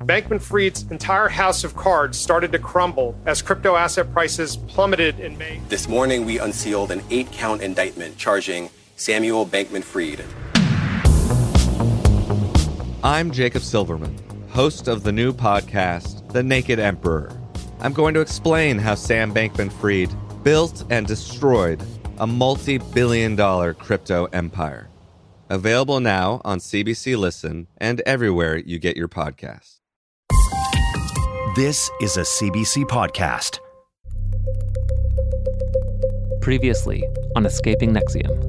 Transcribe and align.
Bankman 0.00 0.40
Fried's 0.42 0.82
entire 0.90 1.28
house 1.28 1.62
of 1.62 1.76
cards 1.76 2.18
started 2.18 2.50
to 2.52 2.58
crumble 2.58 3.16
as 3.24 3.40
crypto 3.40 3.76
asset 3.76 4.12
prices 4.12 4.56
plummeted 4.56 5.20
in 5.20 5.38
May. 5.38 5.60
This 5.68 5.88
morning, 5.88 6.24
we 6.24 6.40
unsealed 6.40 6.90
an 6.90 7.02
eight 7.10 7.30
count 7.30 7.62
indictment 7.62 8.16
charging 8.16 8.68
Samuel 8.96 9.46
Bankman 9.46 9.84
Fried. 9.84 10.24
I'm 13.04 13.30
Jacob 13.30 13.62
Silverman, 13.62 14.16
host 14.50 14.88
of 14.88 15.04
the 15.04 15.12
new 15.12 15.32
podcast, 15.32 16.32
The 16.32 16.42
Naked 16.42 16.80
Emperor. 16.80 17.30
I'm 17.80 17.92
going 17.92 18.14
to 18.14 18.20
explain 18.20 18.78
how 18.78 18.96
Sam 18.96 19.32
Bankman 19.32 19.72
Fried 19.72 20.10
built 20.42 20.84
and 20.90 21.06
destroyed 21.06 21.80
a 22.18 22.26
multi 22.26 22.78
billion 22.78 23.36
dollar 23.36 23.72
crypto 23.72 24.26
empire. 24.26 24.88
Available 25.48 26.00
now 26.00 26.40
on 26.44 26.58
CBC 26.58 27.16
Listen 27.16 27.68
and 27.78 28.00
everywhere 28.06 28.56
you 28.56 28.78
get 28.78 28.96
your 28.96 29.08
podcasts. 29.08 29.81
This 31.54 31.90
is 32.00 32.16
a 32.16 32.22
CBC 32.22 32.84
podcast. 32.84 33.58
Previously 36.40 37.04
on 37.36 37.44
Escaping 37.44 37.92
NXIVM. 37.92 38.40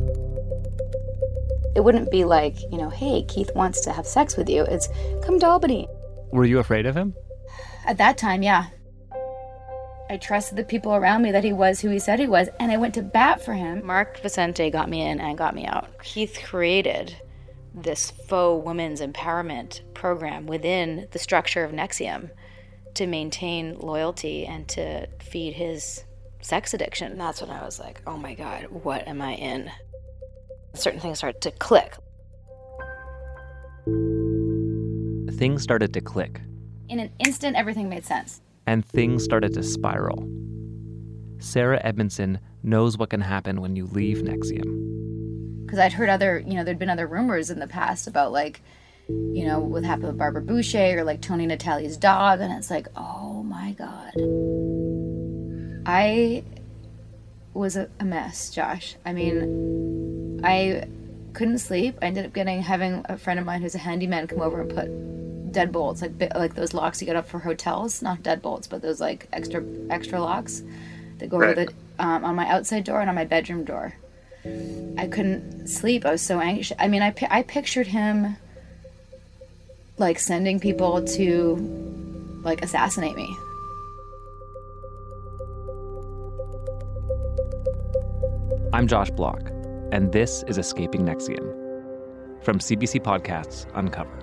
It 1.75 1.84
wouldn't 1.84 2.09
be 2.11 2.23
like, 2.23 2.55
you 2.71 2.77
know, 2.77 2.89
hey, 2.89 3.23
Keith 3.23 3.49
wants 3.55 3.81
to 3.81 3.91
have 3.91 4.08
sex 4.08 4.38
with 4.38 4.47
you. 4.47 4.63
It's 4.63 4.88
come 5.21 5.38
to 5.41 5.47
Albany. 5.47 5.89
Were 6.31 6.45
you 6.45 6.59
afraid 6.59 6.85
of 6.85 6.95
him? 6.95 7.13
At 7.85 7.97
that 7.97 8.17
time, 8.17 8.41
yeah. 8.41 8.67
I 10.09 10.16
trusted 10.16 10.58
the 10.58 10.63
people 10.63 10.95
around 10.95 11.23
me 11.23 11.31
that 11.31 11.44
he 11.44 11.52
was 11.52 11.81
who 11.81 11.89
he 11.89 11.99
said 11.99 12.22
he 12.22 12.27
was, 12.27 12.47
and 12.58 12.72
I 12.72 12.77
went 12.77 12.94
to 12.94 13.02
bat 13.02 13.44
for 13.44 13.53
him. 13.53 13.85
Mark 13.85 14.22
Vicente 14.22 14.70
got 14.70 14.89
me 14.89 15.02
in 15.02 15.20
and 15.20 15.38
got 15.38 15.55
me 15.55 15.66
out. 15.66 15.89
Keith 16.02 16.39
created 16.41 17.17
this 17.75 18.11
faux 18.11 18.66
women's 18.66 19.02
empowerment 19.02 19.81
program 19.94 20.45
within 20.45 21.09
the 21.11 21.20
structure 21.20 21.66
of 21.66 21.73
NXIVM 21.73 22.30
to 22.95 23.07
maintain 23.07 23.77
loyalty 23.79 24.45
and 24.45 24.67
to 24.70 25.07
feed 25.19 25.53
his 25.53 26.03
sex 26.41 26.73
addiction. 26.73 27.11
And 27.11 27.22
that's 27.22 27.41
when 27.41 27.50
I 27.50 27.63
was 27.63 27.80
like, 27.80 28.02
oh 28.05 28.17
my 28.17 28.33
God, 28.33 28.67
what 28.69 29.08
am 29.08 29.22
I 29.22 29.33
in? 29.33 29.72
Certain 30.73 31.00
things 31.00 31.17
started 31.17 31.41
to 31.41 31.52
click. 31.52 31.95
Things 35.38 35.63
started 35.63 35.94
to 35.94 36.02
click. 36.02 36.41
In 36.89 37.00
an 37.00 37.11
instant, 37.19 37.55
everything 37.55 37.89
made 37.89 38.05
sense. 38.05 38.41
And 38.67 38.85
things 38.85 39.23
started 39.23 39.53
to 39.55 39.63
spiral. 39.63 40.28
Sarah 41.39 41.81
Edmondson 41.83 42.39
knows 42.63 42.97
what 42.97 43.09
can 43.09 43.22
happen 43.22 43.59
when 43.61 43.75
you 43.75 43.85
leave 43.88 44.19
NXIVM. 44.19 45.66
Because 45.66 45.80
I'd 45.80 45.94
heard 45.94 46.09
other, 46.09 46.44
you 46.45 46.53
know, 46.53 46.63
there'd 46.63 46.80
been 46.80 46.89
other 46.89 47.07
rumors 47.07 47.50
in 47.50 47.59
the 47.59 47.67
past 47.67 48.07
about 48.07 48.31
like, 48.31 48.61
you 49.08 49.46
know, 49.46 49.59
what 49.59 49.84
happened 49.84 50.08
with 50.08 50.18
Barbara 50.18 50.42
Boucher 50.42 51.00
or 51.00 51.04
like 51.04 51.22
Toni 51.22 51.46
Natalie's 51.46 51.98
dog. 51.98 52.40
And 52.40 52.54
it's 52.54 52.70
like, 52.70 52.88
oh 52.96 53.44
my 53.44 53.72
God. 53.73 54.14
I 55.86 56.44
was 57.54 57.76
a, 57.76 57.90
a 58.00 58.06
mess, 58.06 58.50
Josh. 58.50 58.96
I 59.06 59.14
mean, 59.14 60.42
I 60.44 60.88
couldn't 61.34 61.59
sleep. 61.59 61.98
I 62.02 62.06
ended 62.06 62.26
up 62.26 62.34
getting 62.34 62.62
having 62.62 63.06
a 63.06 63.18
friend 63.18 63.40
of 63.40 63.46
mine 63.46 63.62
who's 63.62 63.76
a 63.76 63.80
handyman 63.80 64.28
come 64.28 64.42
over 64.42 64.62
and 64.62 64.70
put 64.70 65.52
deadbolts, 65.52 66.02
like 66.02 66.36
like 66.36 66.56
those 66.56 66.74
locks 66.74 67.02
you 67.02 67.06
get 67.06 67.16
up 67.16 67.28
for 67.28 67.40
hotels, 67.40 68.02
not 68.02 68.24
deadbolts, 68.24 68.70
but 68.70 68.81
those 68.81 69.00
like 69.00 69.28
extra 69.34 69.64
extra 69.90 70.20
locks 70.20 70.64
that 71.20 71.30
go 71.30 71.38
right. 71.38 71.58
over 71.58 71.66
the 71.66 71.74
um, 72.04 72.24
on 72.24 72.36
my 72.36 72.48
outside 72.48 72.84
door 72.84 73.02
and 73.02 73.09
on 73.09 73.16
my 73.16 73.26
bedroom 73.26 73.64
door. 73.64 73.94
I 74.98 75.08
couldn't 75.08 75.68
sleep. 75.68 76.06
I 76.06 76.12
was 76.12 76.22
so 76.22 76.40
anxious. 76.40 76.76
I 76.80 76.88
mean, 76.88 77.02
I 77.02 77.14
I 77.30 77.44
pictured 77.44 77.88
him 77.88 78.36
like 79.97 80.19
sending 80.19 80.59
people 80.59 81.03
to 81.03 81.55
like 82.44 82.63
assassinate 82.63 83.16
me. 83.16 83.38
I'm 88.73 88.88
Josh 88.88 89.11
Bloch, 89.11 89.50
and 89.91 90.12
this 90.12 90.44
is 90.47 90.57
Escaping 90.57 91.06
NXIVM 91.06 92.44
from 92.44 92.59
CBC 92.59 93.01
Podcasts 93.01 93.68
Uncover. 93.75 94.19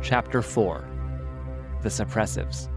Chapter 0.00 0.40
4 0.40 0.88
The 1.82 1.88
Suppressives. 1.88 2.68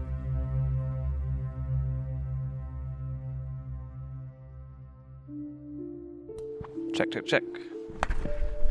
Check, 6.94 7.10
check, 7.10 7.26
check. 7.26 7.42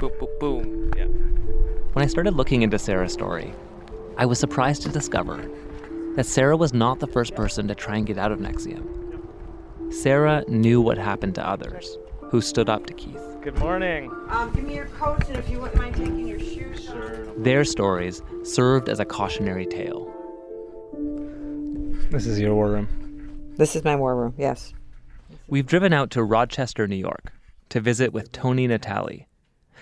Boom, 0.04 0.12
boom, 0.20 0.30
boom. 0.38 0.92
Yeah. 0.98 1.06
When 1.94 2.04
I 2.04 2.08
started 2.08 2.34
looking 2.34 2.62
into 2.62 2.78
Sarah's 2.78 3.14
story, 3.14 3.54
I 4.18 4.26
was 4.26 4.38
surprised 4.38 4.82
to 4.82 4.90
discover 4.90 5.50
that 6.18 6.26
Sarah 6.26 6.58
was 6.58 6.74
not 6.74 7.00
the 7.00 7.08
first 7.08 7.36
person 7.36 7.70
to 7.70 7.76
try 7.76 7.96
and 7.96 8.06
get 8.06 8.18
out 8.18 8.34
of 8.34 8.40
NXIVM. 8.40 9.94
Sarah 9.94 10.44
knew 10.50 10.82
what 10.82 10.98
happened 10.98 11.36
to 11.36 11.48
others 11.48 11.98
who 12.20 12.42
stood 12.42 12.68
up 12.68 12.86
to 12.88 12.94
Keith. 12.94 13.24
Good 13.42 13.58
morning. 13.60 14.12
Um, 14.28 14.52
give 14.52 14.66
me 14.66 14.76
your 14.76 14.88
coats, 14.88 15.30
and 15.30 15.38
if 15.38 15.50
you 15.50 15.62
wouldn't 15.62 15.78
mind 15.78 15.96
taking 15.96 16.28
your 16.28 16.40
shoes 16.40 16.84
sure. 16.84 17.28
Their 17.38 17.64
stories 17.64 18.22
served 18.44 18.90
as 18.90 19.00
a 19.00 19.06
cautionary 19.06 19.68
tale. 19.68 20.14
This 22.12 22.26
is 22.26 22.42
your 22.42 22.56
war 22.56 22.70
room. 22.70 23.54
This 23.56 23.74
is 23.74 23.86
my 23.86 23.96
war 23.96 24.18
room, 24.18 24.34
yes. 24.38 24.74
We've 25.48 25.66
driven 25.66 25.94
out 25.94 26.12
to 26.12 26.24
Rochester, 26.26 26.90
New 26.90 26.98
York, 26.98 27.32
to 27.70 27.80
visit 27.80 28.12
with 28.12 28.34
Toni 28.34 28.68
Natalie. 28.68 29.28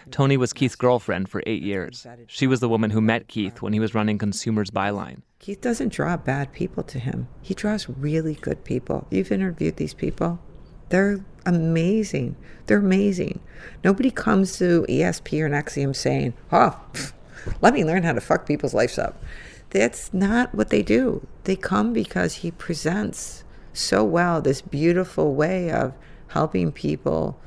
Toni 0.09 0.37
was 0.37 0.53
Keith's 0.53 0.75
girlfriend 0.75 1.29
for 1.29 1.43
eight 1.45 1.61
years. 1.61 2.07
She 2.27 2.47
was 2.47 2.59
the 2.59 2.69
woman 2.69 2.91
who 2.91 3.01
met 3.01 3.27
Keith 3.27 3.61
when 3.61 3.73
he 3.73 3.79
was 3.79 3.93
running 3.93 4.17
Consumers 4.17 4.71
Buyline. 4.71 5.21
Keith 5.39 5.61
doesn't 5.61 5.91
draw 5.91 6.17
bad 6.17 6.51
people 6.53 6.83
to 6.83 6.99
him. 6.99 7.27
He 7.41 7.53
draws 7.53 7.89
really 7.89 8.35
good 8.35 8.63
people. 8.63 9.07
You've 9.09 9.31
interviewed 9.31 9.77
these 9.77 9.93
people. 9.93 10.39
They're 10.89 11.23
amazing. 11.45 12.35
They're 12.67 12.77
amazing. 12.77 13.39
Nobody 13.83 14.11
comes 14.11 14.57
to 14.57 14.85
ESP 14.89 15.39
or 15.41 15.49
NXIVM 15.49 15.95
saying, 15.95 16.33
oh, 16.51 16.79
let 17.61 17.73
me 17.73 17.85
learn 17.85 18.03
how 18.03 18.13
to 18.13 18.21
fuck 18.21 18.45
people's 18.45 18.73
lives 18.73 18.97
up. 18.97 19.21
That's 19.71 20.13
not 20.13 20.53
what 20.53 20.69
they 20.69 20.83
do. 20.83 21.25
They 21.45 21.55
come 21.55 21.93
because 21.93 22.35
he 22.35 22.51
presents 22.51 23.43
so 23.73 24.03
well 24.03 24.41
this 24.41 24.61
beautiful 24.61 25.33
way 25.33 25.71
of 25.71 25.93
helping 26.27 26.71
people 26.71 27.39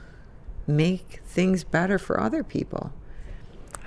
make 0.67 1.21
things 1.25 1.65
better 1.65 1.99
for 1.99 2.21
other 2.21 2.43
people. 2.43 2.93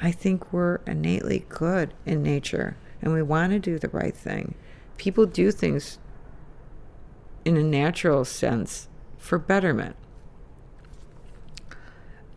I 0.02 0.12
think 0.12 0.54
we're 0.54 0.78
innately 0.86 1.46
good 1.50 1.94
in 2.06 2.22
nature 2.22 2.78
and 3.02 3.14
we 3.14 3.22
want 3.22 3.52
to 3.52 3.60
do 3.60 3.80
the 3.80 3.90
right 3.90 4.16
thing. 4.16 4.56
People 4.98 5.26
do 5.26 5.52
things 5.52 6.00
in 7.46 7.58
a 7.58 7.64
natural 7.64 8.26
sense 8.26 8.90
for 9.18 9.40
betterment. 9.40 9.96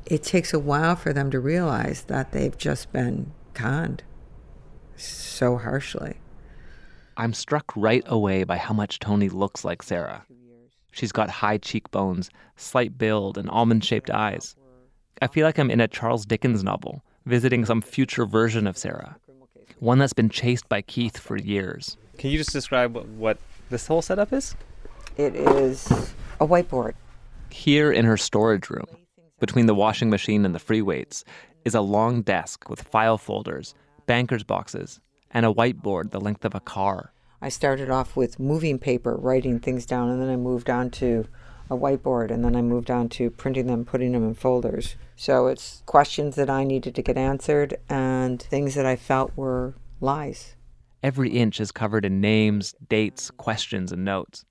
It 0.07 0.23
takes 0.23 0.53
a 0.53 0.59
while 0.59 0.97
for 0.97 1.13
them 1.13 1.31
to 1.31 1.41
realize 1.41 2.05
that 2.05 2.33
they've 2.33 2.57
just 2.57 2.93
been 2.93 3.33
conned 3.55 4.03
so 4.97 5.59
harshly. 5.59 6.17
I'm 7.17 7.33
struck 7.33 7.73
right 7.77 8.03
away 8.07 8.45
by 8.45 8.57
how 8.57 8.75
much 8.75 8.99
Toni 8.99 9.29
looks 9.29 9.65
like 9.65 9.83
Sarah. 9.83 10.25
She's 10.91 11.13
got 11.13 11.31
high 11.31 11.59
cheekbones, 11.59 12.31
slight 12.57 12.99
build, 12.99 13.39
and 13.39 13.49
almond 13.51 13.85
shaped 13.85 14.11
eyes. 14.11 14.57
I 15.23 15.27
feel 15.27 15.47
like 15.47 15.59
I'm 15.59 15.71
in 15.71 15.81
a 15.81 15.89
Charles 15.89 16.27
Dickens 16.27 16.65
novel, 16.65 17.03
visiting 17.27 17.65
some 17.65 17.83
future 17.83 18.27
version 18.27 18.67
of 18.67 18.79
Sarah, 18.79 19.17
one 19.79 19.99
that's 19.99 20.13
been 20.13 20.31
chased 20.31 20.69
by 20.69 20.83
Keith 20.83 21.19
for 21.19 21.37
years. 21.37 21.97
Can 22.19 22.31
you 22.31 22.39
just 22.39 22.53
describe 22.53 22.95
what, 22.95 23.07
what 23.09 23.39
this 23.69 23.87
whole 23.87 24.03
setup 24.03 24.33
is? 24.33 24.55
It 25.17 25.35
is 25.35 25.87
a 26.41 26.47
whiteboard. 26.47 26.95
Here 27.51 27.93
in 27.93 28.05
her 28.05 28.17
storage 28.17 28.71
room, 28.71 28.87
between 29.39 29.67
the 29.67 29.75
washing 29.75 30.11
machine 30.11 30.45
and 30.45 30.55
the 30.55 30.59
free 30.59 30.83
weights, 30.83 31.25
is 31.65 31.75
a 31.75 31.81
long 31.81 32.23
desk 32.23 32.69
with 32.71 32.83
file 32.83 33.19
folders, 33.19 33.75
banker's 34.07 34.45
boxes, 34.45 35.01
and 35.31 35.45
a 35.45 35.53
whiteboard 35.53 36.11
the 36.11 36.21
length 36.21 36.45
of 36.45 36.55
a 36.55 36.61
car. 36.61 37.13
I 37.43 37.49
started 37.49 37.91
off 37.91 38.17
with 38.17 38.39
moving 38.39 38.79
paper, 38.79 39.17
writing 39.17 39.61
things 39.61 39.87
down, 39.87 40.11
and 40.11 40.21
then 40.21 40.29
I 40.29 40.37
moved 40.37 40.69
on 40.69 40.91
to 40.91 41.27
a 41.71 41.77
whiteboard, 41.77 42.31
and 42.31 42.45
then 42.45 42.55
I 42.57 42.63
moved 42.63 42.91
on 42.91 43.09
to 43.11 43.31
printing 43.31 43.67
them, 43.67 43.85
putting 43.85 44.13
them 44.13 44.27
in 44.27 44.35
folders. 44.35 44.97
So 45.17 45.47
it's 45.47 45.83
questions 45.87 46.37
that 46.37 46.51
I 46.51 46.65
needed 46.65 46.95
to 46.97 47.03
get 47.03 47.17
answered 47.17 47.79
and 47.89 48.43
things 48.43 48.75
that 48.75 48.87
I 48.87 48.97
felt 48.97 49.37
were 49.37 49.75
lies. 50.01 50.57
Every 51.03 51.31
inch 51.31 51.61
is 51.61 51.73
covered 51.73 52.05
in 52.05 52.21
names, 52.21 52.75
dates, 52.89 53.31
questions, 53.31 53.93
and 53.93 54.05
notes. 54.05 54.45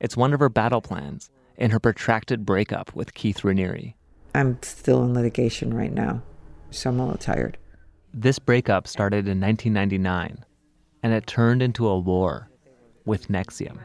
It's 0.00 0.16
one 0.16 0.32
of 0.34 0.40
her 0.40 0.48
battle 0.48 0.80
plans 0.80 1.30
in 1.56 1.70
her 1.70 1.78
protracted 1.78 2.44
breakup 2.44 2.94
with 2.94 3.14
Keith 3.14 3.42
Raniere. 3.42 3.94
I'm 4.34 4.58
still 4.62 5.04
in 5.04 5.14
litigation 5.14 5.72
right 5.72 5.92
now, 5.92 6.22
so 6.70 6.90
I'm 6.90 7.00
a 7.00 7.04
little 7.04 7.18
tired. 7.18 7.56
This 8.12 8.38
breakup 8.38 8.88
started 8.88 9.28
in 9.28 9.40
1999, 9.40 10.44
and 11.06 11.14
it 11.14 11.24
turned 11.24 11.62
into 11.62 11.86
a 11.86 11.96
war 11.96 12.48
with 13.04 13.28
NXIVM. 13.28 13.78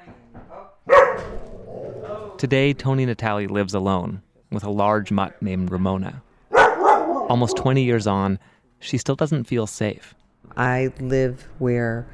Today, 2.40 2.74
Toni 2.74 3.06
Natalie 3.06 3.46
lives 3.46 3.76
alone 3.76 4.24
with 4.52 4.64
a 4.64 4.72
large 4.72 5.12
mutt 5.12 5.40
named 5.40 5.70
Ramona. 5.70 6.24
Almost 7.30 7.58
20 7.58 7.84
years 7.84 8.08
on, 8.08 8.40
she 8.80 8.98
still 8.98 9.14
doesn't 9.14 9.44
feel 9.44 9.68
safe. 9.68 10.16
I 10.58 10.92
live 11.00 11.48
where 11.60 12.08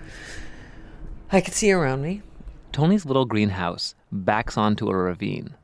I 1.32 1.40
can 1.40 1.54
see 1.54 1.72
around 1.72 2.02
me. 2.02 2.22
Toni's 2.74 3.06
little 3.06 3.24
greenhouse 3.24 3.96
backs 4.12 4.58
onto 4.58 4.90
a 4.90 4.94
ravine. 4.98 5.56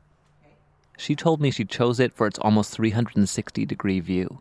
She 0.96 1.14
told 1.14 1.42
me 1.42 1.50
she 1.50 1.66
chose 1.66 2.00
it 2.00 2.14
for 2.14 2.26
its 2.26 2.38
almost 2.38 2.72
360 2.72 3.66
degree 3.66 4.00
view. 4.00 4.38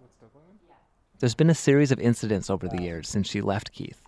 There's 1.19 1.35
been 1.35 1.49
a 1.49 1.55
series 1.55 1.91
of 1.91 1.99
incidents 1.99 2.49
over 2.49 2.69
the 2.69 2.81
years 2.81 3.09
since 3.09 3.29
she 3.29 3.41
left 3.41 3.73
Keith. 3.73 3.99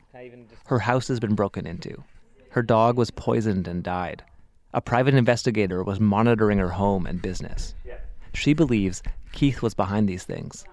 Her 0.65 0.79
house 0.79 1.07
has 1.09 1.19
been 1.19 1.35
broken 1.35 1.67
into. 1.67 2.03
Her 2.51 2.62
dog 2.62 2.97
was 2.97 3.12
poisoned 3.12 3.67
and 3.67 3.83
died. 3.83 4.23
A 4.73 4.81
private 4.81 5.13
investigator 5.13 5.83
was 5.83 6.00
monitoring 6.00 6.57
her 6.57 6.69
home 6.69 7.06
and 7.06 7.21
business. 7.21 7.75
She 8.33 8.53
believes 8.53 9.03
Keith 9.31 9.62
was 9.62 9.73
behind 9.73 10.09
these 10.09 10.23
things, 10.23 10.65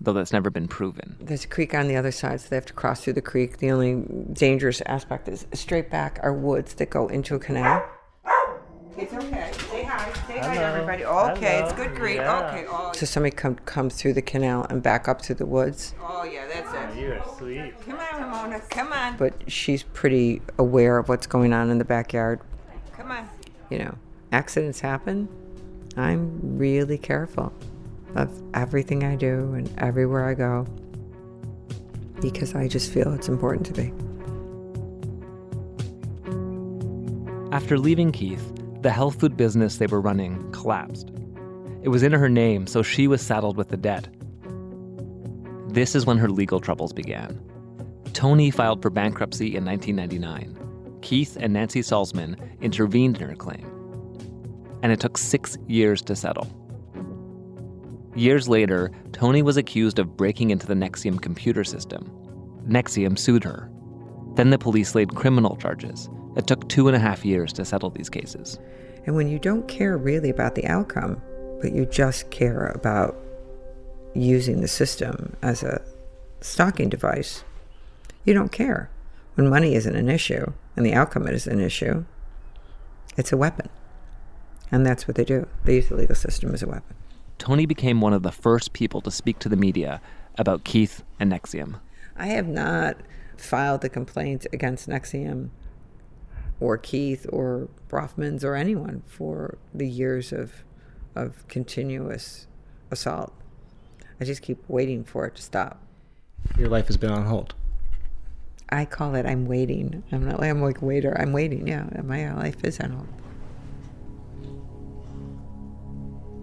though 0.00 0.12
that's 0.12 0.32
never 0.32 0.50
been 0.50 0.68
proven. 0.68 1.16
There's 1.20 1.44
a 1.44 1.48
creek 1.48 1.74
on 1.74 1.88
the 1.88 1.96
other 1.96 2.10
side, 2.10 2.40
so 2.40 2.48
they 2.48 2.56
have 2.56 2.66
to 2.66 2.72
cross 2.72 3.02
through 3.02 3.14
the 3.14 3.22
creek. 3.22 3.58
The 3.58 3.70
only 3.70 4.04
dangerous 4.32 4.80
aspect 4.86 5.28
is 5.28 5.46
straight 5.52 5.90
back 5.90 6.18
are 6.22 6.32
woods 6.32 6.74
that 6.74 6.90
go 6.90 7.08
into 7.08 7.34
a 7.34 7.38
canal. 7.38 7.84
It's 8.98 9.12
okay. 9.12 9.52
Say 9.70 9.82
hi. 9.82 10.12
Say 10.26 10.38
hi 10.38 10.54
to 10.54 10.62
everybody. 10.62 11.04
Okay, 11.04 11.62
it's 11.62 11.72
good 11.74 11.94
greet. 11.94 12.18
Okay. 12.18 12.64
Oh. 12.66 12.92
So 12.94 13.04
somebody 13.04 13.36
come 13.36 13.56
comes 13.56 13.94
through 13.96 14.14
the 14.14 14.22
canal 14.22 14.66
and 14.70 14.82
back 14.82 15.06
up 15.06 15.20
through 15.20 15.34
the 15.34 15.44
woods. 15.44 15.94
Oh 16.00 16.24
yeah, 16.24 16.46
that's 16.46 16.72
it. 16.72 16.85
You're 17.06 17.22
sweet. 17.38 17.74
Come 17.84 18.00
on, 18.00 18.20
Ramona. 18.20 18.60
Come 18.68 18.92
on. 18.92 19.16
But 19.16 19.50
she's 19.50 19.84
pretty 19.84 20.42
aware 20.58 20.98
of 20.98 21.08
what's 21.08 21.28
going 21.28 21.52
on 21.52 21.70
in 21.70 21.78
the 21.78 21.84
backyard. 21.84 22.40
Come 22.92 23.12
on. 23.12 23.28
You 23.70 23.78
know, 23.78 23.94
accidents 24.32 24.80
happen. 24.80 25.28
I'm 25.96 26.58
really 26.58 26.98
careful 26.98 27.52
of 28.16 28.42
everything 28.54 29.04
I 29.04 29.14
do 29.14 29.54
and 29.54 29.72
everywhere 29.78 30.24
I 30.24 30.34
go 30.34 30.66
because 32.20 32.54
I 32.56 32.66
just 32.66 32.92
feel 32.92 33.12
it's 33.12 33.28
important 33.28 33.66
to 33.66 33.72
be. 33.72 33.92
After 37.54 37.78
leaving 37.78 38.10
Keith, 38.10 38.52
the 38.82 38.90
health 38.90 39.20
food 39.20 39.36
business 39.36 39.76
they 39.76 39.86
were 39.86 40.00
running 40.00 40.50
collapsed. 40.50 41.12
It 41.82 41.88
was 41.88 42.02
in 42.02 42.12
her 42.12 42.28
name, 42.28 42.66
so 42.66 42.82
she 42.82 43.06
was 43.06 43.22
saddled 43.22 43.56
with 43.56 43.68
the 43.68 43.76
debt. 43.76 44.08
This 45.76 45.94
is 45.94 46.06
when 46.06 46.16
her 46.16 46.30
legal 46.30 46.58
troubles 46.58 46.94
began. 46.94 47.38
Toni 48.14 48.50
filed 48.50 48.80
for 48.80 48.88
bankruptcy 48.88 49.54
in 49.54 49.62
1999. 49.62 50.98
Keith 51.02 51.36
and 51.38 51.52
Nancy 51.52 51.82
Salzman 51.82 52.38
intervened 52.62 53.20
in 53.20 53.28
her 53.28 53.36
claim. 53.36 53.70
And 54.82 54.90
it 54.90 55.00
took 55.00 55.18
six 55.18 55.58
years 55.66 56.00
to 56.00 56.16
settle. 56.16 56.48
Years 58.14 58.48
later, 58.48 58.90
Toni 59.12 59.42
was 59.42 59.58
accused 59.58 59.98
of 59.98 60.16
breaking 60.16 60.50
into 60.50 60.66
the 60.66 60.72
NXIVM 60.72 61.20
computer 61.20 61.62
system. 61.62 62.10
NXIVM 62.66 63.18
sued 63.18 63.44
her. 63.44 63.70
Then 64.34 64.48
the 64.48 64.58
police 64.58 64.94
laid 64.94 65.14
criminal 65.14 65.56
charges. 65.56 66.08
It 66.38 66.46
took 66.46 66.66
two 66.70 66.88
and 66.88 66.96
a 66.96 67.00
half 67.00 67.22
years 67.22 67.52
to 67.52 67.66
settle 67.66 67.90
these 67.90 68.08
cases. 68.08 68.58
And 69.04 69.14
when 69.14 69.28
you 69.28 69.38
don't 69.38 69.68
care 69.68 69.98
really 69.98 70.30
about 70.30 70.54
the 70.54 70.66
outcome, 70.68 71.20
but 71.60 71.74
you 71.74 71.84
just 71.84 72.30
care 72.30 72.68
about 72.68 73.25
using 74.16 74.60
the 74.60 74.68
system 74.68 75.36
as 75.42 75.62
a 75.62 75.82
stalking 76.40 76.88
device, 76.88 77.44
you 78.24 78.34
don't 78.34 78.52
care. 78.52 78.90
When 79.34 79.48
money 79.48 79.74
isn't 79.74 79.94
an 79.94 80.08
issue 80.08 80.52
and 80.76 80.86
the 80.86 80.94
outcome 80.94 81.26
is 81.28 81.46
an 81.46 81.60
issue, 81.60 82.04
it's 83.16 83.32
a 83.32 83.36
weapon. 83.36 83.68
And 84.70 84.84
that's 84.84 85.06
what 85.06 85.16
they 85.16 85.24
do. 85.24 85.46
They 85.64 85.76
use 85.76 85.88
the 85.88 85.96
legal 85.96 86.16
system 86.16 86.52
as 86.54 86.62
a 86.62 86.66
weapon. 86.66 86.96
Toni 87.38 87.66
became 87.66 88.00
one 88.00 88.12
of 88.12 88.22
the 88.22 88.32
first 88.32 88.72
people 88.72 89.00
to 89.02 89.10
speak 89.10 89.38
to 89.40 89.48
the 89.48 89.56
media 89.56 90.00
about 90.38 90.64
Keith 90.64 91.02
and 91.20 91.30
NXIVM. 91.32 91.80
I 92.16 92.28
have 92.28 92.48
not 92.48 92.96
filed 93.36 93.82
the 93.82 93.88
complaint 93.88 94.46
against 94.52 94.88
NXIVM 94.88 95.50
or 96.58 96.78
Keith 96.78 97.26
or 97.30 97.68
Bronfmans 97.88 98.42
or 98.42 98.54
anyone 98.54 99.02
for 99.06 99.58
the 99.74 99.88
years 99.88 100.32
of 100.32 100.64
of 101.14 101.46
continuous 101.48 102.46
assault. 102.90 103.32
I 104.20 104.24
just 104.24 104.42
keep 104.42 104.58
waiting 104.68 105.04
for 105.04 105.26
it 105.26 105.36
to 105.36 105.42
stop. 105.42 105.78
Your 106.58 106.68
life 106.68 106.86
has 106.86 106.96
been 106.96 107.10
on 107.10 107.26
hold. 107.26 107.54
I 108.68 108.84
call 108.84 109.14
it 109.14 109.26
I'm 109.26 109.46
waiting. 109.46 110.02
I'm 110.10 110.24
not 110.24 110.40
like 110.40 110.50
I'm 110.50 110.62
like 110.62 110.82
waiter. 110.82 111.16
I'm 111.20 111.32
waiting. 111.32 111.68
Yeah, 111.68 111.86
my 112.02 112.32
life 112.34 112.64
is 112.64 112.80
on 112.80 112.90
hold. 112.90 113.08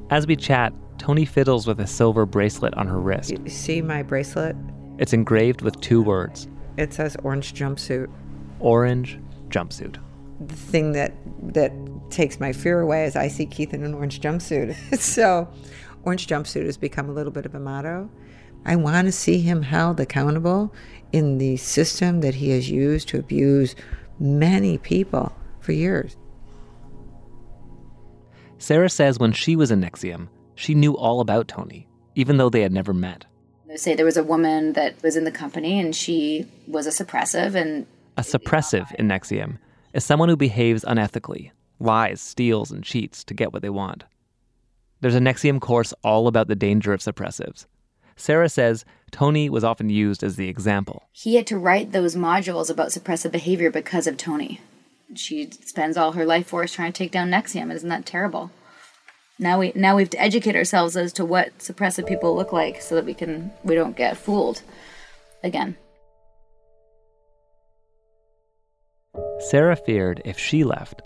As 0.10 0.28
we 0.28 0.36
chat, 0.36 0.74
Tony 0.98 1.25
fiddles 1.25 1.68
with 1.68 1.80
a 1.80 1.88
silver 1.88 2.25
bracelet 2.25 2.74
on 2.75 2.88
her 2.88 3.00
wrist. 3.00 3.31
You 3.31 3.50
see 3.50 3.81
my 3.81 4.04
bracelet? 4.04 4.56
It's 5.00 5.12
engraved 5.12 5.62
with 5.62 5.80
two 5.81 6.02
words. 6.02 6.48
It 6.78 6.94
says 6.94 7.18
orange 7.24 7.54
jumpsuit. 7.54 8.10
Orange 8.60 9.19
jumpsuit. 9.50 9.98
The 10.48 10.56
thing 10.56 10.94
that 10.94 11.14
that 11.54 11.72
takes 12.10 12.40
my 12.40 12.54
fear 12.54 12.80
away 12.80 13.06
is 13.06 13.16
I 13.16 13.28
see 13.28 13.46
Keith 13.46 13.74
in 13.74 13.84
an 13.84 13.94
orange 13.94 14.22
jumpsuit. 14.22 14.76
so, 15.00 15.52
orange 16.04 16.28
jumpsuit 16.28 16.66
has 16.66 16.78
become 16.78 17.10
a 17.10 17.14
little 17.14 17.32
bit 17.32 17.46
of 17.46 17.56
a 17.56 17.60
motto. 17.60 18.10
I 18.66 18.76
want 18.76 19.08
to 19.08 19.12
see 19.12 19.40
him 19.40 19.62
held 19.62 20.00
accountable 20.00 20.74
in 21.12 21.38
the 21.38 21.58
system 21.58 22.22
that 22.22 22.36
he 22.36 22.50
has 22.52 22.70
used 22.70 23.08
to 23.10 23.20
abuse 23.20 23.76
many 24.20 24.78
people 24.78 25.36
for 25.60 25.74
years. 25.74 26.16
Sarah 28.58 28.90
says 28.90 29.20
when 29.20 29.34
she 29.34 29.56
was 29.56 29.72
in 29.72 29.82
NXIVM, 29.82 30.30
she 30.56 30.74
knew 30.74 30.96
all 30.96 31.20
about 31.20 31.48
Toni, 31.48 31.88
even 32.16 32.38
though 32.38 32.50
they 32.50 32.62
had 32.62 32.72
never 32.72 32.94
met. 32.94 33.26
Say 33.76 33.96
there 33.96 34.06
was 34.06 34.18
a 34.18 34.24
woman 34.24 34.74
that 34.74 35.02
was 35.02 35.18
in 35.18 35.24
the 35.24 35.32
company 35.32 35.80
and 35.80 35.96
she 35.96 36.48
was 36.68 36.86
a 36.86 36.92
suppressive 36.92 37.56
and 37.56 37.88
A 38.18 38.22
suppressive 38.22 38.94
in 38.96 39.08
NXIVM 39.08 39.58
is 39.94 40.06
someone 40.06 40.30
who 40.30 40.38
behaves 40.38 40.86
unethically, 40.86 41.52
lies, 41.80 42.22
steals, 42.22 42.72
and 42.72 42.84
cheats 42.84 43.24
to 43.26 43.34
get 43.34 43.52
what 43.52 43.64
they 43.64 43.72
want. 43.72 44.04
There's 45.04 45.16
a 45.16 45.20
NXIVM 45.20 45.60
course 45.60 45.94
all 46.02 46.30
about 46.30 46.48
the 46.48 46.56
danger 46.56 46.94
of 46.94 47.02
suppressives. 47.02 47.66
Sarah 48.16 48.48
says 48.48 48.86
Toni 49.12 49.50
was 49.50 49.66
often 49.66 49.90
used 49.90 50.24
as 50.24 50.38
the 50.38 50.48
example. 50.48 51.10
he 51.12 51.36
had 51.36 51.46
to 51.48 51.58
write 51.58 51.92
those 51.92 52.16
modules 52.16 52.70
about 52.70 52.88
suppressive 52.88 53.34
behavior 53.34 53.70
because 53.70 54.08
of 54.08 54.16
Toni. 54.16 54.62
She 55.14 55.52
spends 55.52 55.98
all 55.98 56.14
her 56.14 56.26
life 56.26 56.48
force 56.48 56.72
trying 56.72 56.94
to 56.94 56.98
take 56.98 57.12
down 57.12 57.32
NXIVM. 57.32 57.74
Isn't 57.74 57.90
that 57.90 58.06
terrible? 58.06 58.52
Now 59.38 59.60
we 59.60 59.74
now 59.76 59.98
we 59.98 60.04
have 60.04 60.10
to 60.12 60.22
educate 60.22 60.56
ourselves 60.56 60.96
as 60.96 61.12
to 61.14 61.26
what 61.26 61.58
suppressive 61.58 62.08
people 62.08 62.34
look 62.34 62.54
like 62.54 62.82
so 62.82 62.96
that 62.96 63.04
we 63.04 63.14
can 63.14 63.52
we 63.62 63.76
don't 63.76 63.98
get 63.98 64.16
fooled 64.16 64.62
again. 65.44 65.76
Sarah 69.50 69.76
feared 69.76 70.22
if 70.24 70.40
she 70.40 70.64
left, 70.64 71.02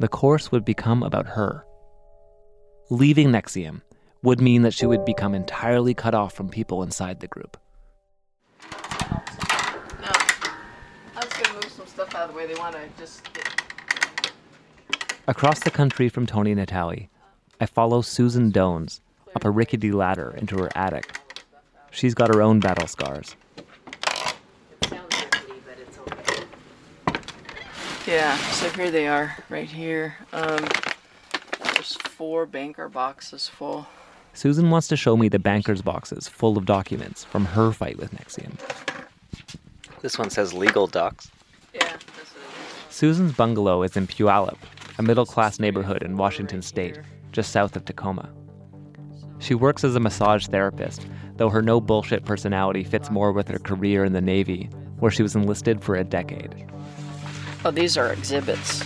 the 0.00 0.08
course 0.08 0.50
would 0.50 0.64
become 0.64 1.02
about 1.02 1.26
her. 1.26 1.66
Leaving 2.88 3.32
NXIVM 3.32 3.82
would 4.22 4.40
mean 4.40 4.62
that 4.62 4.72
she 4.72 4.86
would 4.86 5.04
become 5.04 5.34
entirely 5.34 5.92
cut 5.92 6.14
off 6.14 6.32
from 6.34 6.48
people 6.48 6.84
inside 6.84 7.18
the 7.18 7.26
group. 7.26 7.56
No. 10.00 10.12
I'm 11.16 11.22
just 11.22 11.42
gonna 11.42 11.54
move 11.54 11.72
some 11.72 11.86
stuff 11.86 12.14
out 12.14 12.28
of 12.28 12.32
the 12.32 12.36
way. 12.36 12.46
They 12.46 12.54
wanna 12.54 12.84
just 12.96 13.24
get 13.34 13.46
Across 15.26 15.64
the 15.64 15.72
country 15.72 16.08
from 16.08 16.26
Toni 16.26 16.52
and 16.52 16.58
Natalie, 16.58 17.10
I 17.60 17.66
follow 17.66 18.02
Susan 18.02 18.50
Dones 18.52 19.00
up 19.34 19.44
a 19.44 19.50
rickety 19.50 19.90
ladder 19.90 20.32
into 20.38 20.56
her 20.58 20.70
attic. 20.76 21.18
She's 21.90 22.14
got 22.14 22.32
her 22.32 22.40
own 22.40 22.60
battle 22.60 22.86
scars. 22.86 23.34
Yeah, 28.06 28.36
so 28.36 28.70
here 28.70 28.92
they 28.92 29.08
are, 29.08 29.36
right 29.48 29.68
here. 29.68 30.14
Um, 30.32 30.64
there's 31.86 31.96
four 32.12 32.46
banker 32.46 32.88
boxes 32.88 33.48
full. 33.48 33.86
Susan 34.32 34.70
wants 34.70 34.88
to 34.88 34.96
show 34.96 35.16
me 35.16 35.28
the 35.28 35.38
banker's 35.38 35.82
boxes 35.82 36.26
full 36.26 36.58
of 36.58 36.66
documents 36.66 37.24
from 37.24 37.44
her 37.44 37.70
fight 37.70 37.96
with 37.96 38.12
NXIVM. 38.12 38.58
This 40.02 40.18
one 40.18 40.30
says 40.30 40.52
legal 40.52 40.88
docs. 40.88 41.30
Yeah, 41.72 41.80
that's 41.84 42.04
what 42.06 42.92
Susan's 42.92 43.32
bungalow 43.32 43.82
is 43.82 43.96
in 43.96 44.06
Puyallup, 44.06 44.58
a 44.98 45.02
middle 45.02 45.26
class 45.26 45.60
neighborhood 45.60 46.02
in 46.02 46.16
Washington 46.16 46.60
state, 46.60 46.98
just 47.30 47.52
south 47.52 47.76
of 47.76 47.84
Tacoma. 47.84 48.32
She 49.38 49.54
works 49.54 49.84
as 49.84 49.94
a 49.94 50.00
massage 50.00 50.48
therapist, 50.48 51.06
though 51.36 51.50
her 51.50 51.62
no 51.62 51.80
bullshit 51.80 52.24
personality 52.24 52.82
fits 52.82 53.10
more 53.10 53.30
with 53.30 53.48
her 53.48 53.58
career 53.58 54.04
in 54.04 54.12
the 54.12 54.20
Navy, 54.20 54.70
where 54.98 55.12
she 55.12 55.22
was 55.22 55.36
enlisted 55.36 55.84
for 55.84 55.94
a 55.94 56.04
decade. 56.04 56.66
Oh, 57.64 57.70
these 57.70 57.96
are 57.96 58.12
exhibits 58.12 58.82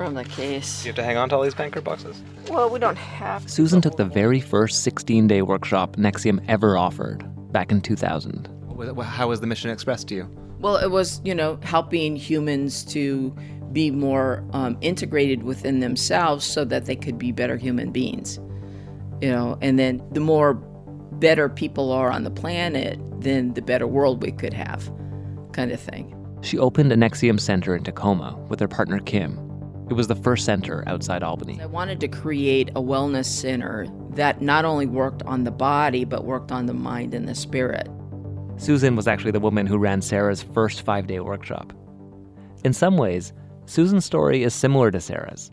from 0.00 0.14
the 0.14 0.24
case. 0.24 0.82
You 0.82 0.88
have 0.88 0.96
to 0.96 1.04
hang 1.04 1.18
on 1.18 1.28
to 1.28 1.36
all 1.36 1.42
these 1.42 1.54
banker 1.54 1.82
boxes? 1.82 2.22
Well, 2.48 2.70
we 2.70 2.78
don't 2.78 2.96
have. 2.96 3.44
to 3.44 3.48
Susan 3.50 3.82
took 3.82 3.98
the 3.98 4.06
very 4.06 4.40
first 4.40 4.82
16 4.82 5.28
day 5.28 5.42
workshop 5.42 5.96
NXIVM 5.96 6.42
ever 6.48 6.78
offered 6.78 7.22
back 7.52 7.70
in 7.70 7.82
2000. 7.82 8.48
How 9.02 9.28
was 9.28 9.40
the 9.40 9.46
mission 9.46 9.68
expressed 9.68 10.08
to 10.08 10.14
you? 10.14 10.36
Well, 10.58 10.78
it 10.78 10.90
was, 10.90 11.20
you 11.22 11.34
know, 11.34 11.60
helping 11.62 12.16
humans 12.16 12.82
to 12.86 13.36
be 13.74 13.90
more 13.90 14.42
um, 14.54 14.78
integrated 14.80 15.42
within 15.42 15.80
themselves 15.80 16.46
so 16.46 16.64
that 16.64 16.86
they 16.86 16.96
could 16.96 17.18
be 17.18 17.30
better 17.30 17.58
human 17.58 17.92
beings. 17.92 18.38
You 19.20 19.28
know, 19.28 19.58
and 19.60 19.78
then 19.78 20.02
the 20.12 20.20
more 20.20 20.54
better 20.54 21.50
people 21.50 21.92
are 21.92 22.10
on 22.10 22.24
the 22.24 22.30
planet, 22.30 22.98
then 23.20 23.52
the 23.52 23.60
better 23.60 23.86
world 23.86 24.22
we 24.22 24.32
could 24.32 24.54
have, 24.54 24.90
kind 25.52 25.70
of 25.70 25.78
thing. 25.78 26.16
She 26.40 26.56
opened 26.56 26.90
a 26.90 26.96
NXIVM 26.96 27.38
center 27.38 27.76
in 27.76 27.84
Tacoma 27.84 28.34
with 28.48 28.60
her 28.60 28.68
partner 28.68 28.98
Kim. 29.00 29.49
It 29.90 29.94
was 29.94 30.06
the 30.06 30.14
first 30.14 30.44
center 30.44 30.84
outside 30.86 31.24
Albany. 31.24 31.60
I 31.60 31.66
wanted 31.66 31.98
to 31.98 32.06
create 32.06 32.68
a 32.70 32.80
wellness 32.80 33.24
center 33.24 33.88
that 34.10 34.40
not 34.40 34.64
only 34.64 34.86
worked 34.86 35.24
on 35.24 35.42
the 35.42 35.50
body, 35.50 36.04
but 36.04 36.24
worked 36.24 36.52
on 36.52 36.66
the 36.66 36.72
mind 36.72 37.12
and 37.12 37.26
the 37.26 37.34
spirit. 37.34 37.88
Susan 38.56 38.94
was 38.94 39.08
actually 39.08 39.32
the 39.32 39.40
woman 39.40 39.66
who 39.66 39.76
ran 39.76 40.00
Sarah's 40.00 40.44
first 40.44 40.82
five 40.82 41.08
day 41.08 41.18
workshop. 41.18 41.72
In 42.62 42.72
some 42.72 42.98
ways, 42.98 43.32
Susan's 43.66 44.04
story 44.04 44.44
is 44.44 44.54
similar 44.54 44.92
to 44.92 45.00
Sarah's. 45.00 45.50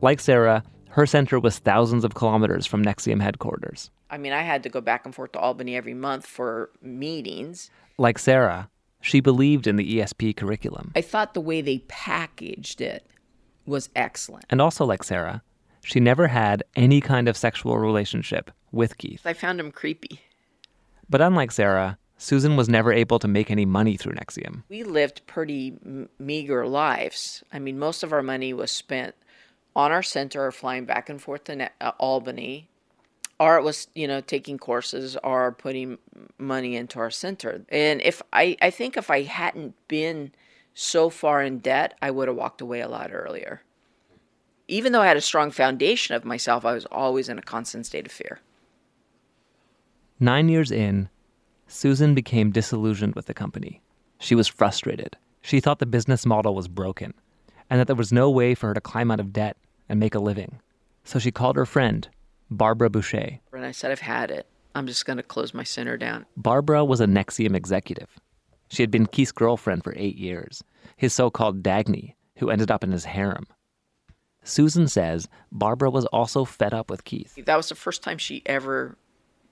Like 0.00 0.20
Sarah, 0.20 0.62
her 0.88 1.04
center 1.04 1.38
was 1.38 1.58
thousands 1.58 2.04
of 2.04 2.14
kilometers 2.14 2.64
from 2.64 2.82
NXIVM 2.82 3.20
headquarters. 3.20 3.90
I 4.08 4.16
mean, 4.16 4.32
I 4.32 4.40
had 4.40 4.62
to 4.62 4.70
go 4.70 4.80
back 4.80 5.04
and 5.04 5.14
forth 5.14 5.32
to 5.32 5.38
Albany 5.38 5.76
every 5.76 5.94
month 5.94 6.24
for 6.24 6.70
meetings. 6.80 7.70
Like 7.98 8.18
Sarah, 8.18 8.70
she 9.02 9.20
believed 9.20 9.66
in 9.66 9.76
the 9.76 9.98
ESP 9.98 10.36
curriculum. 10.38 10.92
I 10.96 11.02
thought 11.02 11.34
the 11.34 11.42
way 11.42 11.60
they 11.60 11.80
packaged 11.80 12.80
it 12.80 13.06
was 13.66 13.88
excellent. 13.94 14.44
And 14.50 14.60
also, 14.60 14.84
like 14.84 15.04
Sarah, 15.04 15.42
she 15.84 16.00
never 16.00 16.28
had 16.28 16.62
any 16.76 17.00
kind 17.00 17.28
of 17.28 17.36
sexual 17.36 17.78
relationship 17.78 18.50
with 18.70 18.98
Keith. 18.98 19.22
I 19.24 19.32
found 19.32 19.60
him 19.60 19.72
creepy. 19.72 20.20
But 21.08 21.20
unlike 21.20 21.52
Sarah, 21.52 21.98
Susan 22.16 22.56
was 22.56 22.68
never 22.68 22.92
able 22.92 23.18
to 23.18 23.28
make 23.28 23.50
any 23.50 23.66
money 23.66 23.96
through 23.96 24.14
NXIVM. 24.14 24.62
We 24.68 24.84
lived 24.84 25.26
pretty 25.26 25.74
m- 25.84 26.08
meager 26.18 26.66
lives. 26.66 27.42
I 27.52 27.58
mean, 27.58 27.78
most 27.78 28.02
of 28.02 28.12
our 28.12 28.22
money 28.22 28.52
was 28.52 28.70
spent 28.70 29.14
on 29.74 29.90
our 29.90 30.02
center 30.02 30.46
or 30.46 30.52
flying 30.52 30.84
back 30.84 31.08
and 31.08 31.20
forth 31.20 31.44
to 31.44 31.56
ne- 31.56 31.68
uh, 31.80 31.92
Albany, 31.98 32.68
or 33.40 33.56
it 33.56 33.62
was, 33.62 33.88
you 33.94 34.06
know, 34.06 34.20
taking 34.20 34.56
courses 34.56 35.16
or 35.24 35.50
putting 35.50 35.98
money 36.38 36.76
into 36.76 37.00
our 37.00 37.10
center. 37.10 37.64
And 37.70 38.00
if 38.02 38.22
I, 38.32 38.56
I 38.62 38.70
think 38.70 38.96
if 38.96 39.10
I 39.10 39.22
hadn't 39.22 39.74
been 39.88 40.32
so 40.74 41.10
far 41.10 41.42
in 41.42 41.58
debt, 41.58 41.94
I 42.00 42.10
would 42.10 42.28
have 42.28 42.36
walked 42.36 42.60
away 42.60 42.80
a 42.80 42.88
lot 42.88 43.10
earlier. 43.12 43.62
Even 44.68 44.92
though 44.92 45.02
I 45.02 45.08
had 45.08 45.16
a 45.16 45.20
strong 45.20 45.50
foundation 45.50 46.14
of 46.14 46.24
myself, 46.24 46.64
I 46.64 46.72
was 46.72 46.86
always 46.86 47.28
in 47.28 47.38
a 47.38 47.42
constant 47.42 47.86
state 47.86 48.06
of 48.06 48.12
fear. 48.12 48.40
Nine 50.18 50.48
years 50.48 50.70
in, 50.70 51.08
Susan 51.66 52.14
became 52.14 52.52
disillusioned 52.52 53.14
with 53.14 53.26
the 53.26 53.34
company. 53.34 53.82
She 54.18 54.34
was 54.34 54.48
frustrated. 54.48 55.16
She 55.40 55.58
thought 55.58 55.78
the 55.78 55.86
business 55.86 56.24
model 56.24 56.54
was 56.54 56.68
broken 56.68 57.12
and 57.68 57.80
that 57.80 57.86
there 57.86 57.96
was 57.96 58.12
no 58.12 58.30
way 58.30 58.54
for 58.54 58.68
her 58.68 58.74
to 58.74 58.80
climb 58.80 59.10
out 59.10 59.20
of 59.20 59.32
debt 59.32 59.56
and 59.88 59.98
make 59.98 60.14
a 60.14 60.20
living. 60.20 60.60
So 61.04 61.18
she 61.18 61.32
called 61.32 61.56
her 61.56 61.66
friend, 61.66 62.08
Barbara 62.50 62.90
Boucher. 62.90 63.40
And 63.52 63.64
I 63.64 63.72
said, 63.72 63.90
I've 63.90 64.00
had 64.00 64.30
it. 64.30 64.46
I'm 64.74 64.86
just 64.86 65.04
going 65.04 65.16
to 65.16 65.22
close 65.22 65.52
my 65.52 65.64
center 65.64 65.96
down. 65.96 66.26
Barbara 66.36 66.84
was 66.84 67.00
a 67.00 67.06
NXIVM 67.06 67.56
executive. 67.56 68.08
She 68.72 68.82
had 68.82 68.90
been 68.90 69.04
Keith's 69.04 69.32
girlfriend 69.32 69.84
for 69.84 69.92
eight 69.98 70.16
years, 70.16 70.64
his 70.96 71.12
so 71.12 71.30
called 71.30 71.62
Dagny, 71.62 72.14
who 72.38 72.48
ended 72.48 72.70
up 72.70 72.82
in 72.82 72.90
his 72.90 73.04
harem. 73.04 73.46
Susan 74.44 74.88
says 74.88 75.28
Barbara 75.52 75.90
was 75.90 76.06
also 76.06 76.46
fed 76.46 76.72
up 76.72 76.88
with 76.88 77.04
Keith. 77.04 77.38
That 77.44 77.56
was 77.56 77.68
the 77.68 77.74
first 77.74 78.02
time 78.02 78.16
she 78.16 78.42
ever 78.46 78.96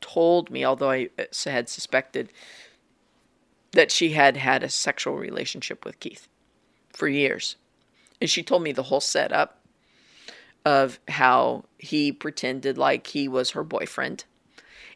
told 0.00 0.50
me, 0.50 0.64
although 0.64 0.90
I 0.90 1.10
had 1.44 1.68
suspected 1.68 2.32
that 3.72 3.92
she 3.92 4.12
had 4.12 4.38
had 4.38 4.62
a 4.62 4.70
sexual 4.70 5.16
relationship 5.16 5.84
with 5.84 6.00
Keith 6.00 6.26
for 6.90 7.06
years. 7.06 7.56
And 8.22 8.30
she 8.30 8.42
told 8.42 8.62
me 8.62 8.72
the 8.72 8.84
whole 8.84 9.00
setup 9.00 9.60
of 10.64 10.98
how 11.08 11.66
he 11.76 12.10
pretended 12.10 12.78
like 12.78 13.08
he 13.08 13.28
was 13.28 13.50
her 13.50 13.64
boyfriend. 13.64 14.24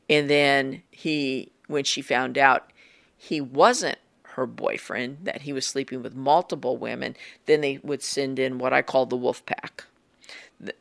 And 0.09 0.31
then 0.31 0.83
he, 0.91 1.53
when 1.67 1.85
she 1.85 2.01
found 2.01 2.39
out 2.39 2.73
he 3.19 3.43
wasn't 3.43 3.99
her 4.35 4.47
boyfriend, 4.47 5.19
that 5.23 5.43
he 5.43 5.53
was 5.53 5.67
sleeping 5.67 6.03
with 6.03 6.15
multiple 6.15 6.77
women, 6.77 7.17
then 7.47 7.61
they 7.61 7.79
would 7.83 8.03
send 8.03 8.39
in 8.39 8.59
what 8.59 8.73
I 8.73 8.83
call 8.83 9.07
the 9.07 9.17
wolf 9.17 9.45
pack. 9.47 9.85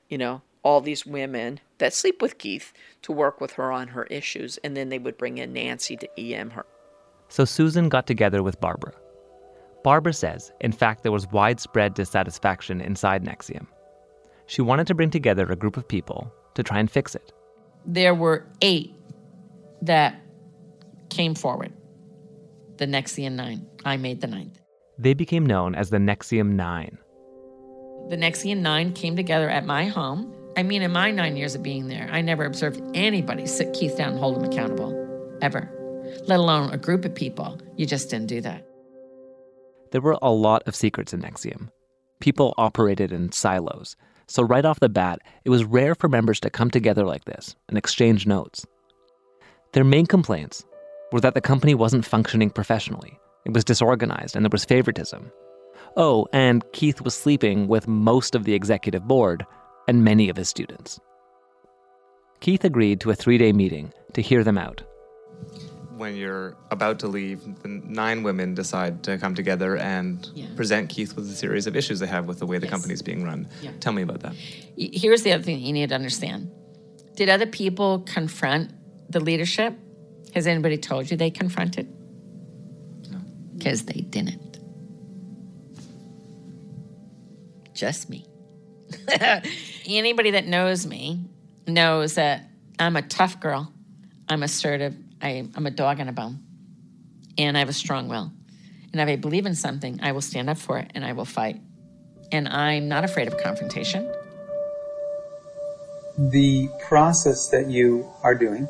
You 0.09 0.17
know, 0.17 0.41
all 0.63 0.81
these 0.81 1.05
women 1.05 1.59
that 1.77 1.93
sleep 1.93 2.21
with 2.21 2.37
Keith 2.37 2.73
to 3.01 3.11
work 3.11 3.41
with 3.41 3.53
her 3.53 3.71
on 3.71 3.89
her 3.89 4.03
issues, 4.05 4.57
and 4.63 4.77
then 4.77 4.89
they 4.89 4.99
would 4.99 5.17
bring 5.17 5.37
in 5.37 5.53
Nancy 5.53 5.97
to 5.97 6.09
EM 6.19 6.51
her. 6.51 6.65
So 7.27 7.45
Susan 7.45 7.89
got 7.89 8.07
together 8.07 8.43
with 8.43 8.61
Barbara. 8.61 8.93
Barbara 9.83 10.13
says, 10.13 10.51
in 10.61 10.71
fact, 10.71 11.03
there 11.03 11.11
was 11.11 11.27
widespread 11.27 11.93
dissatisfaction 11.93 12.79
inside 12.79 13.23
NXIVM. 13.23 13.67
She 14.45 14.61
wanted 14.61 14.87
to 14.87 14.95
bring 14.95 15.09
together 15.09 15.45
a 15.51 15.55
group 15.55 15.77
of 15.77 15.87
people 15.87 16.31
to 16.53 16.63
try 16.63 16.79
and 16.79 16.89
fix 16.89 17.15
it. 17.15 17.33
There 17.85 18.15
were 18.15 18.45
eight 18.61 18.93
that 19.81 20.21
came 21.09 21.35
forward. 21.35 21.73
The 22.77 22.87
NXIVM 22.87 23.33
Nine. 23.33 23.67
I 23.85 23.97
made 23.97 24.21
the 24.21 24.27
ninth. 24.27 24.59
They 24.97 25.13
became 25.13 25.45
known 25.45 25.75
as 25.75 25.89
the 25.89 25.97
NXIVM 25.97 26.53
Nine. 26.53 26.97
The 28.09 28.17
NXIVM 28.17 28.59
Nine 28.59 28.93
came 28.93 29.15
together 29.15 29.49
at 29.49 29.65
my 29.65 29.85
home. 29.85 30.33
I 30.57 30.63
mean, 30.63 30.81
in 30.81 30.91
my 30.91 31.11
nine 31.11 31.37
years 31.37 31.55
of 31.55 31.63
being 31.63 31.87
there, 31.87 32.09
I 32.11 32.21
never 32.21 32.45
observed 32.45 32.81
anybody 32.93 33.45
sit 33.45 33.73
Keith 33.73 33.97
down 33.97 34.11
and 34.11 34.19
hold 34.19 34.37
him 34.37 34.43
accountable, 34.43 34.91
ever, 35.41 35.69
let 36.25 36.39
alone 36.39 36.71
a 36.71 36.77
group 36.77 37.05
of 37.05 37.15
people. 37.15 37.59
You 37.75 37.85
just 37.85 38.09
didn't 38.09 38.27
do 38.27 38.41
that. 38.41 38.67
There 39.91 40.01
were 40.01 40.17
a 40.21 40.31
lot 40.31 40.63
of 40.67 40.75
secrets 40.75 41.13
in 41.13 41.21
NXIVM. 41.21 41.69
People 42.19 42.53
operated 42.57 43.11
in 43.11 43.31
silos, 43.31 43.95
so 44.27 44.41
right 44.41 44.65
off 44.65 44.79
the 44.79 44.89
bat, 44.89 45.19
it 45.43 45.49
was 45.49 45.63
rare 45.63 45.93
for 45.93 46.07
members 46.07 46.39
to 46.39 46.49
come 46.49 46.71
together 46.71 47.05
like 47.05 47.25
this 47.25 47.55
and 47.67 47.77
exchange 47.77 48.25
notes. 48.25 48.65
Their 49.73 49.83
main 49.83 50.05
complaints 50.05 50.65
were 51.13 51.21
that 51.21 51.33
the 51.35 51.41
company 51.41 51.73
wasn't 51.75 52.03
functioning 52.05 52.49
professionally. 52.49 53.17
It 53.45 53.53
was 53.53 53.63
disorganized 53.63 54.35
and 54.35 54.43
there 54.43 54.49
was 54.51 54.65
favoritism. 54.65 55.31
Oh, 55.95 56.27
and 56.33 56.65
Keith 56.73 57.01
was 57.01 57.13
sleeping 57.13 57.67
with 57.67 57.87
most 57.87 58.35
of 58.35 58.43
the 58.45 58.53
executive 58.55 59.07
board 59.07 59.45
and 59.87 60.03
many 60.03 60.27
of 60.27 60.35
his 60.35 60.49
students. 60.49 60.99
Keith 62.39 62.63
agreed 62.65 62.99
to 63.01 63.11
a 63.11 63.15
three 63.15 63.37
day 63.37 63.53
meeting 63.53 63.93
to 64.13 64.21
hear 64.21 64.43
them 64.43 64.57
out. 64.57 64.81
When 65.95 66.15
you're 66.15 66.57
about 66.71 66.99
to 66.99 67.07
leave, 67.07 67.41
the 67.61 67.67
nine 67.67 68.23
women 68.23 68.55
decide 68.55 69.03
to 69.03 69.17
come 69.19 69.35
together 69.35 69.77
and 69.77 70.27
Yeah. 70.33 70.47
present 70.55 70.89
Keith 70.89 71.15
with 71.15 71.29
a 71.29 71.35
series 71.35 71.67
of 71.67 71.75
issues 71.75 71.99
they 71.99 72.07
have 72.07 72.25
with 72.27 72.39
the 72.39 72.47
way 72.47 72.57
the 72.57 72.65
Yes. 72.65 72.71
company's 72.71 73.01
being 73.03 73.23
run. 73.23 73.47
Yeah. 73.61 73.71
Tell 73.79 73.93
me 73.93 74.01
about 74.01 74.21
that. 74.21 74.33
Here's 74.75 75.21
the 75.21 75.31
other 75.31 75.43
thing 75.43 75.59
you 75.59 75.71
need 75.71 75.89
to 75.89 75.95
understand. 75.95 76.49
Did 77.15 77.29
other 77.29 77.45
people 77.45 77.99
confront 77.99 78.71
the 79.09 79.19
leadership? 79.19 79.75
Has 80.35 80.47
anybody 80.47 80.77
told 80.77 81.11
you 81.11 81.17
they 81.17 81.31
confronted? 81.31 81.87
No. 83.11 83.19
Because 83.57 83.85
they 83.85 84.01
didn't. 84.01 84.59
Just 87.73 88.09
me. 88.09 88.25
Anybody 89.87 90.31
that 90.31 90.47
knows 90.47 90.85
me 90.85 91.25
knows 91.67 92.15
that 92.15 92.49
I'm 92.79 92.95
a 92.95 93.01
tough 93.01 93.39
girl. 93.39 93.71
I'm 94.29 94.43
assertive. 94.43 94.95
I, 95.21 95.47
I'm 95.55 95.65
a 95.65 95.71
dog 95.71 95.99
and 95.99 96.09
a 96.09 96.13
bone. 96.13 96.39
And 97.37 97.57
I 97.57 97.59
have 97.61 97.69
a 97.69 97.73
strong 97.73 98.07
will. 98.09 98.31
And 98.91 99.01
if 99.01 99.07
I 99.07 99.15
believe 99.17 99.45
in 99.45 99.55
something, 99.55 99.99
I 100.03 100.11
will 100.13 100.21
stand 100.21 100.49
up 100.49 100.57
for 100.57 100.79
it 100.79 100.91
and 100.95 101.05
I 101.05 101.13
will 101.13 101.25
fight. 101.25 101.61
And 102.31 102.47
I'm 102.47 102.87
not 102.89 103.03
afraid 103.03 103.27
of 103.27 103.37
confrontation. 103.37 104.11
the 106.17 106.69
process 106.87 107.49
that 107.49 107.69
you 107.69 108.07
are 108.23 108.35
doing, 108.35 108.67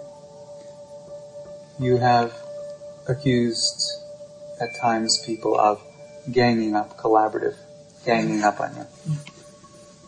you 1.79 1.97
have 1.97 2.33
accused 3.07 3.91
at 4.59 4.75
times 4.79 5.23
people 5.25 5.59
of 5.59 5.81
ganging 6.31 6.75
up, 6.75 6.97
collaborative, 6.97 7.55
ganging 8.05 8.43
up 8.43 8.59
on 8.59 8.75
you. 8.75 8.85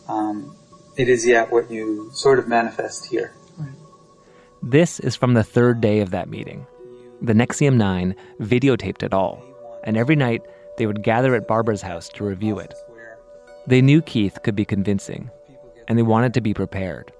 Um, 0.08 0.56
it 0.96 1.08
is 1.08 1.26
yet 1.26 1.50
what 1.50 1.70
you 1.70 2.10
sort 2.12 2.38
of 2.38 2.48
manifest 2.48 3.06
here. 3.06 3.32
This 4.62 4.98
is 5.00 5.14
from 5.14 5.34
the 5.34 5.44
third 5.44 5.80
day 5.80 6.00
of 6.00 6.10
that 6.10 6.28
meeting. 6.28 6.66
The 7.20 7.34
NXIVM 7.34 7.76
9 7.76 8.16
videotaped 8.40 9.02
it 9.02 9.14
all, 9.14 9.42
and 9.84 9.96
every 9.96 10.16
night 10.16 10.42
they 10.76 10.86
would 10.86 11.02
gather 11.02 11.34
at 11.34 11.48
Barbara's 11.48 11.82
house 11.82 12.08
to 12.10 12.24
review 12.24 12.58
it. 12.58 12.74
They 13.66 13.82
knew 13.82 14.02
Keith 14.02 14.38
could 14.42 14.56
be 14.56 14.64
convincing, 14.64 15.30
and 15.88 15.98
they 15.98 16.02
wanted 16.02 16.34
to 16.34 16.40
be 16.40 16.54
prepared. 16.54 17.12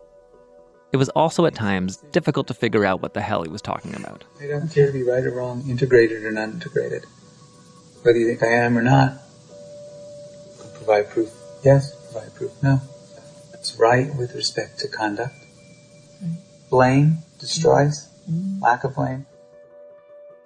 It 0.97 0.99
was 0.99 1.11
also 1.11 1.45
at 1.45 1.55
times 1.55 1.99
difficult 2.11 2.47
to 2.47 2.55
figure 2.55 2.87
out 2.87 3.03
what 3.03 3.13
the 3.13 3.21
hell 3.21 3.43
he 3.43 3.51
was 3.51 3.61
talking 3.61 3.95
about. 3.95 4.25
I 4.41 4.47
don't 4.47 4.67
care 4.71 4.87
to 4.87 4.93
be 4.95 5.03
right 5.03 5.23
or 5.23 5.31
wrong, 5.31 5.63
integrated 5.69 6.25
or 6.25 6.31
not 6.31 6.49
integrated. 6.49 7.05
Whether 8.01 8.19
you 8.19 8.27
think 8.29 8.43
I 8.43 8.55
am 8.65 8.79
or 8.79 8.83
not, 8.83 9.19
could 10.59 10.73
provide 10.73 11.11
proof. 11.11 11.31
Yes, 11.63 11.95
provide 12.11 12.35
proof. 12.35 12.51
No. 12.63 12.81
It's 13.53 13.77
right 13.79 14.09
with 14.17 14.35
respect 14.35 14.79
to 14.79 14.89
conduct. 14.89 15.35
Blame 16.71 17.19
destroys. 17.41 18.09
Mm-hmm. 18.31 18.63
Lack 18.63 18.85
of 18.85 18.95
blame. 18.95 19.27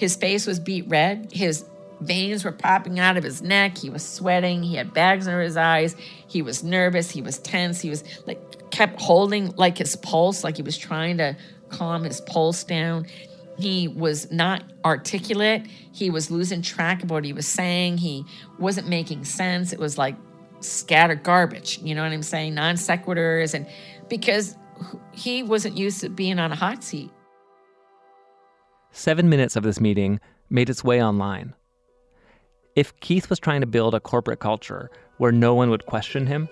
His 0.00 0.16
face 0.16 0.48
was 0.48 0.58
beat 0.58 0.88
red. 0.88 1.28
His 1.30 1.64
veins 2.00 2.44
were 2.44 2.52
popping 2.52 2.98
out 2.98 3.16
of 3.16 3.24
his 3.24 3.42
neck. 3.42 3.78
He 3.78 3.90
was 3.90 4.06
sweating. 4.06 4.62
He 4.62 4.76
had 4.76 4.92
bags 4.94 5.26
under 5.26 5.40
his 5.40 5.56
eyes. 5.56 5.96
He 6.26 6.42
was 6.42 6.62
nervous. 6.62 7.10
He 7.10 7.22
was 7.22 7.38
tense. 7.38 7.80
He 7.80 7.90
was 7.90 8.04
like 8.26 8.70
kept 8.70 9.00
holding 9.00 9.54
like 9.56 9.78
his 9.78 9.96
pulse, 9.96 10.44
like 10.44 10.56
he 10.56 10.62
was 10.62 10.78
trying 10.78 11.18
to 11.18 11.36
calm 11.68 12.04
his 12.04 12.20
pulse 12.20 12.64
down. 12.64 13.06
He 13.58 13.88
was 13.88 14.30
not 14.30 14.64
articulate. 14.84 15.66
He 15.92 16.08
was 16.08 16.30
losing 16.30 16.62
track 16.62 17.02
of 17.02 17.10
what 17.10 17.24
he 17.24 17.32
was 17.32 17.46
saying. 17.46 17.98
He 17.98 18.24
wasn't 18.58 18.88
making 18.88 19.24
sense. 19.24 19.72
It 19.72 19.78
was 19.78 19.98
like 19.98 20.16
scattered 20.60 21.22
garbage. 21.22 21.78
You 21.82 21.94
know 21.94 22.02
what 22.02 22.12
I'm 22.12 22.22
saying? 22.22 22.54
Non 22.54 22.76
sequiturs. 22.76 23.54
And 23.54 23.66
because 24.08 24.56
he 25.12 25.42
wasn't 25.42 25.76
used 25.76 26.00
to 26.00 26.08
being 26.08 26.38
on 26.38 26.52
a 26.52 26.56
hot 26.56 26.82
seat. 26.82 27.10
Seven 28.92 29.28
minutes 29.28 29.56
of 29.56 29.62
this 29.62 29.80
meeting 29.80 30.20
made 30.48 30.70
its 30.70 30.82
way 30.82 31.02
online. 31.02 31.54
If 32.80 32.98
Keith 33.00 33.28
was 33.28 33.38
trying 33.38 33.60
to 33.60 33.66
build 33.66 33.94
a 33.94 34.00
corporate 34.00 34.40
culture 34.40 34.90
where 35.18 35.32
no 35.32 35.54
one 35.54 35.68
would 35.68 35.84
question 35.84 36.26
him, 36.26 36.48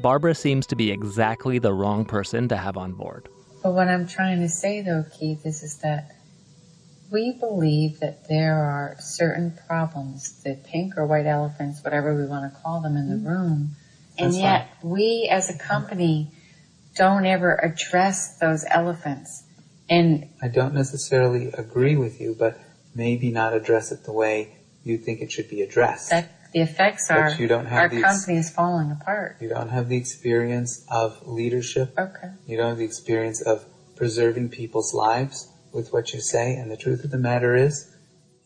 Barbara 0.00 0.34
seems 0.34 0.66
to 0.66 0.74
be 0.74 0.90
exactly 0.90 1.60
the 1.60 1.72
wrong 1.72 2.04
person 2.04 2.48
to 2.48 2.56
have 2.56 2.76
on 2.76 2.94
board. 2.94 3.28
But 3.62 3.72
what 3.74 3.86
I'm 3.86 4.08
trying 4.08 4.40
to 4.40 4.48
say, 4.48 4.82
though, 4.82 5.04
Keith, 5.16 5.46
is, 5.46 5.62
is 5.62 5.78
that 5.84 6.16
we 7.12 7.38
believe 7.38 8.00
that 8.00 8.28
there 8.28 8.56
are 8.56 8.96
certain 8.98 9.56
problems, 9.68 10.42
the 10.42 10.56
pink 10.56 10.94
or 10.96 11.06
white 11.06 11.26
elephants, 11.26 11.84
whatever 11.84 12.12
we 12.12 12.26
want 12.26 12.52
to 12.52 12.60
call 12.60 12.80
them 12.80 12.96
in 12.96 13.08
the 13.08 13.14
mm-hmm. 13.14 13.28
room. 13.28 13.76
And 14.18 14.32
That's 14.32 14.42
yet 14.42 14.68
fine. 14.82 14.90
we 14.90 15.28
as 15.30 15.48
a 15.48 15.56
company 15.56 16.32
don't 16.96 17.24
ever 17.24 17.54
address 17.54 18.36
those 18.38 18.64
elephants. 18.68 19.44
And 19.88 20.28
I 20.42 20.48
don't 20.48 20.74
necessarily 20.74 21.52
agree 21.52 21.94
with 21.94 22.20
you, 22.20 22.34
but 22.36 22.58
maybe 22.96 23.30
not 23.30 23.54
address 23.54 23.92
it 23.92 24.02
the 24.02 24.12
way 24.12 24.56
you 24.84 24.98
think 24.98 25.20
it 25.20 25.30
should 25.30 25.48
be 25.48 25.62
addressed. 25.62 26.10
That, 26.10 26.28
the 26.52 26.60
effects 26.60 27.10
are 27.10 27.30
you 27.38 27.46
don't 27.46 27.64
have 27.64 27.78
our 27.78 27.88
the, 27.88 28.02
company 28.02 28.36
is 28.36 28.50
falling 28.50 28.90
apart. 28.90 29.36
You 29.40 29.48
don't 29.48 29.70
have 29.70 29.88
the 29.88 29.96
experience 29.96 30.84
of 30.88 31.26
leadership. 31.26 31.94
Okay. 31.98 32.28
You 32.46 32.58
don't 32.58 32.68
have 32.68 32.78
the 32.78 32.84
experience 32.84 33.40
of 33.40 33.64
preserving 33.96 34.50
people's 34.50 34.92
lives 34.92 35.48
with 35.72 35.92
what 35.92 36.12
you 36.12 36.20
say, 36.20 36.54
and 36.54 36.70
the 36.70 36.76
truth 36.76 37.04
of 37.04 37.10
the 37.10 37.18
matter 37.18 37.54
is, 37.54 37.88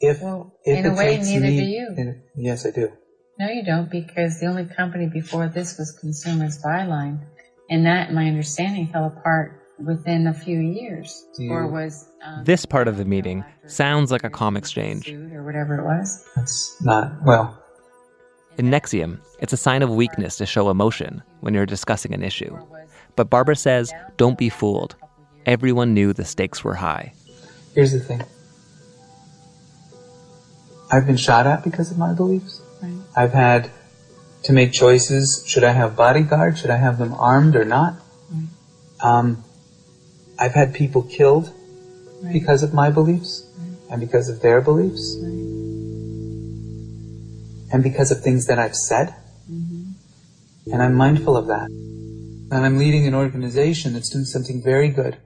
if 0.01 0.21
well, 0.23 0.53
if 0.65 0.79
in 0.79 0.87
a 0.87 0.95
way, 0.95 1.17
neither 1.19 1.47
me, 1.47 1.57
do 1.57 1.65
you. 1.65 2.15
yes, 2.37 2.65
I 2.65 2.71
do. 2.71 2.93
No, 3.39 3.49
you 3.49 3.65
don't, 3.65 3.91
because 3.91 4.39
the 4.39 4.47
only 4.47 4.67
company 4.67 5.09
before 5.13 5.49
this 5.49 5.77
was 5.77 5.91
Consumers 5.93 6.63
Buyline, 6.63 7.27
and 7.69 7.87
that, 7.87 8.13
my 8.13 8.29
understanding, 8.29 8.87
fell 8.87 9.07
apart 9.07 9.66
within 9.79 10.27
a 10.27 10.35
few 10.35 10.59
years, 10.59 11.27
you, 11.39 11.51
or 11.51 11.67
was. 11.67 12.09
Um, 12.25 12.45
this 12.45 12.65
part 12.67 12.89
of 12.89 12.97
the 12.97 13.05
meeting 13.05 13.45
sounds 13.67 14.11
like 14.11 14.25
a 14.25 14.31
calm 14.31 14.57
exchange, 14.57 15.11
or 15.11 15.43
whatever 15.43 15.79
it 15.79 15.85
was. 15.85 16.29
That's 16.35 16.81
not 16.83 17.13
well. 17.25 17.63
In 18.59 18.71
NXIVM 18.71 19.21
it's 19.39 19.53
a 19.53 19.57
sign 19.57 19.83
of 19.83 19.91
weakness 19.91 20.37
to 20.37 20.47
show 20.47 20.71
emotion 20.71 21.23
when 21.41 21.55
you're 21.55 21.67
discussing 21.67 22.15
an 22.15 22.23
issue. 22.23 22.57
But 23.15 23.31
Barbara 23.31 23.57
says, 23.57 23.93
don't 24.17 24.39
be 24.39 24.49
fooled. 24.49 24.97
Everyone 25.45 25.95
knew 25.95 26.13
the 26.13 26.25
stakes 26.25 26.65
were 26.65 26.75
high. 26.75 27.13
Here's 27.75 27.93
the 27.93 28.01
thing 28.01 28.23
I've 30.91 31.07
been 31.07 31.17
shot 31.17 31.47
at 31.47 31.65
because 31.65 31.91
of 31.91 31.99
my 31.99 32.13
beliefs. 32.13 32.63
Right. 32.83 32.97
I've 33.17 33.33
had 33.33 33.71
to 34.45 34.53
make 34.53 34.73
choices. 34.73 35.45
Should 35.47 35.65
I 35.65 35.73
have 35.73 35.97
bodyguards? 35.97 36.61
Should 36.61 36.71
I 36.71 36.77
have 36.77 36.99
them 36.99 37.13
armed 37.15 37.57
or 37.57 37.65
not? 37.65 37.95
Right. 38.31 38.47
Um, 39.01 39.45
I've 40.39 40.53
had 40.53 40.75
people 40.75 41.03
killed 41.03 41.53
right. 42.23 42.33
because 42.33 42.63
of 42.63 42.75
my 42.75 42.91
beliefs 42.91 43.49
and 43.91 44.01
because 44.01 44.29
of 44.29 44.41
their 44.43 44.61
beliefs 44.61 45.15
and 47.73 47.83
because 47.83 48.11
of 48.11 48.21
things 48.23 48.47
that 48.47 48.59
I've 48.59 48.75
said. 48.75 49.15
Mm-hmm. 49.51 50.73
And 50.73 50.83
I'm 50.83 50.95
mindful 50.95 51.37
of 51.37 51.47
that. 51.47 51.69
And 51.69 52.65
I'm 52.65 52.79
leading 52.79 53.07
an 53.07 53.15
organization 53.15 53.93
that's 53.93 54.11
doing 54.11 54.25
something 54.25 54.63
very 54.63 54.89
good. 54.89 55.17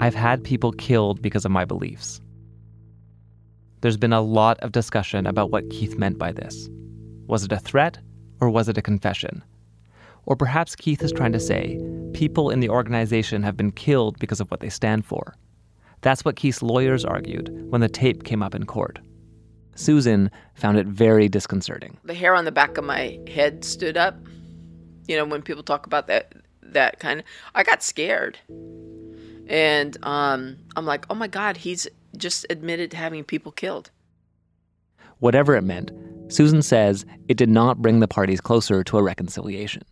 I've 0.00 0.14
had 0.14 0.42
people 0.42 0.72
killed 0.72 1.22
because 1.22 1.44
of 1.44 1.52
my 1.52 1.64
beliefs. 1.64 2.20
There's 3.82 3.96
been 3.96 4.12
a 4.12 4.20
lot 4.20 4.58
of 4.60 4.72
discussion 4.72 5.26
about 5.26 5.50
what 5.50 5.70
Keith 5.70 5.96
meant 5.96 6.18
by 6.18 6.32
this. 6.32 6.68
Was 7.26 7.44
it 7.44 7.52
a 7.52 7.58
threat 7.58 7.98
or 8.40 8.50
was 8.50 8.68
it 8.68 8.78
a 8.78 8.82
confession? 8.82 9.42
Or 10.26 10.36
perhaps 10.36 10.76
Keith 10.76 11.02
is 11.02 11.12
trying 11.12 11.32
to 11.32 11.40
say 11.40 11.80
people 12.12 12.50
in 12.50 12.60
the 12.60 12.68
organization 12.68 13.42
have 13.42 13.56
been 13.56 13.72
killed 13.72 14.18
because 14.18 14.40
of 14.40 14.50
what 14.50 14.60
they 14.60 14.68
stand 14.68 15.04
for. 15.04 15.34
That's 16.02 16.24
what 16.24 16.36
Keith's 16.36 16.62
lawyers 16.62 17.04
argued 17.04 17.50
when 17.70 17.80
the 17.80 17.88
tape 17.88 18.24
came 18.24 18.42
up 18.42 18.54
in 18.54 18.66
court. 18.66 18.98
Susan 19.74 20.30
found 20.54 20.78
it 20.78 20.86
very 20.86 21.28
disconcerting. 21.28 21.96
The 22.04 22.14
hair 22.14 22.34
on 22.34 22.44
the 22.44 22.52
back 22.52 22.76
of 22.76 22.84
my 22.84 23.18
head 23.28 23.64
stood 23.64 23.96
up. 23.96 24.16
You 25.08 25.16
know, 25.16 25.24
when 25.24 25.42
people 25.42 25.62
talk 25.62 25.86
about 25.86 26.06
that 26.08 26.34
that 26.62 26.98
kind 27.00 27.20
of 27.20 27.26
I 27.54 27.62
got 27.62 27.82
scared. 27.82 28.38
And 29.48 29.96
um, 30.02 30.56
I'm 30.76 30.86
like, 30.86 31.06
oh 31.10 31.14
my 31.14 31.26
God, 31.26 31.56
he's 31.56 31.88
just 32.16 32.46
admitted 32.50 32.90
to 32.92 32.96
having 32.96 33.24
people 33.24 33.52
killed. 33.52 33.90
Whatever 35.18 35.56
it 35.56 35.62
meant, 35.62 35.90
Susan 36.28 36.62
says 36.62 37.04
it 37.28 37.36
did 37.36 37.48
not 37.48 37.82
bring 37.82 38.00
the 38.00 38.08
parties 38.08 38.40
closer 38.40 38.82
to 38.84 38.98
a 38.98 39.02
reconciliation. 39.02 39.82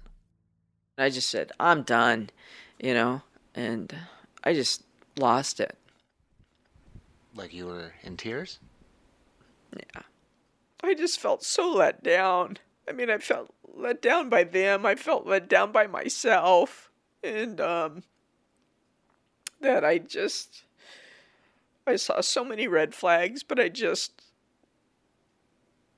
I 1.03 1.11
just 1.11 1.29
said, 1.29 1.53
I'm 1.59 1.83
done, 1.83 2.31
you 2.79 2.95
know, 2.95 3.23
and 3.55 3.95
I 4.45 4.55
just 4.55 4.85
lost 5.19 5.61
it. 5.61 5.77
Like 7.35 7.55
you 7.55 7.67
were 7.67 7.93
in 8.03 8.17
tears? 8.17 8.59
Yeah. 9.75 10.03
I 10.83 10.95
just 10.95 11.21
felt 11.21 11.45
so 11.45 11.73
let 11.73 12.03
down. 12.03 12.59
I 12.89 12.93
mean, 12.93 13.11
I 13.11 13.19
felt 13.19 13.55
let 13.75 14.03
down 14.03 14.29
by 14.29 14.45
them. 14.45 14.85
I 14.85 14.95
felt 14.95 15.27
let 15.27 15.49
down 15.49 15.73
by 15.73 15.87
myself. 15.87 16.91
And 17.23 17.61
um 17.61 18.03
that 19.61 19.85
I 19.85 19.99
just 19.99 20.65
I 21.87 21.97
saw 21.97 22.21
so 22.21 22.45
many 22.45 22.67
red 22.67 22.95
flags, 22.95 23.43
but 23.43 23.61
I 23.61 23.69
just 23.69 24.23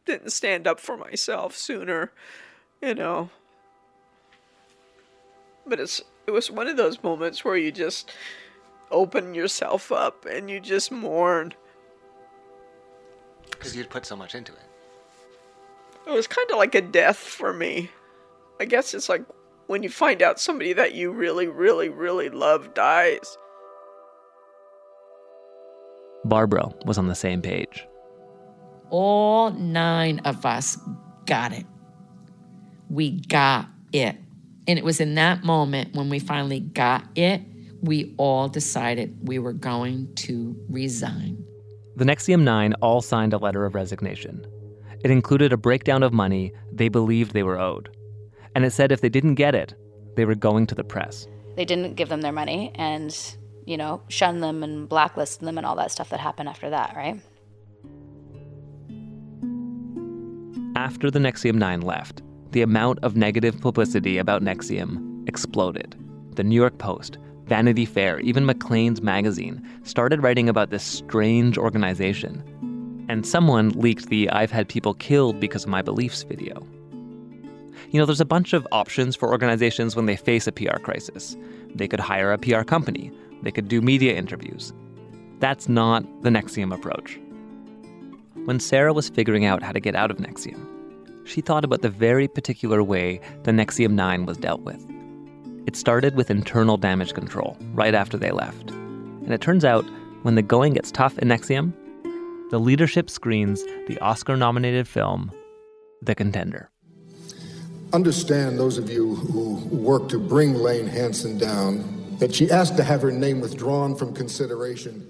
didn't 0.05 0.31
stand 0.31 0.67
up 0.67 0.81
for 0.81 0.97
myself 0.97 1.57
sooner, 1.57 2.13
you 2.81 2.95
know. 2.95 3.31
But 5.67 5.81
it's 5.81 6.03
it 6.27 6.31
was 6.31 6.51
one 6.51 6.69
of 6.69 6.77
those 6.77 7.03
moments 7.03 7.45
where 7.45 7.57
you 7.57 7.73
just 7.73 8.13
open 8.91 9.35
yourself 9.35 9.91
up 9.91 10.27
and 10.27 10.51
you 10.51 10.61
just 10.61 10.93
mourn. 10.93 11.55
Because 13.51 13.77
you'd 13.77 13.91
put 13.91 14.07
so 14.07 14.17
much 14.17 14.35
into 14.35 14.53
it. 14.53 14.59
It 16.07 16.11
was 16.11 16.27
kind 16.27 16.51
of 16.51 16.59
like 16.59 16.75
a 16.75 16.81
death 16.81 17.17
for 17.17 17.53
me. 17.53 17.91
I 18.61 18.65
guess 18.65 18.95
it's 18.95 19.09
like 19.09 19.25
when 19.67 19.83
you 19.83 19.89
find 19.89 20.23
out 20.23 20.41
somebody 20.41 20.73
that 20.73 20.95
you 20.95 21.11
really, 21.13 21.47
really, 21.47 21.89
really 21.89 22.29
love 22.29 22.75
dies. 22.75 23.37
Barbara 26.25 26.69
was 26.85 26.99
on 26.99 27.09
the 27.09 27.15
same 27.15 27.43
page. 27.43 27.87
All 28.91 29.51
nine 29.51 30.21
of 30.21 30.45
us 30.45 30.79
got 31.27 31.53
it. 31.53 31.67
We 32.91 33.21
got 33.23 33.69
it. 33.93 34.17
And 34.69 34.79
it 34.79 34.85
was 34.85 35.01
in 35.01 35.15
that 35.17 35.45
moment 35.45 35.95
when 35.95 36.09
we 36.09 36.19
finally 36.19 36.61
got 36.61 37.05
it, 37.17 37.43
we 37.83 38.15
all 38.17 38.49
decided 38.49 39.17
we 39.27 39.39
were 39.39 39.53
going 39.53 40.15
to 40.15 40.57
resign. 40.69 41.45
The 41.97 42.05
NXIVM 42.05 42.43
9 42.43 42.75
all 42.75 43.03
signed 43.03 43.33
a 43.33 43.39
letter 43.39 43.65
of 43.65 43.75
resignation. 43.75 44.47
It 45.03 45.11
included 45.11 45.53
a 45.53 45.57
breakdown 45.57 46.03
of 46.03 46.13
money 46.13 46.53
they 46.73 46.89
believed 46.89 47.33
they 47.33 47.43
were 47.43 47.59
owed. 47.59 47.95
And 48.55 48.65
it 48.65 48.73
said 48.73 48.93
if 48.93 49.01
they 49.01 49.09
didn't 49.09 49.35
get 49.35 49.55
it, 49.55 49.75
they 50.17 50.25
were 50.25 50.35
going 50.35 50.67
to 50.69 50.75
the 50.75 50.85
press. 50.85 51.27
They 51.57 51.65
didn't 51.65 51.95
give 51.95 52.09
them 52.09 52.21
their 52.21 52.33
money, 52.33 52.71
and 52.77 53.15
you 53.67 53.77
know, 53.77 54.03
shun 54.09 54.41
them 54.41 54.63
and 54.63 54.89
blacklist 54.89 55.41
them 55.41 55.59
and 55.59 55.67
all 55.67 55.77
that 55.77 55.91
stuff 55.91 56.11
that 56.11 56.21
happened 56.21 56.49
after 56.49 56.71
that, 56.71 56.95
right? 56.97 57.21
After 60.77 61.11
the 61.11 61.19
NXIVM 61.19 61.55
9 61.55 61.81
left, 61.83 62.23
the 62.53 62.63
amount 62.63 62.99
of 63.03 63.17
negative 63.17 63.61
publicity 63.61 64.19
about 64.19 64.43
NXIVM 64.43 65.29
exploded. 65.29 65.97
The 66.37 66.45
New 66.45 66.57
York 66.57 66.79
Post, 66.79 67.19
Vanity 67.47 67.85
Fair, 67.85 68.21
even 68.21 68.47
Maclean's 68.47 69.03
magazine 69.03 69.67
started 69.83 70.23
writing 70.23 70.49
about 70.49 70.71
this 70.71 70.83
strange 70.83 71.59
organization. 71.59 72.45
And 73.09 73.27
someone 73.27 73.71
leaked 73.71 74.09
the 74.09 74.31
I've 74.31 74.51
had 74.51 74.69
people 74.69 74.95
killed 74.95 75.41
because 75.41 75.65
of 75.65 75.71
my 75.71 75.83
beliefs 75.83 76.23
video. 76.23 76.67
You 77.91 77.99
know, 77.99 78.07
there's 78.07 78.21
a 78.21 78.27
bunch 78.27 78.53
of 78.53 78.67
options 78.71 79.17
for 79.17 79.31
organizations 79.31 79.97
when 79.97 80.07
they 80.07 80.17
face 80.17 80.47
a 80.47 80.53
PR 80.53 80.79
crisis. 80.79 81.37
They 81.75 81.89
could 81.89 82.01
hire 82.01 82.33
a 82.33 82.39
PR 82.39 82.63
company, 82.63 83.11
they 83.43 83.51
could 83.51 83.69
do 83.69 83.81
media 83.81 84.15
interviews. 84.15 84.73
That's 85.41 85.69
not 85.69 86.05
the 86.23 86.31
NXIVM 86.31 86.75
approach. 86.75 87.19
When 88.45 88.61
Sarah 88.61 88.93
was 88.93 89.09
figuring 89.09 89.45
out 89.45 89.63
how 89.63 89.73
to 89.73 89.81
get 89.81 89.95
out 89.95 90.11
of 90.11 90.19
NXIVM, 90.19 90.82
she 91.25 91.41
thought 91.41 91.65
about 91.65 91.83
the 91.83 91.89
very 91.89 92.29
particular 92.29 92.83
way 92.83 93.21
the 93.45 93.53
NXIVM 93.53 93.93
9 93.93 94.27
was 94.27 94.37
dealt 94.37 94.63
with. 94.63 94.85
It 95.67 95.77
started 95.77 96.17
with 96.17 96.31
internal 96.31 96.77
damage 96.77 97.15
control 97.15 97.57
right 97.73 97.95
after 97.95 98.17
they 98.17 98.31
left. 98.31 98.71
And 98.71 99.33
it 99.33 99.41
turns 99.41 99.65
out, 99.65 99.85
when 100.23 100.35
the 100.35 100.43
going 100.43 100.75
gets 100.75 100.91
tough 100.91 101.19
in 101.19 101.29
NXIVM, 101.29 101.73
the 102.51 102.59
leadership 102.59 103.09
screens 103.09 103.63
the 103.87 103.99
Oscar 104.01 104.37
nominated 104.37 104.87
film, 104.87 105.31
The 106.03 106.15
Contender. 106.15 106.69
Understand 107.93 108.59
those 108.59 108.79
of 108.79 108.91
you 108.91 109.15
who 109.15 109.55
work 109.69 110.09
to 110.09 110.19
bring 110.19 110.55
Laine 110.55 110.87
Hanson 110.87 111.39
down 111.39 112.17
that 112.19 112.35
she 112.35 112.51
asked 112.51 112.77
to 112.77 112.85
have 112.85 113.03
her 113.03 113.11
name 113.11 113.41
withdrawn 113.41 113.95
from 113.95 114.15
consideration. 114.15 115.09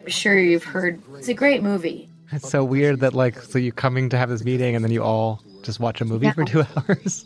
I'm 0.00 0.08
sure 0.08 0.38
you've 0.38 0.64
heard. 0.64 1.02
It's 1.14 1.28
a 1.28 1.34
great 1.34 1.62
movie. 1.62 2.08
It's 2.32 2.50
so 2.50 2.64
weird 2.64 3.00
that 3.00 3.14
like 3.14 3.40
so 3.40 3.58
you're 3.58 3.72
coming 3.72 4.08
to 4.10 4.18
have 4.18 4.28
this 4.28 4.44
meeting 4.44 4.74
and 4.74 4.84
then 4.84 4.90
you 4.92 5.02
all 5.02 5.42
just 5.62 5.80
watch 5.80 6.00
a 6.00 6.04
movie 6.04 6.26
Yeah. 6.26 6.32
for 6.32 6.44
two 6.44 6.60
hours. 6.76 7.24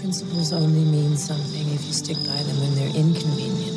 Principles 0.00 0.52
only 0.52 0.84
mean 0.84 1.16
something 1.16 1.66
if 1.74 1.84
you 1.84 1.92
stick 1.92 2.16
by 2.16 2.42
them 2.42 2.58
when 2.60 2.74
they're 2.74 2.96
inconvenient. 2.96 3.76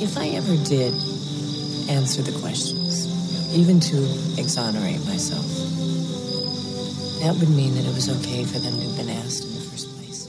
If 0.00 0.16
I 0.16 0.28
ever 0.28 0.56
did 0.64 0.92
answer 1.90 2.22
the 2.22 2.36
questions, 2.40 3.06
even 3.54 3.78
to 3.80 3.96
exonerate 4.40 5.04
myself, 5.06 5.44
that 7.20 7.36
would 7.38 7.50
mean 7.50 7.74
that 7.74 7.84
it 7.84 7.94
was 7.94 8.08
okay 8.20 8.44
for 8.44 8.58
them 8.58 8.72
to 8.74 8.80
have 8.86 8.96
been 8.96 9.10
asked 9.10 9.44
in 9.44 9.54
the 9.54 9.60
first 9.60 9.88
place. 9.96 10.28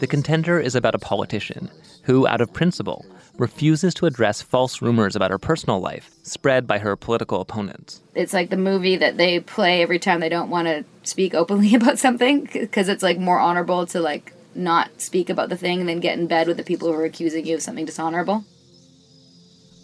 The 0.00 0.06
contender 0.06 0.58
is 0.58 0.74
about 0.74 0.94
a 0.94 0.98
politician 0.98 1.70
who, 2.02 2.26
out 2.26 2.40
of 2.40 2.52
principle, 2.52 3.04
refuses 3.38 3.94
to 3.94 4.06
address 4.06 4.42
false 4.42 4.82
rumors 4.82 5.16
about 5.16 5.30
her 5.30 5.38
personal 5.38 5.80
life 5.80 6.10
spread 6.22 6.66
by 6.66 6.78
her 6.78 6.96
political 6.96 7.40
opponents. 7.40 8.00
It's 8.14 8.32
like 8.32 8.50
the 8.50 8.56
movie 8.56 8.96
that 8.96 9.16
they 9.16 9.40
play 9.40 9.82
every 9.82 9.98
time 9.98 10.20
they 10.20 10.28
don't 10.28 10.50
want 10.50 10.68
to 10.68 10.84
speak 11.02 11.34
openly 11.34 11.74
about 11.76 11.98
something 11.98 12.48
because 12.52 12.88
it's 12.88 13.02
like 13.02 13.18
more 13.18 13.38
honorable 13.38 13.86
to 13.86 14.00
like 14.00 14.32
not 14.54 15.00
speak 15.00 15.30
about 15.30 15.48
the 15.48 15.56
thing 15.56 15.86
than 15.86 16.00
get 16.00 16.18
in 16.18 16.26
bed 16.26 16.46
with 16.46 16.56
the 16.56 16.62
people 16.62 16.88
who 16.88 16.94
are 16.94 17.04
accusing 17.04 17.46
you 17.46 17.54
of 17.54 17.62
something 17.62 17.86
dishonorable. 17.86 18.44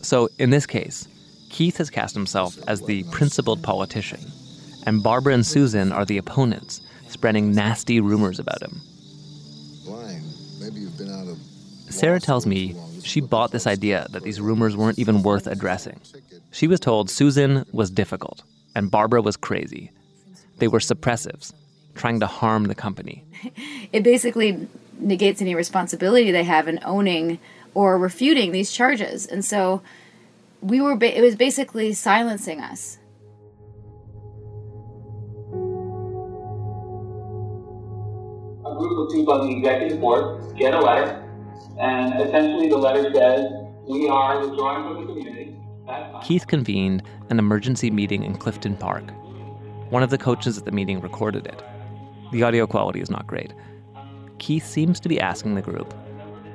So, 0.02 0.28
in 0.38 0.50
this 0.50 0.66
case, 0.66 1.08
Keith 1.50 1.78
has 1.78 1.90
cast 1.90 2.14
himself 2.14 2.56
as 2.68 2.82
the 2.82 3.02
principled 3.11 3.62
politician, 3.62 4.20
and 4.87 5.02
Barbara 5.02 5.34
and 5.34 5.44
Susan 5.44 5.90
are 5.90 6.04
the 6.04 6.18
opponents, 6.18 6.80
spreading 7.08 7.52
nasty 7.52 7.98
rumors 7.98 8.38
about 8.38 8.62
him. 8.62 8.80
Maybe 10.68 10.80
you've 10.80 10.98
been 10.98 11.11
out 11.11 11.26
of. 11.26 11.38
Sarah 11.88 12.20
tells 12.20 12.44
me 12.44 12.76
she 13.09 13.21
bought 13.21 13.51
this 13.51 13.66
idea 13.66 14.07
that 14.11 14.23
these 14.23 14.40
rumors 14.40 14.77
weren't 14.77 14.99
even 14.99 15.23
worth 15.23 15.47
addressing. 15.47 16.01
She 16.51 16.66
was 16.66 16.81
told 16.81 17.11
Susan 17.11 17.64
was 17.73 17.90
difficult 17.90 18.42
and 18.75 18.90
Barbara 18.90 19.23
was 19.23 19.37
crazy. 19.37 19.90
They 20.59 20.68
were 20.68 20.79
suppressives, 20.79 21.53
trying 21.94 22.21
to 22.21 22.27
harm 22.27 22.64
the 22.64 22.75
company. 22.75 23.25
It 23.90 24.03
basically 24.03 24.68
negates 24.99 25.40
any 25.40 25.55
responsibility 25.55 26.31
they 26.31 26.44
have 26.44 26.68
in 26.68 26.79
owning 26.85 27.38
or 27.75 27.97
refuting 27.97 28.53
these 28.53 28.71
charges, 28.71 29.25
and 29.25 29.42
so 29.42 29.81
we 30.61 30.81
were. 30.81 30.94
Ba- 30.94 31.16
it 31.16 31.23
was 31.23 31.37
basically 31.37 31.94
silencing 31.94 32.61
us. 32.61 32.99
a 38.66 38.77
group 38.77 38.99
of 38.99 39.14
people 39.14 39.33
on 39.33 39.49
the 39.49 39.57
executive 39.57 40.01
board 40.01 40.57
get 40.57 40.75
a 40.75 40.81
letter, 40.81 41.25
and 41.80 42.20
essentially 42.20 42.68
the 42.68 42.76
letter 42.76 43.12
says, 43.14 43.50
we 43.86 44.08
are 44.08 44.40
withdrawing 44.40 44.84
from 44.84 45.06
the 45.06 45.12
community. 45.12 45.56
Keith 46.22 46.46
convened 46.46 47.02
an 47.30 47.38
emergency 47.38 47.90
meeting 47.90 48.22
in 48.22 48.36
Clifton 48.36 48.76
Park. 48.76 49.10
One 49.90 50.02
of 50.02 50.10
the 50.10 50.18
coaches 50.18 50.58
at 50.58 50.64
the 50.64 50.72
meeting 50.72 51.00
recorded 51.00 51.46
it. 51.46 51.62
The 52.32 52.42
audio 52.42 52.66
quality 52.66 53.00
is 53.00 53.10
not 53.10 53.26
great. 53.26 53.54
Keith 54.38 54.66
seems 54.66 55.00
to 55.00 55.08
be 55.08 55.18
asking 55.18 55.54
the 55.54 55.62
group 55.62 55.94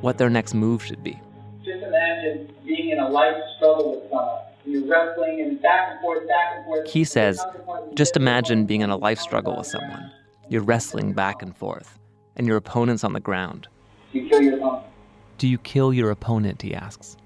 what 0.01 0.17
their 0.17 0.29
next 0.29 0.53
move 0.53 0.83
should 0.83 1.03
be. 1.03 1.19
Just 1.65 1.81
imagine 1.81 2.53
being 2.63 2.89
in 2.89 2.99
a 2.99 3.09
life 3.09 3.35
struggle 3.55 3.91
with 3.95 4.09
someone. 4.09 4.39
You're 4.65 4.85
wrestling 4.87 5.41
and 5.41 5.61
back 5.61 5.91
and 5.91 6.01
forth, 6.01 6.27
back 6.27 6.55
and 6.55 6.65
forth. 6.65 6.87
Keith 6.87 7.09
says, 7.09 7.43
just 7.95 8.15
imagine 8.15 8.65
being 8.65 8.81
in 8.81 8.89
a 8.89 8.97
life 8.97 9.19
struggle 9.19 9.57
with 9.57 9.67
someone. 9.67 10.11
You're 10.47 10.61
wrestling 10.61 11.13
back 11.13 11.41
and 11.41 11.55
forth, 11.55 11.97
and 12.35 12.45
your 12.45 12.57
opponent's 12.57 13.03
on 13.03 13.13
the 13.13 13.19
ground. 13.19 13.67
You 14.11 14.29
kill 14.29 14.41
your 14.41 14.57
opponent. 14.57 14.85
Do 15.37 15.47
you 15.47 15.57
kill 15.57 15.93
your 15.93 16.11
opponent, 16.11 16.61
he 16.61 16.73
asks, 16.73 17.17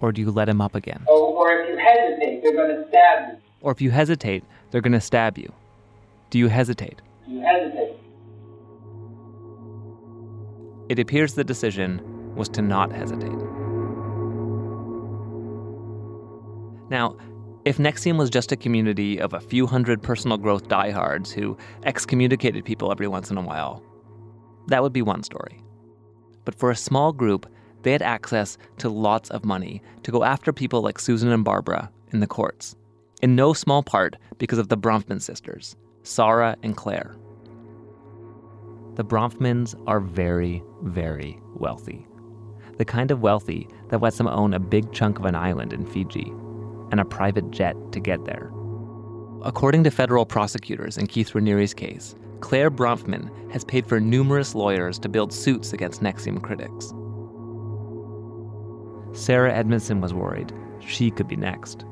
or 0.00 0.12
do 0.12 0.20
you 0.20 0.30
let 0.30 0.48
him 0.48 0.60
up 0.60 0.74
again? 0.74 1.04
Oh, 1.08 1.34
or 1.34 1.52
if 1.52 1.68
you 1.68 1.76
hesitate, 1.76 2.42
they're 2.42 2.52
going 2.54 2.76
to 2.76 2.88
stab 2.88 3.28
you. 3.30 3.38
Or 3.60 3.72
if 3.72 3.80
you 3.80 3.90
hesitate, 3.90 4.44
they're 4.70 4.80
going 4.80 4.92
to 4.92 5.00
stab 5.00 5.38
you. 5.38 5.52
Do 6.30 6.38
you 6.38 6.48
hesitate? 6.48 7.00
You 7.26 7.40
hesitate. 7.40 7.96
It 10.88 10.98
appears 10.98 11.34
the 11.34 11.44
decision 11.44 12.34
was 12.36 12.48
to 12.50 12.62
not 12.62 12.92
hesitate. 12.92 13.38
Now, 16.88 17.16
if 17.64 17.78
NXIVM 17.78 18.16
was 18.16 18.30
just 18.30 18.52
a 18.52 18.56
community 18.56 19.18
of 19.18 19.32
a 19.32 19.40
few 19.40 19.66
hundred 19.66 20.00
personal 20.00 20.36
growth 20.36 20.68
diehards 20.68 21.32
who 21.32 21.56
excommunicated 21.82 22.64
people 22.64 22.92
every 22.92 23.08
once 23.08 23.30
in 23.32 23.36
a 23.36 23.42
while, 23.42 23.82
that 24.68 24.82
would 24.82 24.92
be 24.92 25.02
one 25.02 25.24
story. 25.24 25.60
But 26.46 26.54
for 26.54 26.70
a 26.70 26.76
small 26.76 27.12
group, 27.12 27.46
they 27.82 27.92
had 27.92 28.00
access 28.00 28.56
to 28.78 28.88
lots 28.88 29.30
of 29.30 29.44
money 29.44 29.82
to 30.04 30.10
go 30.10 30.24
after 30.24 30.52
people 30.52 30.80
like 30.80 30.98
Susan 30.98 31.30
and 31.30 31.44
Barbara 31.44 31.90
in 32.12 32.20
the 32.20 32.26
courts, 32.26 32.74
in 33.20 33.36
no 33.36 33.52
small 33.52 33.82
part 33.82 34.16
because 34.38 34.58
of 34.58 34.68
the 34.68 34.78
Bronfman 34.78 35.20
sisters, 35.20 35.76
Sara 36.02 36.56
and 36.62 36.76
Clare. 36.76 37.14
The 38.94 39.04
Bronfmans 39.04 39.74
are 39.86 40.00
very, 40.00 40.62
very 40.82 41.38
wealthy. 41.54 42.06
The 42.78 42.84
kind 42.84 43.10
of 43.10 43.20
wealthy 43.20 43.68
that 43.88 44.00
lets 44.00 44.16
them 44.16 44.28
own 44.28 44.54
a 44.54 44.58
big 44.58 44.90
chunk 44.92 45.18
of 45.18 45.26
an 45.26 45.34
island 45.34 45.72
in 45.72 45.84
Fiji 45.84 46.32
and 46.90 47.00
a 47.00 47.04
private 47.04 47.50
jet 47.50 47.76
to 47.92 48.00
get 48.00 48.24
there. 48.24 48.50
According 49.42 49.84
to 49.84 49.90
federal 49.90 50.24
prosecutors 50.24 50.96
in 50.96 51.06
Keith 51.08 51.32
Raniere's 51.32 51.74
case, 51.74 52.14
Clare 52.40 52.70
Bronfman 52.70 53.30
has 53.52 53.64
paid 53.64 53.86
for 53.86 54.00
numerous 54.00 54.54
lawyers 54.54 54.98
to 55.00 55.08
build 55.08 55.32
suits 55.32 55.72
against 55.72 56.02
NXIVM 56.02 56.42
critics. 56.42 56.92
Sarah 59.18 59.52
Edmondson 59.52 60.00
was 60.00 60.12
worried 60.12 60.52
she 60.86 61.10
could 61.10 61.28
be 61.28 61.36
next. 61.36 61.84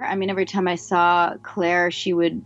I 0.00 0.16
mean, 0.16 0.30
every 0.30 0.46
time 0.46 0.66
I 0.66 0.74
saw 0.74 1.36
Clare, 1.42 1.90
she 1.90 2.12
would 2.12 2.44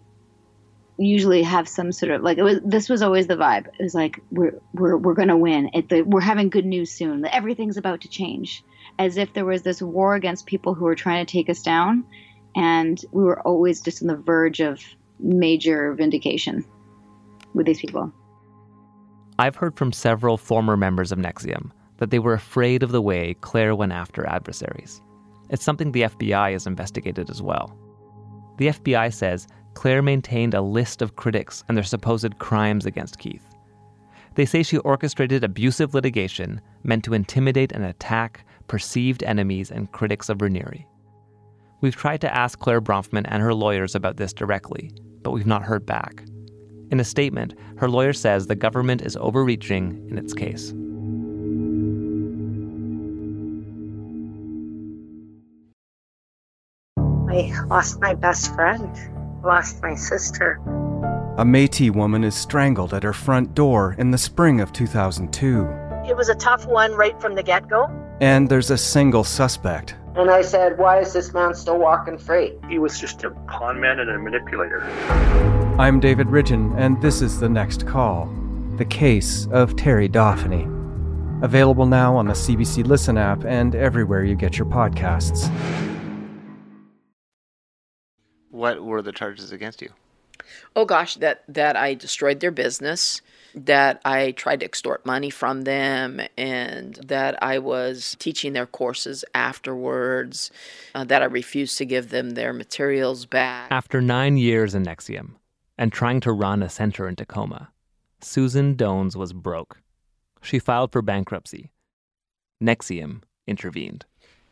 usually 0.98 1.42
have 1.42 1.68
some 1.68 1.92
sort 1.92 2.12
of 2.12 2.22
like 2.22 2.38
it 2.38 2.42
was. 2.42 2.60
This 2.64 2.88
was 2.88 3.02
always 3.02 3.26
the 3.26 3.36
vibe. 3.36 3.66
It 3.78 3.82
was 3.82 3.94
like 3.94 4.20
we're 4.30 4.60
we're 4.74 4.96
we're 4.96 5.14
gonna 5.14 5.36
win. 5.36 5.70
It, 5.72 5.88
the, 5.88 6.02
we're 6.02 6.20
having 6.20 6.50
good 6.50 6.66
news 6.66 6.90
soon. 6.90 7.24
Everything's 7.26 7.76
about 7.76 8.02
to 8.02 8.08
change, 8.08 8.62
as 8.98 9.16
if 9.16 9.32
there 9.32 9.44
was 9.44 9.62
this 9.62 9.80
war 9.80 10.14
against 10.14 10.46
people 10.46 10.74
who 10.74 10.84
were 10.84 10.94
trying 10.94 11.24
to 11.24 11.30
take 11.30 11.48
us 11.48 11.62
down, 11.62 12.04
and 12.54 13.02
we 13.10 13.24
were 13.24 13.40
always 13.40 13.80
just 13.80 14.02
on 14.02 14.08
the 14.08 14.16
verge 14.16 14.60
of 14.60 14.82
major 15.18 15.94
vindication 15.94 16.64
with 17.54 17.66
these 17.66 17.80
people. 17.80 18.12
I've 19.38 19.56
heard 19.56 19.76
from 19.76 19.92
several 19.92 20.36
former 20.36 20.76
members 20.76 21.12
of 21.12 21.18
NXIVM 21.18 21.70
that 21.98 22.10
they 22.10 22.18
were 22.18 22.34
afraid 22.34 22.82
of 22.82 22.92
the 22.92 23.02
way 23.02 23.34
Clare 23.40 23.74
went 23.74 23.92
after 23.92 24.26
adversaries. 24.26 25.00
It's 25.50 25.64
something 25.64 25.92
the 25.92 26.02
FBI 26.02 26.52
has 26.52 26.66
investigated 26.66 27.30
as 27.30 27.42
well. 27.42 27.76
The 28.58 28.68
FBI 28.68 29.12
says 29.12 29.46
Clare 29.74 30.02
maintained 30.02 30.54
a 30.54 30.62
list 30.62 31.02
of 31.02 31.16
critics 31.16 31.64
and 31.68 31.76
their 31.76 31.84
supposed 31.84 32.38
crimes 32.38 32.86
against 32.86 33.18
Keith. 33.18 33.46
They 34.34 34.46
say 34.46 34.62
she 34.62 34.78
orchestrated 34.78 35.44
abusive 35.44 35.94
litigation 35.94 36.60
meant 36.82 37.04
to 37.04 37.14
intimidate 37.14 37.72
and 37.72 37.84
attack 37.84 38.44
perceived 38.68 39.22
enemies 39.22 39.70
and 39.70 39.92
critics 39.92 40.28
of 40.28 40.38
Raniere. 40.38 40.84
We've 41.80 41.96
tried 41.96 42.20
to 42.22 42.34
ask 42.34 42.58
Clare 42.58 42.80
Bronfman 42.80 43.26
and 43.28 43.42
her 43.42 43.54
lawyers 43.54 43.94
about 43.94 44.16
this 44.16 44.32
directly, 44.32 44.90
but 45.26 45.32
we've 45.32 45.44
not 45.44 45.64
heard 45.64 45.84
back. 45.84 46.22
In 46.92 47.00
a 47.00 47.04
statement, 47.04 47.54
her 47.78 47.88
lawyer 47.88 48.12
says 48.12 48.46
the 48.46 48.54
government 48.54 49.02
is 49.02 49.16
overreaching 49.16 50.06
in 50.08 50.18
its 50.18 50.32
case. 50.32 50.72
I 57.28 57.66
lost 57.66 58.00
my 58.00 58.14
best 58.14 58.54
friend, 58.54 58.88
lost 59.42 59.82
my 59.82 59.96
sister. 59.96 60.60
A 61.38 61.44
Metis 61.44 61.90
woman 61.90 62.22
is 62.22 62.36
strangled 62.36 62.94
at 62.94 63.02
her 63.02 63.12
front 63.12 63.52
door 63.52 63.96
in 63.98 64.12
the 64.12 64.18
spring 64.18 64.60
of 64.60 64.72
2002. 64.72 65.68
It 66.08 66.16
was 66.16 66.28
a 66.28 66.36
tough 66.36 66.66
one 66.66 66.92
right 66.92 67.20
from 67.20 67.34
the 67.34 67.42
get 67.42 67.68
go. 67.68 67.90
And 68.20 68.48
there's 68.48 68.70
a 68.70 68.78
single 68.78 69.24
suspect. 69.24 69.96
And 70.16 70.30
I 70.30 70.40
said, 70.40 70.78
Why 70.78 71.00
is 71.00 71.12
this 71.12 71.34
man 71.34 71.54
still 71.54 71.78
walking 71.78 72.16
free? 72.16 72.54
He 72.70 72.78
was 72.78 72.98
just 72.98 73.22
a 73.22 73.30
con 73.48 73.78
man 73.78 74.00
and 74.00 74.08
a 74.08 74.18
manipulator. 74.18 74.82
I'm 75.78 76.00
David 76.00 76.28
Ridgen, 76.28 76.74
and 76.78 76.98
this 77.02 77.20
is 77.20 77.38
The 77.38 77.50
Next 77.50 77.86
Call 77.86 78.24
The 78.78 78.86
Case 78.86 79.46
of 79.48 79.76
Terrie 79.76 80.10
Dauphinais. 80.10 80.72
Available 81.44 81.84
now 81.84 82.16
on 82.16 82.28
the 82.28 82.32
CBC 82.32 82.86
Listen 82.86 83.18
app 83.18 83.44
and 83.44 83.74
everywhere 83.74 84.24
you 84.24 84.34
get 84.34 84.56
your 84.56 84.66
podcasts. 84.66 85.50
What 88.50 88.82
were 88.82 89.02
the 89.02 89.12
charges 89.12 89.52
against 89.52 89.82
you? 89.82 89.90
Oh 90.74 90.86
gosh, 90.86 91.16
that 91.16 91.42
that 91.46 91.76
I 91.76 91.92
destroyed 91.92 92.40
their 92.40 92.50
business, 92.50 93.20
that 93.56 94.02
I 94.04 94.32
tried 94.32 94.60
to 94.60 94.66
extort 94.66 95.06
money 95.06 95.30
from 95.30 95.62
them, 95.62 96.20
and 96.36 96.94
that 96.96 97.42
I 97.42 97.58
was 97.58 98.14
teaching 98.18 98.52
their 98.52 98.66
courses 98.66 99.24
afterwards, 99.34 100.50
uh, 100.94 101.04
that 101.04 101.22
I 101.22 101.24
refused 101.24 101.78
to 101.78 101.86
give 101.86 102.10
them 102.10 102.30
their 102.30 102.52
materials 102.52 103.24
back. 103.24 103.68
After 103.70 104.02
nine 104.02 104.36
years 104.36 104.74
in 104.74 104.84
NXIVM 104.84 105.30
and 105.78 105.90
trying 105.90 106.20
to 106.20 106.32
run 106.32 106.62
a 106.62 106.68
center 106.68 107.08
in 107.08 107.16
Tacoma, 107.16 107.70
Susan 108.20 108.74
Dones 108.74 109.16
was 109.16 109.32
broke. 109.32 109.78
She 110.42 110.58
filed 110.58 110.92
for 110.92 111.02
bankruptcy. 111.02 111.72
NXIVM 112.62 113.22
intervened. 113.46 114.04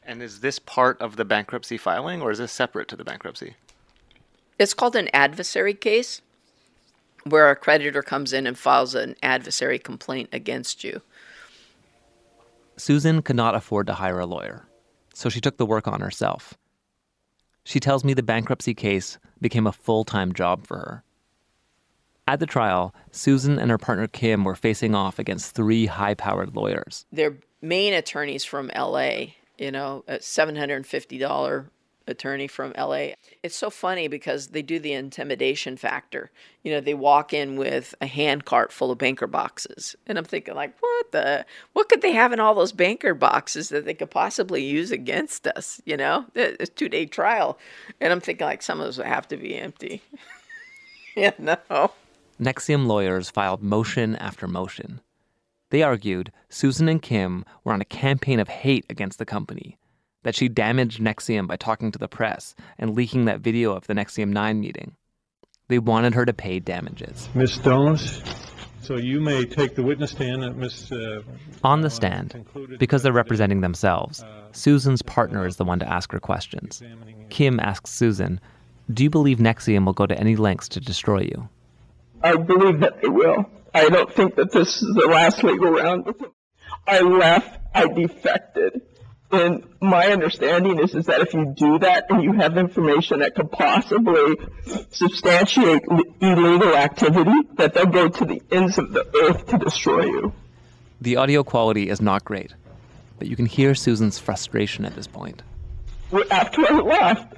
And 0.02 0.22
is 0.22 0.40
this 0.40 0.58
part 0.58 1.00
of 1.00 1.16
the 1.16 1.24
bankruptcy 1.24 1.76
filing, 1.76 2.22
or 2.22 2.30
is 2.30 2.38
this 2.38 2.52
separate 2.52 2.88
to 2.88 2.96
the 2.96 3.04
bankruptcy? 3.04 3.54
It's 4.58 4.74
called 4.74 4.96
an 4.96 5.08
adversary 5.12 5.74
case, 5.74 6.22
where 7.24 7.50
a 7.50 7.56
creditor 7.56 8.02
comes 8.02 8.32
in 8.32 8.46
and 8.46 8.58
files 8.58 8.94
an 8.94 9.16
adversary 9.22 9.78
complaint 9.78 10.28
against 10.32 10.84
you. 10.84 11.00
Susan 12.76 13.22
could 13.22 13.36
not 13.36 13.54
afford 13.54 13.86
to 13.86 13.94
hire 13.94 14.18
a 14.18 14.26
lawyer, 14.26 14.66
so 15.14 15.28
she 15.28 15.40
took 15.40 15.56
the 15.56 15.66
work 15.66 15.86
on 15.86 16.00
herself. 16.00 16.54
She 17.64 17.80
tells 17.80 18.04
me 18.04 18.14
the 18.14 18.22
bankruptcy 18.22 18.74
case 18.74 19.18
became 19.40 19.66
a 19.66 19.72
full 19.72 20.04
time 20.04 20.32
job 20.32 20.66
for 20.66 20.76
her. 20.76 21.04
At 22.26 22.40
the 22.40 22.46
trial, 22.46 22.94
Susan 23.10 23.58
and 23.58 23.70
her 23.70 23.78
partner 23.78 24.06
Kim 24.06 24.44
were 24.44 24.54
facing 24.54 24.94
off 24.94 25.18
against 25.18 25.54
three 25.54 25.86
high 25.86 26.14
powered 26.14 26.56
lawyers. 26.56 27.06
Their 27.12 27.36
main 27.60 27.92
attorneys 27.92 28.44
from 28.44 28.70
LA, 28.74 29.26
you 29.58 29.70
know, 29.70 30.04
a 30.08 30.16
$750 30.16 31.66
attorney 32.06 32.46
from 32.46 32.72
LA. 32.76 33.08
It's 33.42 33.56
so 33.56 33.70
funny 33.70 34.08
because 34.08 34.48
they 34.48 34.62
do 34.62 34.78
the 34.78 34.92
intimidation 34.92 35.76
factor. 35.76 36.30
You 36.62 36.72
know, 36.72 36.80
they 36.80 36.94
walk 36.94 37.32
in 37.32 37.56
with 37.56 37.94
a 38.00 38.06
handcart 38.06 38.72
full 38.72 38.90
of 38.90 38.98
banker 38.98 39.26
boxes. 39.26 39.96
And 40.06 40.18
I'm 40.18 40.24
thinking 40.24 40.54
like, 40.54 40.74
what 40.80 41.12
the 41.12 41.46
what 41.72 41.88
could 41.88 42.02
they 42.02 42.12
have 42.12 42.32
in 42.32 42.40
all 42.40 42.54
those 42.54 42.72
banker 42.72 43.14
boxes 43.14 43.68
that 43.70 43.84
they 43.84 43.94
could 43.94 44.10
possibly 44.10 44.64
use 44.64 44.90
against 44.90 45.46
us, 45.46 45.80
you 45.84 45.96
know? 45.96 46.26
It's 46.34 46.70
a 46.70 46.72
2-day 46.72 47.06
trial. 47.06 47.58
And 48.00 48.12
I'm 48.12 48.20
thinking 48.20 48.46
like 48.46 48.62
some 48.62 48.80
of 48.80 48.86
those 48.86 48.98
would 48.98 49.06
have 49.06 49.28
to 49.28 49.36
be 49.36 49.56
empty. 49.56 50.02
yeah, 51.16 51.32
no. 51.38 51.92
NXIVM 52.40 52.86
lawyers 52.86 53.30
filed 53.30 53.62
motion 53.62 54.16
after 54.16 54.48
motion. 54.48 55.00
They 55.70 55.82
argued 55.82 56.32
Susan 56.48 56.88
and 56.88 57.02
Kim 57.02 57.44
were 57.64 57.72
on 57.72 57.80
a 57.80 57.84
campaign 57.84 58.38
of 58.38 58.48
hate 58.48 58.86
against 58.88 59.18
the 59.18 59.24
company, 59.24 59.76
that 60.24 60.34
she 60.34 60.48
damaged 60.48 61.00
NXIVM 61.00 61.46
by 61.46 61.56
talking 61.56 61.92
to 61.92 61.98
the 61.98 62.08
press 62.08 62.54
and 62.78 62.94
leaking 62.94 63.26
that 63.26 63.40
video 63.40 63.72
of 63.72 63.86
the 63.86 63.94
NXIVM 63.94 64.30
9 64.30 64.60
meeting. 64.60 64.96
They 65.68 65.78
wanted 65.78 66.14
her 66.14 66.26
to 66.26 66.32
pay 66.34 66.58
damages. 66.58 67.28
Ms. 67.34 67.54
Stones, 67.54 68.22
so 68.80 68.96
you 68.96 69.20
may 69.20 69.46
take 69.46 69.76
the 69.76 69.82
witness 69.82 70.10
stand 70.10 70.44
at 70.44 70.56
Ms. 70.56 70.92
Uh, 70.92 71.22
On 71.62 71.80
the 71.80 71.88
stand, 71.88 72.44
because 72.78 73.02
they're 73.02 73.12
representing 73.12 73.60
themselves, 73.62 74.24
Susan's 74.52 75.00
partner 75.00 75.46
is 75.46 75.56
the 75.56 75.64
one 75.64 75.78
to 75.78 75.90
ask 75.90 76.12
her 76.12 76.20
questions. 76.20 76.82
Kim 77.30 77.60
asks 77.60 77.90
Susan, 77.90 78.40
Do 78.92 79.02
you 79.04 79.10
believe 79.10 79.38
NXIVM 79.38 79.86
will 79.86 79.94
go 79.94 80.06
to 80.06 80.18
any 80.18 80.36
lengths 80.36 80.68
to 80.70 80.80
destroy 80.80 81.20
you? 81.20 81.48
I 82.22 82.36
believe 82.36 82.80
that 82.80 83.00
they 83.00 83.08
will. 83.08 83.48
I 83.74 83.88
don't 83.88 84.12
think 84.12 84.36
that 84.36 84.52
this 84.52 84.82
is 84.82 84.94
the 84.94 85.06
last 85.08 85.42
legal 85.42 85.70
round 85.70 86.06
with 86.06 86.18
them. 86.18 86.32
I 86.86 87.00
left, 87.00 87.60
I 87.74 87.86
defected. 87.86 88.82
And 89.34 89.64
my 89.80 90.06
understanding 90.12 90.78
is, 90.78 90.94
is 90.94 91.06
that 91.06 91.20
if 91.20 91.34
you 91.34 91.54
do 91.56 91.78
that 91.80 92.06
and 92.08 92.22
you 92.22 92.32
have 92.34 92.56
information 92.56 93.18
that 93.18 93.34
could 93.34 93.50
possibly 93.50 94.36
substantiate 94.90 95.82
illegal 96.20 96.76
activity, 96.76 97.32
that 97.54 97.74
they'll 97.74 97.86
go 97.86 98.08
to 98.08 98.24
the 98.24 98.40
ends 98.52 98.78
of 98.78 98.92
the 98.92 99.04
earth 99.24 99.46
to 99.48 99.58
destroy 99.58 100.04
you. 100.04 100.32
The 101.00 101.16
audio 101.16 101.42
quality 101.42 101.88
is 101.88 102.00
not 102.00 102.24
great, 102.24 102.54
but 103.18 103.26
you 103.26 103.34
can 103.34 103.46
hear 103.46 103.74
Susan's 103.74 104.18
frustration 104.18 104.84
at 104.84 104.94
this 104.94 105.08
point. 105.08 105.42
After 106.30 106.60
I 106.66 106.80
left, 106.80 107.34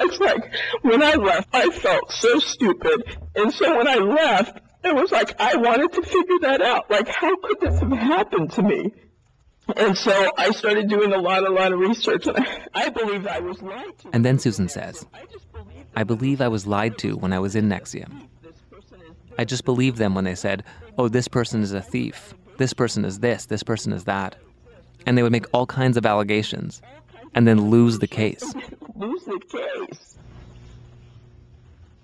it's 0.00 0.18
like 0.18 0.52
when 0.80 1.02
I 1.02 1.14
left, 1.14 1.48
I 1.52 1.68
felt 1.68 2.10
so 2.10 2.38
stupid. 2.38 3.18
And 3.36 3.52
so 3.52 3.76
when 3.76 3.86
I 3.86 3.96
left, 3.96 4.60
it 4.82 4.94
was 4.94 5.12
like 5.12 5.38
I 5.38 5.56
wanted 5.56 5.92
to 5.92 6.02
figure 6.02 6.38
that 6.40 6.62
out. 6.62 6.90
Like, 6.90 7.06
how 7.08 7.36
could 7.36 7.60
this 7.60 7.80
have 7.80 7.92
happened 7.92 8.52
to 8.52 8.62
me? 8.62 8.92
And 9.76 9.96
so 9.96 10.32
I 10.36 10.50
started 10.50 10.88
doing 10.88 11.12
a 11.12 11.18
lot, 11.18 11.46
a 11.46 11.50
lot 11.50 11.72
of 11.72 11.78
research, 11.78 12.26
and 12.26 12.38
I, 12.38 12.66
I 12.74 12.88
believe 12.88 13.26
I 13.26 13.40
was 13.40 13.60
lied 13.62 13.98
to. 13.98 14.10
And 14.12 14.24
then 14.24 14.38
Susan 14.38 14.68
says, 14.68 15.06
I 15.96 16.04
believe 16.04 16.40
I 16.40 16.48
was 16.48 16.66
lied 16.66 16.98
to 16.98 17.16
when 17.16 17.32
I 17.32 17.38
was 17.38 17.56
in 17.56 17.68
NXIVM. 17.68 18.28
I 19.38 19.44
just 19.44 19.64
believed 19.64 19.98
them 19.98 20.14
when 20.14 20.24
they 20.24 20.34
said, 20.34 20.64
oh, 20.98 21.08
this 21.08 21.28
person 21.28 21.62
is 21.62 21.72
a 21.72 21.80
thief, 21.80 22.34
this 22.58 22.72
person 22.72 23.04
is 23.04 23.20
this, 23.20 23.46
this 23.46 23.62
person 23.62 23.92
is 23.92 24.04
that. 24.04 24.36
And 25.06 25.16
they 25.16 25.22
would 25.22 25.32
make 25.32 25.46
all 25.54 25.66
kinds 25.66 25.96
of 25.96 26.04
allegations 26.04 26.82
and 27.34 27.46
then 27.48 27.70
lose 27.70 28.00
the 28.00 28.06
case. 28.06 28.54
Lose 28.94 29.24
the 29.24 29.40
case. 29.48 30.18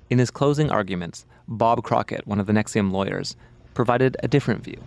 In 0.08 0.18
his 0.18 0.30
closing 0.30 0.70
arguments, 0.70 1.26
Bob 1.48 1.82
Crockett, 1.82 2.26
one 2.26 2.40
of 2.40 2.46
the 2.46 2.52
NXIVM 2.52 2.92
lawyers, 2.92 3.36
provided 3.74 4.16
a 4.22 4.28
different 4.28 4.64
view. 4.64 4.80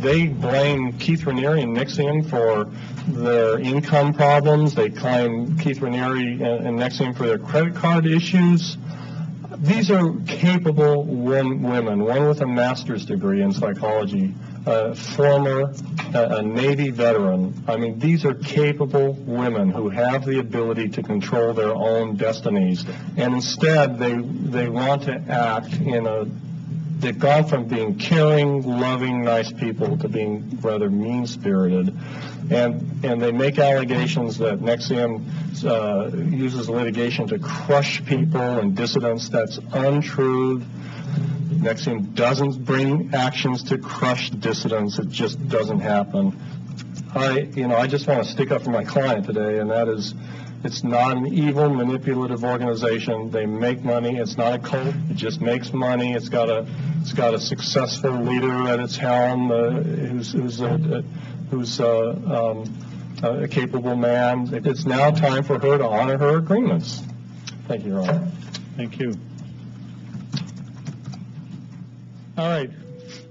They 0.00 0.26
blame 0.28 0.98
Keith 0.98 1.24
Raniere 1.24 1.62
and 1.62 1.76
NXIVM 1.76 2.30
for 2.30 2.70
their 3.06 3.58
income 3.58 4.14
problems. 4.14 4.74
They 4.74 4.88
claim 4.88 5.58
Keith 5.58 5.80
Raniere 5.80 6.40
and 6.40 6.78
NXIVM 6.78 7.16
for 7.16 7.26
their 7.26 7.38
credit 7.38 7.74
card 7.74 8.06
issues. 8.06 8.78
These 9.58 9.90
are 9.90 10.14
capable 10.26 11.04
women, 11.04 12.02
one 12.02 12.28
with 12.28 12.40
a 12.40 12.46
master's 12.46 13.04
degree 13.04 13.42
in 13.42 13.52
psychology, 13.52 14.34
a 14.64 14.94
former 14.94 15.74
a 16.14 16.42
Navy 16.42 16.90
veteran. 16.90 17.62
I 17.68 17.76
mean, 17.76 17.98
these 17.98 18.24
are 18.24 18.34
capable 18.34 19.12
women 19.12 19.70
who 19.70 19.90
have 19.90 20.24
the 20.24 20.38
ability 20.40 20.88
to 20.90 21.02
control 21.02 21.52
their 21.52 21.74
own 21.74 22.16
destinies. 22.16 22.84
And 23.16 23.34
instead, 23.34 23.98
they, 23.98 24.14
they 24.14 24.68
want 24.68 25.02
to 25.04 25.12
act 25.28 25.74
in 25.74 26.06
a 26.06 26.24
they've 27.00 27.18
gone 27.18 27.46
from 27.46 27.64
being 27.64 27.96
caring, 27.96 28.62
loving, 28.62 29.24
nice 29.24 29.52
people 29.52 29.96
to 29.98 30.08
being 30.08 30.58
rather 30.60 30.90
mean-spirited, 30.90 31.96
and 32.50 33.04
and 33.04 33.20
they 33.20 33.32
make 33.32 33.58
allegations 33.58 34.38
that 34.38 34.60
NXIVM 34.60 35.64
uh, 35.64 36.16
uses 36.16 36.68
litigation 36.68 37.26
to 37.28 37.38
crush 37.38 38.04
people 38.04 38.40
and 38.40 38.76
dissidents. 38.76 39.28
That's 39.28 39.58
untrue. 39.72 40.60
NXIVM 40.60 42.14
doesn't 42.14 42.64
bring 42.64 43.14
actions 43.14 43.64
to 43.64 43.78
crush 43.78 44.30
dissidents. 44.30 44.98
It 44.98 45.08
just 45.08 45.48
doesn't 45.48 45.80
happen. 45.80 46.38
I, 47.14 47.40
you 47.56 47.66
know, 47.66 47.76
I 47.76 47.86
just 47.86 48.06
want 48.06 48.24
to 48.24 48.30
stick 48.30 48.52
up 48.52 48.62
for 48.62 48.70
my 48.70 48.84
client 48.84 49.26
today, 49.26 49.58
and 49.58 49.70
that 49.70 49.88
is, 49.88 50.14
it's 50.62 50.84
not 50.84 51.16
an 51.16 51.26
evil, 51.26 51.70
manipulative 51.70 52.44
organization. 52.44 53.30
They 53.30 53.46
make 53.46 53.82
money. 53.82 54.18
It's 54.18 54.36
not 54.36 54.54
a 54.54 54.58
cult. 54.58 54.94
It 55.08 55.14
just 55.14 55.40
makes 55.40 55.72
money. 55.72 56.12
It's 56.12 56.28
got 56.28 56.50
a, 56.50 56.66
it's 57.00 57.14
got 57.14 57.32
a 57.32 57.40
successful 57.40 58.10
leader 58.10 58.52
at 58.68 58.78
its 58.78 58.96
helm, 58.96 59.50
uh, 59.50 59.70
who's, 59.70 60.32
who's, 60.32 60.60
a, 60.60 61.02
who's 61.50 61.80
a, 61.80 62.10
um, 62.10 62.78
a 63.22 63.48
capable 63.48 63.96
man. 63.96 64.50
It's 64.52 64.84
now 64.84 65.10
time 65.10 65.44
for 65.44 65.58
her 65.58 65.78
to 65.78 65.86
honor 65.86 66.18
her 66.18 66.36
agreements. 66.36 67.02
Thank 67.66 67.84
you, 67.84 67.92
Your 67.92 68.02
Honor. 68.02 68.30
Thank 68.76 68.98
you. 68.98 69.14
All 72.36 72.48
right. 72.48 72.70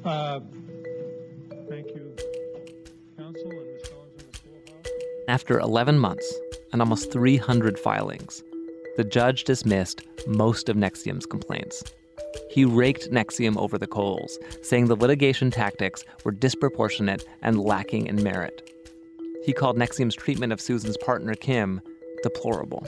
Uh, 0.04 0.40
thank 1.68 1.88
you, 1.88 2.16
counsel 3.18 3.52
and 3.52 3.68
Ms. 3.68 3.90
After 5.28 5.60
11 5.60 6.00
months 6.00 6.34
and 6.72 6.82
almost 6.82 7.12
300 7.12 7.80
filings, 7.80 8.44
the 8.98 9.04
judge 9.04 9.44
dismissed 9.44 10.02
most 10.28 10.70
of 10.70 10.76
NXIVM's 10.76 11.26
complaints. 11.26 11.84
He 12.50 12.66
raked 12.66 13.12
NXIVM 13.12 13.58
over 13.58 13.78
the 13.78 13.88
coals, 13.88 14.38
saying 14.62 14.86
the 14.86 14.96
litigation 14.96 15.52
tactics 15.52 16.04
were 16.24 16.32
disproportionate 16.32 17.26
and 17.42 17.62
lacking 17.62 18.08
in 18.08 18.24
merit. 18.24 18.70
He 19.46 19.54
called 19.54 19.78
NXIVM's 19.78 20.16
treatment 20.16 20.52
of 20.54 20.62
Susan's 20.62 20.98
partner, 20.98 21.34
Kim, 21.34 21.82
deplorable. 22.24 22.86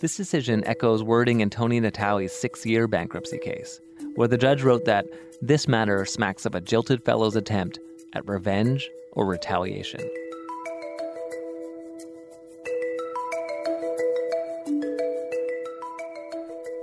This 0.00 0.16
decision 0.16 0.64
echoes 0.66 1.02
wording 1.02 1.40
in 1.40 1.50
Toni 1.50 1.78
Natalie's 1.78 2.32
six 2.32 2.64
year 2.64 2.88
bankruptcy 2.88 3.38
case, 3.38 3.80
where 4.14 4.28
the 4.28 4.38
judge 4.38 4.62
wrote 4.62 4.86
that 4.86 5.06
this 5.42 5.68
matter 5.68 6.04
smacks 6.06 6.46
of 6.46 6.54
a 6.54 6.60
jilted 6.60 7.04
fellow's 7.04 7.36
attempt 7.36 7.78
at 8.14 8.26
revenge 8.26 8.90
or 9.12 9.26
retaliation. 9.26 10.00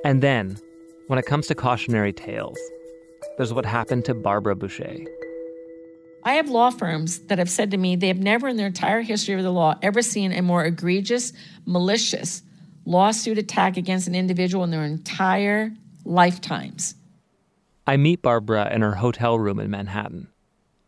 And 0.08 0.24
then, 0.24 0.58
when 1.08 1.20
it 1.20 1.26
comes 1.26 1.48
to 1.48 1.56
cautionary 1.56 2.14
tales, 2.14 2.58
there's 3.36 3.54
what 3.54 3.66
happened 3.66 4.06
to 4.06 4.14
Barbara 4.14 4.56
Boucher. 4.56 5.00
I 6.24 6.36
have 6.36 6.48
law 6.48 6.70
firms 6.70 7.20
that 7.28 7.40
have 7.40 7.50
said 7.50 7.72
to 7.72 7.78
me 7.78 7.98
they 7.98 8.08
have 8.08 8.20
never 8.20 8.48
in 8.48 8.56
their 8.56 8.68
entire 8.68 9.02
history 9.02 9.36
of 9.36 9.44
the 9.44 9.52
law 9.52 9.76
ever 9.82 10.02
seen 10.02 10.32
a 10.32 10.42
more 10.42 10.64
egregious, 10.64 11.34
malicious 11.66 12.42
lawsuit 12.86 13.38
attack 13.38 13.76
against 13.76 14.08
an 14.08 14.16
individual 14.16 14.64
in 14.64 14.72
their 14.72 14.86
entire 14.86 15.74
lifetimes. 16.06 16.96
I 17.86 17.98
meet 17.98 18.22
Barbara 18.22 18.74
in 18.74 18.84
her 18.84 18.96
hotel 18.96 19.38
room 19.38 19.60
in 19.60 19.70
Manhattan. 19.70 20.30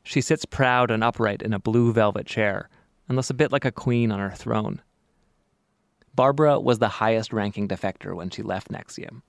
She 0.01 0.21
sits 0.21 0.45
proud 0.45 0.89
and 0.91 1.03
upright 1.03 1.41
in 1.41 1.51
a 1.51 1.59
blue 1.59 1.91
velvet 1.91 2.25
chair 2.25 2.69
and 3.09 3.17
looks 3.17 3.29
a 3.29 3.33
bit 3.33 3.51
like 3.51 3.65
a 3.65 3.71
queen 3.73 4.13
on 4.13 4.19
her 4.19 4.31
throne. 4.31 4.81
Barbara 6.19 6.59
was 6.59 6.79
the 6.79 6.89
highest 6.89 7.31
ranking 7.31 7.69
defector 7.69 8.13
when 8.13 8.29
she 8.29 8.43
left 8.43 8.67
NXIVM. 8.67 9.21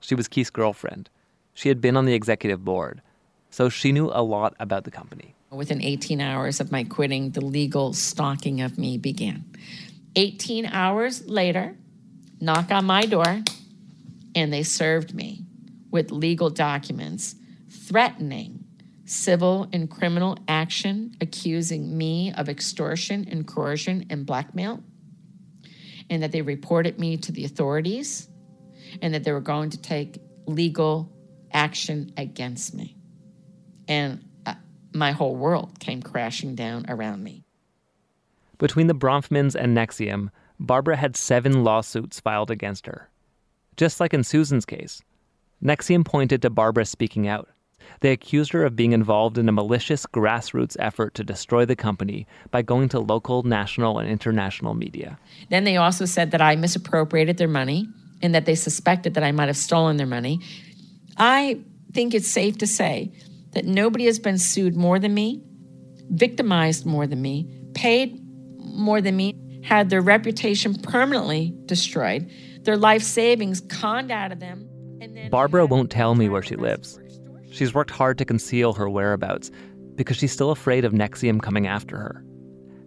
She 0.00 0.16
was 0.16 0.26
Keith's 0.26 0.50
girlfriend. 0.50 1.08
She 1.54 1.68
had 1.68 1.80
been 1.80 1.96
on 1.96 2.04
the 2.04 2.14
executive 2.14 2.64
board. 2.64 3.00
so 3.48 3.68
she 3.68 3.92
knew 3.92 4.10
a 4.12 4.24
lot 4.24 4.56
about 4.58 4.82
the 4.82 4.90
company. 4.90 5.36
Within 5.52 5.80
18 5.80 6.20
hours 6.20 6.58
of 6.58 6.72
my 6.72 6.82
quitting, 6.82 7.30
the 7.30 7.40
legal 7.40 7.92
stalking 7.92 8.60
of 8.60 8.76
me 8.76 8.98
began. 8.98 9.44
18 10.16 10.66
hours 10.66 11.24
later, 11.28 11.76
knock 12.40 12.72
on 12.72 12.86
my 12.86 13.06
door, 13.06 13.44
and 14.34 14.52
they 14.52 14.64
served 14.64 15.14
me 15.14 15.44
with 15.92 16.10
legal 16.10 16.50
documents 16.50 17.36
threatening 17.70 18.64
civil 19.04 19.68
and 19.72 19.88
criminal 19.88 20.36
action 20.48 21.14
accusing 21.20 21.96
me 21.96 22.32
of 22.32 22.48
extortion 22.48 23.28
and 23.30 23.46
coercion 23.46 24.06
and 24.10 24.26
blackmail, 24.26 24.82
and 26.12 26.22
that 26.22 26.30
they 26.30 26.42
reported 26.42 26.98
me 26.98 27.16
to 27.16 27.32
the 27.32 27.46
authorities, 27.46 28.28
and 29.00 29.14
that 29.14 29.24
they 29.24 29.32
were 29.32 29.40
going 29.40 29.70
to 29.70 29.80
take 29.80 30.18
legal 30.44 31.10
action 31.54 32.12
against 32.18 32.74
me. 32.74 32.94
And 33.88 34.22
uh, 34.44 34.56
my 34.92 35.12
whole 35.12 35.34
world 35.34 35.80
came 35.80 36.02
crashing 36.02 36.54
down 36.54 36.84
around 36.86 37.24
me. 37.24 37.44
Between 38.58 38.88
the 38.88 38.94
Bronfmans 38.94 39.54
and 39.54 39.74
NXIVM, 39.74 40.28
Barbara 40.60 40.96
had 40.96 41.16
seven 41.16 41.64
lawsuits 41.64 42.20
filed 42.20 42.50
against 42.50 42.84
her. 42.84 43.08
Just 43.78 43.98
like 43.98 44.12
in 44.12 44.22
Susan's 44.22 44.66
case, 44.66 45.00
NXIVM 45.64 46.04
pointed 46.04 46.42
to 46.42 46.50
Barbara 46.50 46.84
speaking 46.84 47.26
out. 47.26 47.48
They 48.00 48.12
accused 48.12 48.52
her 48.52 48.64
of 48.64 48.76
being 48.76 48.92
involved 48.92 49.38
in 49.38 49.48
a 49.48 49.52
malicious 49.52 50.06
grassroots 50.06 50.76
effort 50.78 51.14
to 51.14 51.24
destroy 51.24 51.64
the 51.64 51.76
company 51.76 52.26
by 52.50 52.62
going 52.62 52.88
to 52.90 53.00
local, 53.00 53.42
national, 53.42 53.98
and 53.98 54.08
international 54.08 54.74
media. 54.74 55.18
Then 55.50 55.64
they 55.64 55.76
also 55.76 56.04
said 56.04 56.30
that 56.30 56.42
I 56.42 56.56
misappropriated 56.56 57.38
their 57.38 57.48
money 57.48 57.88
and 58.22 58.34
that 58.34 58.46
they 58.46 58.54
suspected 58.54 59.14
that 59.14 59.24
I 59.24 59.32
might 59.32 59.48
have 59.48 59.56
stolen 59.56 59.96
their 59.96 60.06
money. 60.06 60.40
I 61.16 61.60
think 61.92 62.14
it's 62.14 62.28
safe 62.28 62.58
to 62.58 62.66
say 62.66 63.12
that 63.52 63.64
nobody 63.64 64.06
has 64.06 64.18
been 64.18 64.38
sued 64.38 64.76
more 64.76 64.98
than 64.98 65.14
me, 65.14 65.42
victimized 66.10 66.86
more 66.86 67.06
than 67.06 67.20
me, 67.20 67.48
paid 67.74 68.18
more 68.58 69.00
than 69.00 69.16
me, 69.16 69.34
had 69.64 69.90
their 69.90 70.00
reputation 70.00 70.74
permanently 70.74 71.54
destroyed, 71.66 72.30
their 72.62 72.76
life 72.76 73.02
savings 73.02 73.60
conned 73.60 74.10
out 74.10 74.32
of 74.32 74.40
them. 74.40 74.68
Barbara 75.30 75.66
won't 75.66 75.90
tell 75.90 76.14
me 76.14 76.28
where 76.28 76.42
she 76.42 76.56
lives. 76.56 76.98
She's 77.52 77.74
worked 77.74 77.90
hard 77.90 78.16
to 78.18 78.24
conceal 78.24 78.72
her 78.72 78.88
whereabouts 78.88 79.50
because 79.94 80.16
she's 80.16 80.32
still 80.32 80.50
afraid 80.50 80.84
of 80.84 80.92
NXIVM 80.92 81.42
coming 81.42 81.66
after 81.66 81.98
her. 81.98 82.24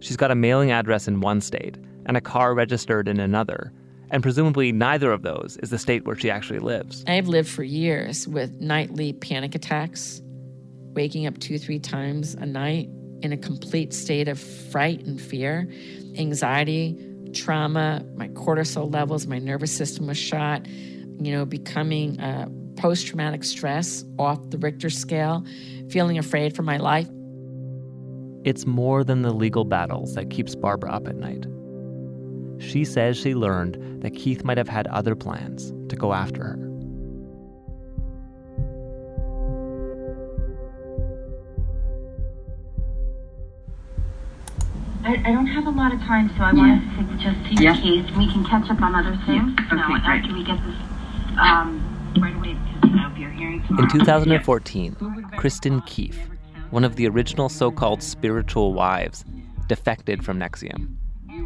She's 0.00 0.16
got 0.16 0.32
a 0.32 0.34
mailing 0.34 0.72
address 0.72 1.06
in 1.06 1.20
one 1.20 1.40
state 1.40 1.76
and 2.04 2.16
a 2.16 2.20
car 2.20 2.52
registered 2.52 3.08
in 3.08 3.20
another, 3.20 3.72
and 4.10 4.22
presumably 4.22 4.72
neither 4.72 5.12
of 5.12 5.22
those 5.22 5.56
is 5.62 5.70
the 5.70 5.78
state 5.78 6.04
where 6.04 6.16
she 6.16 6.30
actually 6.30 6.58
lives. 6.58 7.04
I've 7.06 7.28
lived 7.28 7.48
for 7.48 7.62
years 7.62 8.26
with 8.26 8.60
nightly 8.60 9.12
panic 9.12 9.54
attacks, 9.54 10.20
waking 10.94 11.26
up 11.26 11.38
two, 11.38 11.58
three 11.58 11.78
times 11.78 12.34
a 12.34 12.46
night 12.46 12.88
in 13.22 13.32
a 13.32 13.36
complete 13.36 13.94
state 13.94 14.28
of 14.28 14.38
fright 14.38 15.04
and 15.04 15.20
fear, 15.20 15.68
anxiety, 16.18 16.98
trauma, 17.32 18.04
my 18.16 18.28
cortisol 18.28 18.92
levels, 18.92 19.26
my 19.26 19.38
nervous 19.38 19.74
system 19.74 20.06
was 20.08 20.18
shot, 20.18 20.66
you 20.66 21.32
know, 21.32 21.44
becoming 21.44 22.20
uh, 22.20 22.48
post 22.76 23.06
traumatic 23.06 23.44
stress 23.44 24.04
off 24.18 24.38
the 24.50 24.58
Richter 24.58 24.90
scale, 24.90 25.44
feeling 25.88 26.18
afraid 26.18 26.54
for 26.54 26.62
my 26.62 26.76
life. 26.76 27.08
It's 28.44 28.66
more 28.66 29.02
than 29.02 29.22
the 29.22 29.32
legal 29.32 29.64
battles 29.64 30.14
that 30.14 30.30
keeps 30.30 30.54
Barbara 30.54 30.92
up 30.92 31.08
at 31.08 31.16
night. 31.16 31.46
She 32.58 32.84
says 32.84 33.16
she 33.16 33.34
learned 33.34 34.02
that 34.02 34.14
Keith 34.14 34.44
might 34.44 34.56
have 34.56 34.68
had 34.68 34.86
other 34.88 35.14
plans 35.14 35.72
to 35.88 35.96
go 35.96 36.12
after 36.12 36.44
her. 36.44 36.66
I, 45.06 45.22
I 45.24 45.32
don't 45.32 45.46
have 45.46 45.66
a 45.66 45.70
lot 45.70 45.94
of 45.94 46.00
time, 46.00 46.28
so 46.36 46.42
I 46.42 46.52
wanted 46.52 46.82
to 46.98 47.16
just 47.22 47.38
see 47.48 47.62
your 47.62 47.74
case. 47.74 48.10
We 48.16 48.26
can 48.30 48.44
catch 48.44 48.68
up 48.70 48.82
on 48.82 48.92
other 48.94 49.16
things. 49.24 49.54
Okay, 49.54 49.76
now, 49.76 49.86
great. 49.86 50.02
after 50.02 50.32
we 50.34 50.42
get 50.42 50.58
this 50.66 50.74
um, 51.38 51.78
right 52.20 52.34
away, 52.34 52.56
In 53.38 53.88
2014, 53.90 54.94
Kristin 55.36 55.84
Keeffe, 55.86 56.30
one 56.70 56.84
of 56.84 56.96
the 56.96 57.06
original 57.06 57.50
so 57.50 57.70
called 57.70 58.02
spiritual 58.02 58.72
wives, 58.72 59.24
defected 59.66 60.24
from 60.24 60.38
NXIVM. 60.38 60.96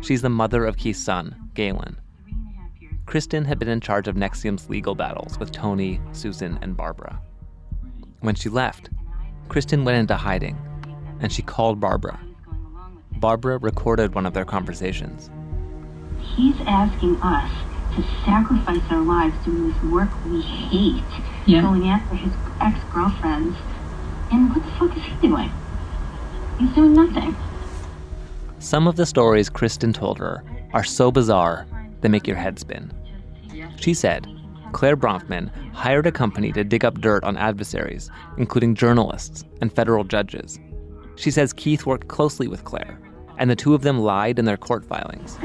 She's 0.04 0.22
the 0.22 0.28
mother 0.28 0.64
of 0.64 0.76
Keith's 0.76 1.00
son, 1.00 1.50
Gaelyn. 1.54 1.96
Kristin 3.06 3.44
had 3.44 3.58
been 3.58 3.68
in 3.68 3.80
charge 3.80 4.06
of 4.06 4.14
NXIVM's 4.14 4.70
legal 4.70 4.94
battles 4.94 5.36
with 5.40 5.50
Toni, 5.50 6.00
Susan, 6.12 6.60
and 6.62 6.76
Barbara. 6.76 7.20
When 8.20 8.36
she 8.36 8.48
left, 8.48 8.90
Kristin 9.48 9.84
went 9.84 9.98
into 9.98 10.14
hiding, 10.14 10.56
and 11.18 11.32
she 11.32 11.42
called 11.42 11.80
Barbara. 11.80 12.20
Barbara 13.16 13.58
recorded 13.58 14.14
one 14.14 14.26
of 14.26 14.32
their 14.32 14.44
conversations. 14.44 15.28
He's 16.36 16.54
asking 16.68 17.16
us 17.20 17.50
to 17.96 18.02
sacrifice 18.24 18.82
our 18.90 19.02
lives 19.02 19.34
doing 19.44 19.70
this 19.70 19.82
work 19.84 20.10
we 20.26 20.40
hate, 20.42 21.02
going 21.46 21.88
after 21.88 22.16
his 22.16 22.32
ex-girlfriends. 22.60 23.56
And 24.32 24.50
what 24.50 24.64
the 24.64 24.70
fuck 24.72 24.96
is 24.96 25.02
he 25.02 25.28
doing? 25.28 25.50
He's 26.58 26.70
doing 26.74 26.92
nothing. 26.92 27.34
Some 28.58 28.86
of 28.86 28.96
the 28.96 29.06
stories 29.06 29.50
Kristin 29.50 29.94
told 29.94 30.18
her 30.18 30.44
are 30.72 30.84
so 30.84 31.10
bizarre 31.10 31.66
they 32.00 32.08
make 32.08 32.26
your 32.26 32.36
head 32.36 32.58
spin. 32.58 32.92
She 33.76 33.94
said 33.94 34.26
Clare 34.72 34.96
Bronfman 34.96 35.50
hired 35.72 36.06
a 36.06 36.12
company 36.12 36.52
to 36.52 36.62
dig 36.62 36.84
up 36.84 37.00
dirt 37.00 37.24
on 37.24 37.36
adversaries, 37.36 38.10
including 38.36 38.74
journalists 38.74 39.44
and 39.60 39.72
federal 39.72 40.04
judges. 40.04 40.60
She 41.16 41.30
says 41.30 41.52
Keith 41.52 41.86
worked 41.86 42.08
closely 42.08 42.46
with 42.46 42.64
Clare, 42.64 43.00
and 43.38 43.50
the 43.50 43.56
two 43.56 43.74
of 43.74 43.82
them 43.82 43.98
lied 43.98 44.38
in 44.38 44.44
their 44.44 44.56
court 44.56 44.84
filings. 44.84 45.38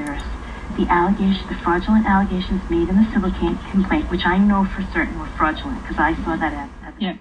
There's 0.76 0.88
the 0.88 0.94
allegation, 0.94 1.48
the 1.48 1.56
fraudulent 1.56 2.06
allegations 2.06 2.62
made 2.70 2.90
in 2.90 2.96
the 2.96 3.10
civil 3.14 3.32
complaint, 3.72 4.10
which 4.10 4.26
I 4.26 4.38
know 4.38 4.66
for 4.66 4.82
certain 4.94 5.18
were 5.20 5.28
fraudulent 5.38 5.82
because 5.82 5.98
I 5.98 6.14
saw 6.24 6.36
that 6.36 6.54
at. 6.54 6.70
at 6.84 7.02
yeah. 7.02 7.16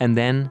And 0.00 0.16
then 0.16 0.50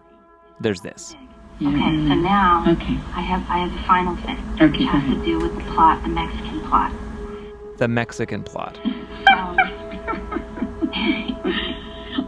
there's 0.60 0.82
this. 0.82 1.16
Okay, 1.62 1.70
so 1.70 2.16
now 2.16 2.66
okay. 2.68 3.00
I 3.14 3.22
have 3.22 3.50
I 3.50 3.60
have 3.60 3.72
the 3.72 3.82
final 3.88 4.16
thing, 4.18 4.38
Okay, 4.56 4.72
which 4.72 4.80
go 4.80 4.86
has 4.88 5.14
to 5.14 5.26
do 5.26 5.40
with 5.40 5.56
the 5.56 5.64
plot, 5.72 6.04
the 6.04 6.10
Mexican 6.10 6.60
plot. 6.68 6.92
The 7.78 7.88
Mexican 7.88 8.44
plot. 8.44 8.78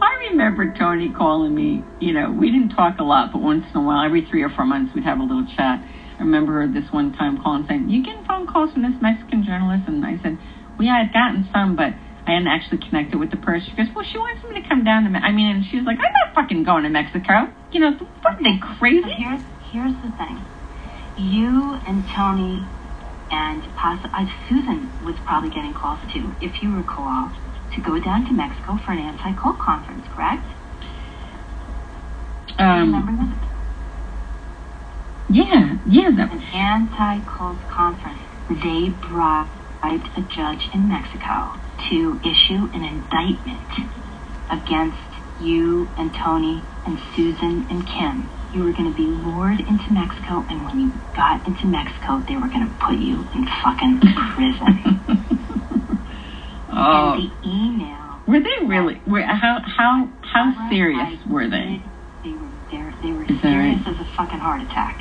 I 0.00 0.28
remember 0.30 0.72
Toni 0.78 1.10
calling 1.10 1.54
me. 1.54 1.84
You 2.00 2.14
know, 2.14 2.30
we 2.30 2.50
didn't 2.50 2.70
talk 2.70 3.00
a 3.00 3.04
lot, 3.04 3.32
but 3.32 3.42
once 3.42 3.66
in 3.70 3.76
a 3.76 3.82
while, 3.82 4.02
every 4.02 4.24
three 4.24 4.42
or 4.42 4.48
four 4.50 4.64
months, 4.64 4.94
we'd 4.94 5.04
have 5.04 5.18
a 5.18 5.22
little 5.22 5.46
chat. 5.56 5.84
I 6.18 6.22
remember 6.22 6.66
this 6.66 6.90
one 6.90 7.12
time 7.12 7.38
calling 7.42 7.64
saying, 7.68 7.88
"You 7.88 8.02
getting 8.02 8.24
phone 8.24 8.46
calls 8.46 8.72
from 8.72 8.82
this 8.82 9.00
Mexican 9.00 9.44
journalist?" 9.44 9.86
And 9.86 10.04
I 10.04 10.18
said, 10.22 10.38
"We 10.78 10.86
had 10.86 11.12
gotten 11.12 11.48
some, 11.52 11.76
but 11.76 11.94
I 12.26 12.32
hadn't 12.34 12.48
actually 12.48 12.78
connected 12.78 13.18
with 13.18 13.30
the 13.30 13.36
person." 13.36 13.70
She 13.70 13.76
goes, 13.76 13.94
"Well, 13.94 14.04
she 14.04 14.18
wants 14.18 14.42
me 14.44 14.60
to 14.60 14.68
come 14.68 14.84
down 14.84 15.04
to. 15.04 15.10
Me-. 15.10 15.20
I 15.22 15.30
mean, 15.30 15.46
and 15.56 15.64
she's 15.64 15.84
like, 15.84 15.98
I'm 15.98 16.12
not 16.12 16.34
fucking 16.34 16.64
going 16.64 16.82
to 16.84 16.90
Mexico. 16.90 17.48
You 17.70 17.80
know, 17.80 17.92
what 18.22 18.34
are 18.34 18.42
they 18.42 18.58
crazy?" 18.78 19.10
Here's 19.14 19.42
here's 19.70 19.94
the 20.02 20.10
thing. 20.18 20.44
You 21.16 21.78
and 21.86 22.04
Toni 22.14 22.66
and 23.30 23.62
uh, 23.82 24.26
Susan 24.48 24.90
was 25.04 25.14
probably 25.26 25.50
getting 25.50 25.74
calls 25.74 25.98
too, 26.12 26.32
if 26.40 26.62
you 26.62 26.74
recall, 26.74 27.30
to 27.74 27.80
go 27.82 28.00
down 28.00 28.24
to 28.26 28.32
Mexico 28.32 28.78
for 28.84 28.92
an 28.92 28.98
anti-cult 28.98 29.58
conference, 29.58 30.06
correct? 30.14 30.46
Um, 32.58 32.92
Remember 32.92 33.12
that? 33.12 33.47
Yeah, 35.30 35.76
yeah. 35.86 36.10
That 36.16 36.32
An 36.32 36.40
anti-cult 36.40 37.58
conference. 37.68 38.20
They 38.48 38.88
bribed 38.88 39.50
a 40.16 40.22
judge 40.22 40.64
in 40.72 40.88
Mexico 40.88 41.52
to 41.90 42.20
issue 42.24 42.68
an 42.72 42.82
indictment 42.82 43.68
against 44.50 44.96
you 45.38 45.88
and 45.96 46.12
Toni 46.24 46.62
and 46.86 46.98
Susan 47.14 47.66
and 47.70 47.86
Kim. 47.86 48.30
You 48.54 48.64
were 48.64 48.72
going 48.72 48.90
to 48.90 48.96
be 48.96 49.04
lured 49.06 49.60
into 49.60 49.92
Mexico, 49.92 50.44
and 50.48 50.64
when 50.64 50.80
you 50.80 50.92
got 51.14 51.46
into 51.46 51.66
Mexico, 51.66 52.24
they 52.26 52.34
were 52.36 52.48
going 52.48 52.64
to 52.64 52.74
put 52.80 52.96
you 52.98 53.28
in 53.34 53.46
fucking 53.62 54.00
prison. 54.34 55.04
Oh. 56.70 57.14
And 57.14 57.22
the 57.22 57.48
email. 57.48 58.20
Were 58.28 58.40
they 58.40 58.66
really? 58.66 59.00
Were, 59.06 59.22
how 59.22 59.58
how 59.64 60.12
how 60.22 60.68
serious 60.70 61.18
were 61.28 61.48
they? 61.48 61.82
They 62.22 62.30
were 62.30 62.50
there. 62.70 62.94
They 63.02 63.10
were 63.10 63.24
Is 63.24 63.40
serious 63.42 63.80
right? 63.86 63.94
as 63.94 63.96
a 63.98 64.08
fucking 64.16 64.38
heart 64.38 64.60
attack. 64.62 65.00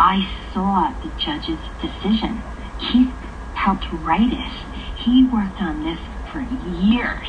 I 0.00 0.28
saw 0.54 0.94
the 1.02 1.10
judge's 1.20 1.58
decision. 1.82 2.40
He 2.78 3.10
helped 3.54 3.84
write 3.92 4.32
it. 4.32 4.52
He 4.96 5.24
worked 5.24 5.60
on 5.60 5.82
this 5.82 5.98
for 6.30 6.40
years. 6.80 7.26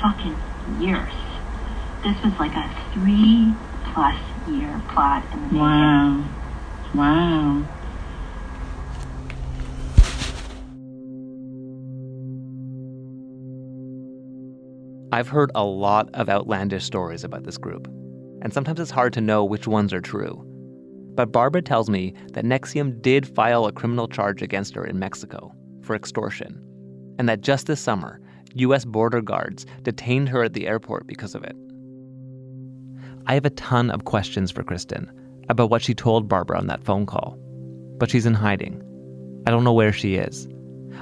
Fucking 0.00 0.36
years. 0.80 1.12
This 2.04 2.22
was 2.22 2.32
like 2.38 2.54
a 2.54 2.70
three 2.94 3.52
plus 3.92 4.16
year 4.48 4.80
plot 4.90 5.24
in 5.32 5.40
the 5.40 5.46
making. 5.46 5.58
Wow, 5.58 6.24
wow. 6.94 7.64
I've 15.10 15.26
heard 15.26 15.50
a 15.56 15.64
lot 15.64 16.10
of 16.14 16.28
outlandish 16.28 16.84
stories 16.84 17.24
about 17.24 17.42
this 17.42 17.58
group, 17.58 17.88
and 18.40 18.52
sometimes 18.52 18.78
it's 18.78 18.92
hard 18.92 19.14
to 19.14 19.20
know 19.20 19.44
which 19.44 19.66
ones 19.66 19.92
are 19.92 20.00
true. 20.00 20.47
But 21.18 21.32
Barbara 21.32 21.62
tells 21.62 21.90
me 21.90 22.14
that 22.34 22.44
NXIVM 22.44 23.02
did 23.02 23.26
file 23.26 23.66
a 23.66 23.72
criminal 23.72 24.06
charge 24.06 24.40
against 24.40 24.76
her 24.76 24.84
in 24.84 25.00
Mexico 25.00 25.52
for 25.82 25.96
extortion, 25.96 26.62
and 27.18 27.28
that 27.28 27.40
just 27.40 27.66
this 27.66 27.80
summer, 27.80 28.20
U.S. 28.54 28.84
border 28.84 29.20
guards 29.20 29.66
detained 29.82 30.28
her 30.28 30.44
at 30.44 30.52
the 30.52 30.68
airport 30.68 31.08
because 31.08 31.34
of 31.34 31.42
it. 31.42 31.56
I 33.26 33.34
have 33.34 33.44
a 33.44 33.50
ton 33.50 33.90
of 33.90 34.04
questions 34.04 34.52
for 34.52 34.62
Kristin 34.62 35.10
about 35.48 35.70
what 35.70 35.82
she 35.82 35.92
told 35.92 36.28
Barbara 36.28 36.56
on 36.56 36.68
that 36.68 36.84
phone 36.84 37.04
call, 37.04 37.36
but 37.98 38.08
she's 38.10 38.24
in 38.24 38.34
hiding. 38.34 38.80
I 39.44 39.50
don't 39.50 39.64
know 39.64 39.72
where 39.72 39.92
she 39.92 40.14
is. 40.14 40.46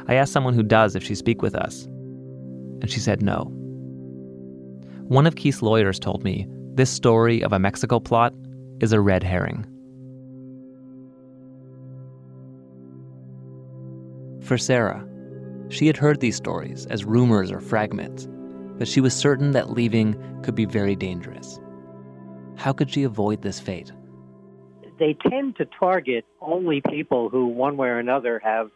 I 0.09 0.14
asked 0.14 0.33
someone 0.33 0.55
who 0.55 0.62
does 0.62 0.97
if 0.97 1.03
she'd 1.03 1.17
speak 1.17 1.43
with 1.43 1.55
us, 1.55 1.85
and 1.85 2.91
she 2.91 3.01
said 3.01 3.21
no. 3.21 3.53
One 5.09 5.27
of 5.27 5.37
Keith's 5.37 5.61
lawyers 5.61 5.99
told 5.99 6.25
me 6.25 6.47
this 6.73 6.89
story 6.89 7.43
of 7.43 7.53
a 7.53 7.59
Mexico 7.59 8.01
plot 8.01 8.33
is 8.81 8.95
a 8.95 9.01
red 9.03 9.23
herring. 9.23 9.67
For 14.47 14.57
Sarah, 14.57 15.05
she 15.70 15.88
had 15.88 15.97
heard 15.97 16.20
these 16.20 16.36
stories 16.36 16.86
as 16.86 17.05
rumors 17.05 17.51
or 17.51 17.59
fragments, 17.59 18.28
but 18.78 18.86
she 18.86 19.01
was 19.01 19.12
certain 19.12 19.51
that 19.51 19.70
leaving 19.70 20.14
could 20.44 20.55
be 20.55 20.66
very 20.66 20.94
dangerous. 20.94 21.59
How 22.55 22.72
could 22.72 22.88
she 22.88 23.03
avoid 23.03 23.42
this 23.42 23.59
fate? 23.59 23.90
They 25.01 25.14
tend 25.14 25.57
to 25.57 25.64
target 25.64 26.24
only 26.40 26.80
people 26.80 27.28
who, 27.28 27.47
one 27.47 27.76
way 27.76 27.88
or 27.88 27.99
another, 27.99 28.38
have 28.38 28.70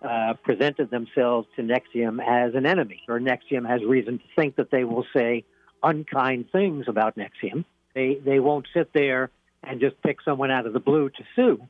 uh, 0.00 0.32
presented 0.42 0.90
themselves 0.90 1.46
to 1.56 1.62
NXIVM 1.62 2.26
as 2.26 2.54
an 2.54 2.64
enemy, 2.64 3.02
or 3.06 3.20
NXIVM 3.20 3.68
has 3.68 3.84
reason 3.84 4.20
to 4.20 4.24
think 4.34 4.56
that 4.56 4.70
they 4.70 4.84
will 4.84 5.04
say 5.14 5.44
unkind 5.82 6.46
things 6.50 6.86
about 6.88 7.16
NXIVM. 7.16 7.66
They 7.94 8.14
they 8.24 8.40
won't 8.40 8.68
sit 8.72 8.94
there 8.94 9.30
and 9.62 9.80
just 9.80 10.00
pick 10.00 10.22
someone 10.22 10.50
out 10.50 10.64
of 10.64 10.72
the 10.72 10.80
blue 10.80 11.10
to 11.10 11.24
sue. 11.36 11.68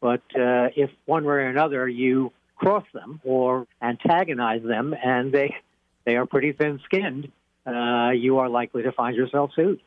But 0.00 0.22
uh, 0.34 0.70
if 0.74 0.88
one 1.04 1.24
way 1.24 1.34
or 1.34 1.48
another 1.48 1.86
you 1.86 2.32
cross 2.56 2.84
them 2.92 3.20
or 3.24 3.66
antagonize 3.80 4.62
them, 4.62 4.94
and 5.02 5.32
they 5.32 5.54
they 6.04 6.16
are 6.16 6.26
pretty 6.26 6.52
thin-skinned, 6.52 7.30
uh, 7.66 8.10
you 8.10 8.38
are 8.38 8.48
likely 8.48 8.82
to 8.84 8.92
find 8.92 9.16
yourself 9.16 9.50
sued. 9.56 9.80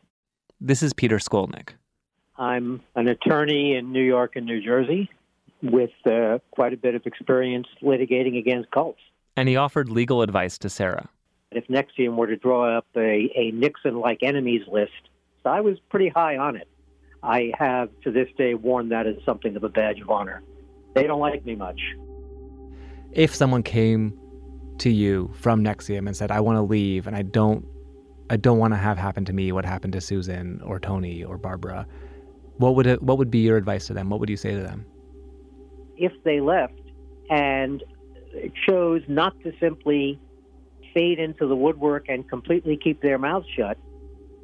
This 0.59 0.83
is 0.83 0.91
Peter 0.93 1.17
Skolnick. 1.17 1.69
I'm 2.37 2.81
an 2.95 3.07
attorney 3.07 3.75
in 3.75 3.91
New 3.91 4.03
York 4.03 4.35
and 4.35 4.45
New 4.45 4.61
Jersey 4.61 5.09
with 5.61 5.91
uh, 6.05 6.39
quite 6.51 6.73
a 6.73 6.77
bit 6.77 6.95
of 6.95 7.05
experience 7.05 7.67
litigating 7.81 8.37
against 8.37 8.69
cults. 8.71 8.99
And 9.35 9.47
he 9.47 9.55
offered 9.55 9.89
legal 9.89 10.21
advice 10.21 10.57
to 10.59 10.69
Sarah. 10.69 11.09
If 11.51 11.67
NXIVM 11.67 12.15
were 12.15 12.27
to 12.27 12.35
draw 12.35 12.77
up 12.77 12.85
a, 12.95 13.31
a 13.35 13.51
Nixon 13.51 13.99
like 13.99 14.23
enemies 14.23 14.63
list, 14.67 14.91
so 15.43 15.49
I 15.49 15.61
was 15.61 15.77
pretty 15.89 16.09
high 16.09 16.37
on 16.37 16.55
it. 16.55 16.67
I 17.23 17.51
have 17.57 17.89
to 18.03 18.11
this 18.11 18.29
day 18.37 18.53
worn 18.53 18.89
that 18.89 19.07
as 19.07 19.15
something 19.25 19.55
of 19.55 19.63
a 19.63 19.69
badge 19.69 19.99
of 19.99 20.09
honor. 20.09 20.41
They 20.93 21.03
don't 21.03 21.19
like 21.19 21.45
me 21.45 21.55
much. 21.55 21.79
If 23.11 23.33
someone 23.33 23.63
came 23.63 24.17
to 24.79 24.89
you 24.89 25.31
from 25.33 25.63
NXIVM 25.63 26.07
and 26.07 26.15
said, 26.15 26.31
I 26.31 26.39
want 26.39 26.57
to 26.57 26.61
leave 26.61 27.07
and 27.07 27.15
I 27.15 27.23
don't 27.23 27.65
I 28.29 28.37
don't 28.37 28.59
want 28.59 28.73
to 28.73 28.77
have 28.77 28.97
happen 28.97 29.25
to 29.25 29.33
me 29.33 29.51
what 29.51 29.65
happened 29.65 29.93
to 29.93 30.01
Susan 30.01 30.61
or 30.63 30.79
Toni 30.79 31.23
or 31.23 31.37
Barbara, 31.37 31.87
what 32.57 32.75
would 32.75 32.85
it, 32.85 33.01
what 33.01 33.17
would 33.17 33.31
be 33.31 33.39
your 33.39 33.57
advice 33.57 33.87
to 33.87 33.93
them? 33.93 34.09
What 34.09 34.19
would 34.19 34.29
you 34.29 34.37
say 34.37 34.51
to 34.51 34.61
them? 34.61 34.85
If 35.97 36.11
they 36.23 36.39
left 36.39 36.79
and 37.29 37.83
chose 38.67 39.01
not 39.07 39.39
to 39.41 39.51
simply 39.59 40.19
fade 40.93 41.19
into 41.19 41.47
the 41.47 41.55
woodwork 41.55 42.07
and 42.07 42.29
completely 42.29 42.77
keep 42.77 43.01
their 43.01 43.17
mouths 43.17 43.47
shut, 43.55 43.77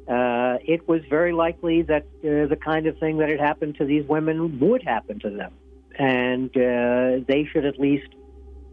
uh, 0.08 0.58
it 0.64 0.88
was 0.88 1.02
very 1.08 1.32
likely 1.32 1.82
that 1.82 2.02
uh, 2.24 2.46
the 2.46 2.58
kind 2.62 2.86
of 2.86 2.98
thing 2.98 3.18
that 3.18 3.28
had 3.28 3.40
happened 3.40 3.76
to 3.76 3.84
these 3.84 4.06
women 4.08 4.58
would 4.60 4.82
happen 4.82 5.18
to 5.20 5.30
them. 5.30 5.52
And 5.98 6.50
uh, 6.56 7.24
they 7.26 7.48
should 7.52 7.64
at 7.64 7.78
least, 7.78 8.08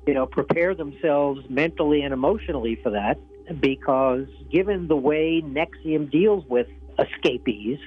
you 0.06 0.14
know, 0.14 0.26
prepare 0.26 0.76
themselves 0.76 1.42
mentally 1.50 2.02
and 2.02 2.14
emotionally 2.14 2.80
for 2.82 2.90
that 2.92 3.18
because 3.60 4.28
given 4.52 4.88
the 4.88 4.96
way 4.96 5.42
NXIVM 5.44 6.12
deals 6.12 6.46
with 6.48 6.68
escapees, 7.00 7.80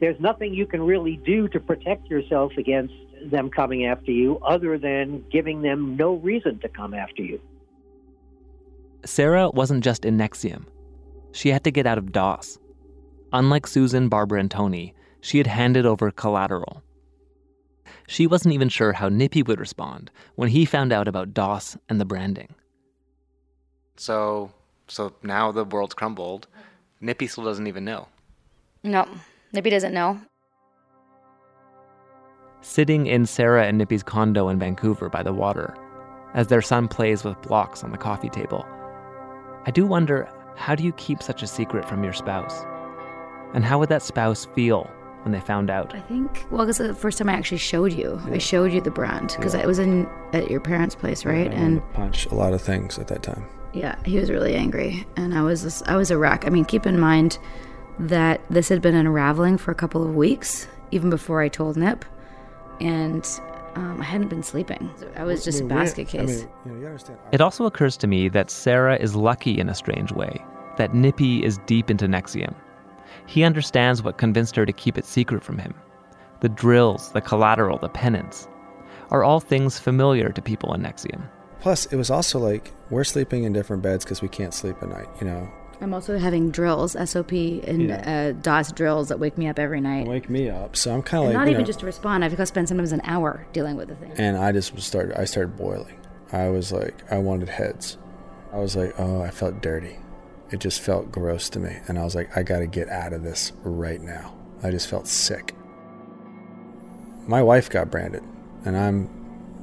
there's 0.00 0.18
nothing 0.20 0.54
you 0.54 0.66
can 0.66 0.82
really 0.82 1.16
do 1.24 1.48
to 1.48 1.60
protect 1.60 2.08
yourself 2.08 2.52
against 2.58 2.94
them 3.30 3.50
coming 3.50 3.86
after 3.86 4.10
you 4.10 4.38
other 4.38 4.78
than 4.78 5.24
giving 5.30 5.62
them 5.62 5.96
no 5.96 6.14
reason 6.14 6.58
to 6.60 6.68
come 6.68 6.94
after 6.94 7.22
you. 7.22 7.40
Sarah 9.04 9.50
wasn't 9.50 9.84
just 9.84 10.04
in 10.04 10.18
NXIVM. 10.18 10.64
She 11.32 11.48
had 11.50 11.64
to 11.64 11.70
get 11.70 11.86
out 11.86 11.98
of 11.98 12.12
DOS. 12.12 12.58
Unlike 13.32 13.66
Susan, 13.66 14.08
Barbara, 14.08 14.40
and 14.40 14.50
Toni, 14.50 14.94
she 15.20 15.38
had 15.38 15.46
handed 15.46 15.84
over 15.84 16.10
collateral. 16.10 16.83
She 18.06 18.26
wasn't 18.26 18.54
even 18.54 18.68
sure 18.68 18.92
how 18.92 19.08
Nippy 19.08 19.42
would 19.42 19.60
respond 19.60 20.10
when 20.34 20.48
he 20.48 20.64
found 20.64 20.92
out 20.92 21.08
about 21.08 21.34
DOS 21.34 21.76
and 21.88 22.00
the 22.00 22.04
branding. 22.04 22.54
So, 23.96 24.52
so 24.88 25.14
now 25.22 25.52
the 25.52 25.64
world's 25.64 25.94
crumbled. 25.94 26.46
Nippy 27.00 27.26
still 27.26 27.44
doesn't 27.44 27.66
even 27.66 27.84
know. 27.84 28.08
No, 28.82 29.08
Nippy 29.52 29.70
doesn't 29.70 29.94
know. 29.94 30.20
Sitting 32.60 33.06
in 33.06 33.26
Sarah 33.26 33.66
and 33.66 33.78
Nippy's 33.78 34.02
condo 34.02 34.48
in 34.48 34.58
Vancouver 34.58 35.08
by 35.08 35.22
the 35.22 35.32
water, 35.32 35.74
as 36.34 36.48
their 36.48 36.62
son 36.62 36.88
plays 36.88 37.22
with 37.24 37.40
blocks 37.42 37.84
on 37.84 37.90
the 37.90 37.98
coffee 37.98 38.30
table, 38.30 38.66
I 39.66 39.70
do 39.70 39.86
wonder 39.86 40.28
how 40.56 40.74
do 40.74 40.82
you 40.82 40.92
keep 40.92 41.22
such 41.22 41.42
a 41.42 41.46
secret 41.46 41.88
from 41.88 42.04
your 42.04 42.12
spouse? 42.12 42.64
And 43.54 43.64
how 43.64 43.78
would 43.78 43.88
that 43.88 44.02
spouse 44.02 44.46
feel 44.54 44.90
when 45.24 45.32
they 45.32 45.40
found 45.40 45.70
out? 45.70 45.94
I 45.94 46.00
think, 46.00 46.44
well, 46.50 46.64
because 46.64 46.78
the 46.78 46.94
first 46.94 47.18
time 47.18 47.28
I 47.28 47.32
actually 47.32 47.58
showed 47.58 47.92
you, 47.92 48.20
I 48.30 48.38
showed 48.38 48.72
you 48.72 48.80
the 48.80 48.90
brand 48.90 49.34
because 49.36 49.54
it 49.54 49.66
was 49.66 49.78
in 49.78 50.06
at 50.32 50.50
your 50.50 50.60
parents' 50.60 50.94
place, 50.94 51.24
right? 51.24 51.50
I 51.50 51.54
and 51.54 51.80
wanted 51.80 51.94
punch 51.94 52.26
a 52.26 52.34
lot 52.34 52.52
of 52.52 52.62
things 52.62 52.98
at 52.98 53.08
that 53.08 53.22
time. 53.22 53.44
Yeah, 53.72 53.96
he 54.04 54.18
was 54.18 54.30
really 54.30 54.54
angry, 54.54 55.04
and 55.16 55.34
I 55.34 55.42
was 55.42 55.82
I 55.86 55.96
was 55.96 56.10
a 56.10 56.18
wreck. 56.18 56.46
I 56.46 56.50
mean, 56.50 56.64
keep 56.64 56.86
in 56.86 57.00
mind 57.00 57.38
that 57.98 58.40
this 58.50 58.68
had 58.68 58.80
been 58.82 58.94
unraveling 58.94 59.58
for 59.58 59.70
a 59.70 59.74
couple 59.74 60.04
of 60.06 60.14
weeks, 60.14 60.66
even 60.92 61.10
before 61.10 61.40
I 61.42 61.48
told 61.48 61.76
Nip, 61.76 62.04
and 62.80 63.24
um, 63.76 64.00
I 64.00 64.04
hadn't 64.04 64.28
been 64.28 64.42
sleeping. 64.42 64.90
I 65.16 65.24
was 65.24 65.44
just 65.44 65.58
I 65.60 65.64
a 65.64 65.66
mean, 65.68 65.76
we- 65.76 65.82
basket 65.84 66.08
I 66.08 66.10
case. 66.10 66.28
mean, 66.40 66.48
you 66.66 66.72
know, 66.72 66.80
you 66.80 66.86
understand. 66.86 67.18
It 67.32 67.40
also 67.40 67.64
occurs 67.66 67.96
to 67.98 68.06
me 68.06 68.28
that 68.28 68.50
Sarah 68.50 68.96
is 68.96 69.16
lucky 69.16 69.58
in 69.58 69.68
a 69.68 69.74
strange 69.74 70.12
way, 70.12 70.44
that 70.76 70.94
Nippy 70.94 71.42
is 71.44 71.58
deep 71.66 71.90
into 71.90 72.06
NXIVM. 72.06 72.54
He 73.26 73.42
understands 73.44 74.02
what 74.02 74.18
convinced 74.18 74.56
her 74.56 74.66
to 74.66 74.72
keep 74.72 74.98
it 74.98 75.04
secret 75.04 75.42
from 75.42 75.58
him. 75.58 75.74
The 76.40 76.48
drills, 76.48 77.10
the 77.12 77.20
collateral, 77.20 77.78
the 77.78 77.88
penance 77.88 78.48
are 79.10 79.24
all 79.24 79.40
things 79.40 79.78
familiar 79.78 80.30
to 80.30 80.42
people 80.42 80.74
in 80.74 80.82
NXIVM. 80.82 81.22
Plus, 81.60 81.86
it 81.86 81.96
was 81.96 82.10
also 82.10 82.38
like 82.38 82.72
we're 82.90 83.04
sleeping 83.04 83.44
in 83.44 83.52
different 83.52 83.82
beds 83.82 84.04
because 84.04 84.20
we 84.20 84.28
can't 84.28 84.52
sleep 84.52 84.76
at 84.82 84.88
night. 84.88 85.08
You 85.20 85.26
know, 85.26 85.50
I'm 85.80 85.94
also 85.94 86.18
having 86.18 86.50
drills, 86.50 86.92
SOP, 87.08 87.32
and 87.32 87.90
uh, 87.90 88.32
DOS 88.32 88.72
drills 88.72 89.08
that 89.08 89.18
wake 89.18 89.38
me 89.38 89.48
up 89.48 89.58
every 89.58 89.80
night. 89.80 90.06
wake 90.06 90.28
me 90.28 90.50
up. 90.50 90.76
So 90.76 90.92
I'm 90.94 91.02
kind 91.02 91.22
of 91.24 91.28
like, 91.28 91.34
not 91.34 91.48
even 91.48 91.62
know, 91.62 91.66
just 91.66 91.80
to 91.80 91.86
respond. 91.86 92.24
I've 92.24 92.32
got 92.32 92.38
to 92.38 92.46
spend 92.46 92.68
sometimes 92.68 92.92
an 92.92 93.00
hour 93.04 93.46
dealing 93.52 93.76
with 93.76 93.88
the 93.88 93.94
thing. 93.96 94.12
and 94.16 94.36
I 94.36 94.52
just 94.52 94.74
was 94.74 94.84
started. 94.84 95.18
I 95.18 95.24
started 95.24 95.56
boiling. 95.56 95.98
I 96.32 96.48
was 96.48 96.72
like, 96.72 96.94
I 97.10 97.18
wanted 97.18 97.48
heads. 97.48 97.96
I 98.52 98.58
was 98.58 98.76
like, 98.76 98.94
oh, 98.98 99.22
I 99.22 99.30
felt 99.30 99.62
dirty. 99.62 99.96
It 100.54 100.60
just 100.60 100.82
felt 100.82 101.10
gross 101.10 101.48
to 101.48 101.58
me, 101.58 101.78
and 101.88 101.98
I 101.98 102.04
was 102.04 102.14
like, 102.14 102.36
I 102.36 102.44
got 102.44 102.60
to 102.60 102.68
get 102.68 102.88
out 102.88 103.12
of 103.12 103.24
this 103.24 103.50
right 103.64 104.00
now. 104.00 104.36
I 104.62 104.70
just 104.70 104.86
felt 104.86 105.08
sick. 105.08 105.52
My 107.26 107.42
wife 107.42 107.68
got 107.68 107.90
branded, 107.90 108.22
and 108.64 108.76
I'm 108.76 109.10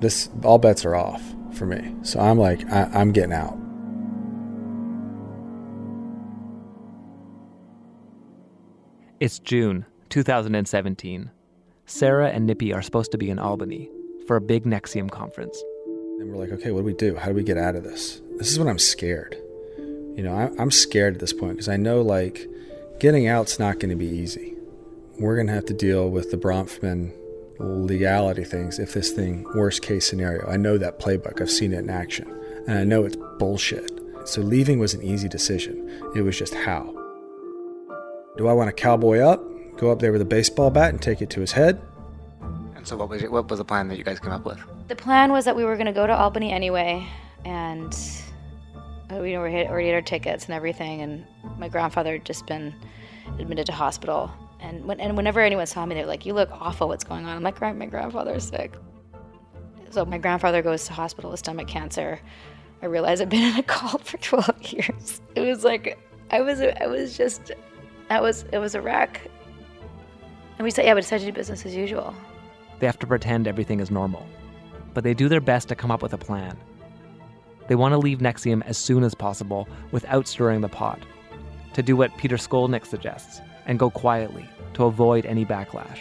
this. 0.02 0.30
All 0.44 0.58
bets 0.58 0.84
are 0.84 0.94
off 0.94 1.24
for 1.54 1.66
me. 1.66 1.96
So 2.04 2.20
I'm 2.20 2.38
like, 2.38 2.70
I, 2.70 2.90
I'm 2.94 3.14
getting 3.14 3.32
out. 3.32 3.58
It's 9.22 9.40
June 9.40 9.86
2017. 10.10 11.32
Sarah 11.86 12.32
and 12.32 12.46
Nippy 12.46 12.74
are 12.74 12.82
supposed 12.82 13.14
to 13.14 13.18
be 13.18 13.30
in 13.30 13.40
Albany 13.40 13.90
for 14.28 14.36
a 14.36 14.42
big 14.42 14.66
NXIVM 14.66 15.10
conference. 15.10 15.64
And 16.20 16.30
we're 16.30 16.36
like, 16.36 16.52
okay, 16.52 16.72
what 16.72 16.82
do 16.82 16.86
we 16.86 16.94
do? 16.94 17.16
How 17.16 17.30
do 17.30 17.34
we 17.34 17.44
get 17.44 17.58
out 17.58 17.78
of 17.78 17.86
this? 17.86 18.22
This 18.36 18.52
is 18.52 18.60
when 18.60 18.68
I'm 18.68 18.78
scared. 18.78 19.42
You 20.16 20.24
know, 20.24 20.34
I, 20.34 20.62
I'm 20.62 20.72
scared 20.72 21.16
at 21.16 21.20
this 21.20 21.34
point 21.34 21.54
because 21.54 21.70
I 21.70 21.78
know 21.78 22.02
like 22.02 22.48
getting 23.00 23.28
out's 23.28 23.60
not 23.60 23.80
going 23.80 23.90
to 23.90 23.96
be 23.96 24.08
easy. 24.08 24.56
We're 25.20 25.36
going 25.36 25.48
to 25.48 25.54
have 25.54 25.66
to 25.66 25.74
deal 25.74 26.10
with 26.10 26.32
the 26.32 26.38
Bronfman 26.38 27.14
legality 27.60 28.44
things 28.44 28.80
if 28.80 28.94
this 28.94 29.12
thing, 29.12 29.46
worst 29.56 29.82
case 29.82 30.08
scenario. 30.08 30.48
I 30.48 30.58
know 30.58 30.78
that 30.78 31.00
playbook, 31.00 31.42
I've 31.42 31.52
seen 31.52 31.74
it 31.74 31.80
in 31.80 31.90
action, 31.90 32.28
and 32.68 32.78
I 32.78 32.84
know 32.84 33.04
it's 33.06 33.18
bullshit. 33.38 34.00
So 34.26 34.42
leaving 34.42 34.80
was 34.80 34.94
an 34.94 35.02
easy 35.02 35.28
decision. 35.28 36.12
It 36.16 36.22
was 36.22 36.38
just 36.38 36.54
how. 36.54 36.84
Do 38.38 38.48
I 38.48 38.54
want 38.54 38.68
to 38.68 38.74
cowboy 38.74 39.20
up, 39.20 39.44
go 39.78 39.92
up 39.92 40.00
there 40.00 40.12
with 40.12 40.22
a 40.22 40.26
baseball 40.26 40.70
bat 40.70 40.90
and 40.90 41.02
take 41.02 41.22
it 41.22 41.30
to 41.32 41.42
his 41.42 41.52
head? 41.52 41.82
And 42.76 42.88
so, 42.88 42.98
what 42.98 43.10
was 43.10 43.22
it, 43.22 43.32
what 43.32 43.50
was 43.50 43.60
the 43.60 43.66
plan 43.66 43.88
that 43.90 43.98
you 43.98 44.04
guys 44.04 44.20
came 44.20 44.32
up 44.32 44.46
with? 44.46 44.60
The 44.88 44.96
plan 44.96 45.32
was 45.32 45.46
that 45.46 45.56
we 45.56 45.64
were 45.64 45.76
going 45.76 45.88
to 45.88 45.94
go 45.94 46.08
to 46.08 46.16
Albany 46.16 46.52
anyway, 46.52 47.08
and 47.46 47.96
Uh, 49.12 49.20
we 49.20 49.36
already 49.36 49.68
already 49.68 49.88
had 49.88 49.96
our 49.96 50.02
tickets 50.02 50.46
and 50.46 50.54
everything, 50.54 51.02
and 51.02 51.26
my 51.58 51.68
grandfather 51.68 52.14
had 52.14 52.26
just 52.26 52.46
been 52.46 52.74
admitted 53.40 53.66
to 53.66 53.72
hospital. 53.72 54.32
And 54.60 54.86
when, 54.86 55.00
and 55.00 55.18
whenever 55.18 55.40
anyone 55.40 55.66
saw 55.66 55.86
me, 55.86 55.96
they're 55.96 56.06
like, 56.06 56.26
"You 56.26 56.34
look 56.34 56.50
awful. 56.52 56.88
What's 56.88 57.04
going 57.04 57.26
on?" 57.26 57.36
I'm 57.36 57.44
like, 57.44 57.60
"My 57.60 57.86
grandfather's 57.86 58.48
sick." 58.48 58.74
So 59.90 60.06
my 60.06 60.18
grandfather 60.18 60.62
goes 60.62 60.86
to 60.86 60.94
hospital 60.94 61.32
with 61.32 61.40
stomach 61.40 61.68
cancer. 61.68 62.20
I 62.82 62.86
realized 62.86 63.22
I've 63.22 63.30
been 63.30 63.44
in 63.44 63.58
a 63.58 63.64
cult 63.64 64.06
for 64.06 64.18
12 64.22 64.64
years. 64.72 65.22
It 65.36 65.42
was 65.42 65.64
like 65.64 66.00
I 66.30 66.42
was 66.42 66.62
I 66.62 66.88
was 66.88 67.18
just 67.18 67.52
I 68.10 68.22
was 68.22 68.46
it 68.54 68.60
was 68.60 68.76
a 68.76 68.82
wreck. 68.82 69.22
And 70.58 70.64
we 70.64 70.72
said, 70.72 70.86
yeah, 70.86 70.94
we 70.94 71.02
decided 71.02 71.26
to 71.26 71.32
do 71.32 71.36
business 71.36 71.66
as 71.66 71.76
usual. 71.76 72.14
They 72.80 72.86
have 72.86 73.00
to 73.00 73.08
pretend 73.08 73.48
everything 73.48 73.80
is 73.80 73.90
normal, 73.90 74.26
but 74.94 75.04
they 75.04 75.14
do 75.14 75.28
their 75.28 75.42
best 75.42 75.68
to 75.70 75.76
come 75.76 75.90
up 75.90 76.04
with 76.04 76.14
a 76.14 76.18
plan. 76.18 76.56
They 77.68 77.76
want 77.76 77.94
to 77.94 77.98
leave 77.98 78.20
NXIVM 78.20 78.64
as 78.66 78.78
soon 78.78 79.04
as 79.04 79.16
possible 79.16 79.68
without 79.92 80.28
stirring 80.28 80.62
the 80.62 80.70
pot, 80.70 81.00
to 81.74 81.82
do 81.82 81.96
what 81.96 82.16
Peter 82.18 82.38
Skolnick 82.38 82.86
suggests 82.86 83.42
and 83.66 83.80
go 83.80 83.90
quietly 83.90 84.48
to 84.74 84.86
avoid 84.86 85.26
any 85.26 85.46
backlash. 85.46 86.00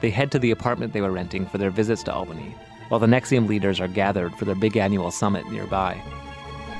They 0.00 0.10
head 0.10 0.30
to 0.32 0.38
the 0.38 0.50
apartment 0.50 0.92
they 0.92 1.00
were 1.00 1.12
renting 1.12 1.46
for 1.46 1.58
their 1.58 1.70
visits 1.70 2.02
to 2.04 2.12
Albany, 2.12 2.54
while 2.88 3.00
the 3.00 3.06
NXIVM 3.06 3.48
leaders 3.48 3.80
are 3.80 3.88
gathered 3.88 4.34
for 4.34 4.44
their 4.44 4.54
big 4.54 4.76
annual 4.76 5.10
summit 5.10 5.50
nearby. 5.50 6.02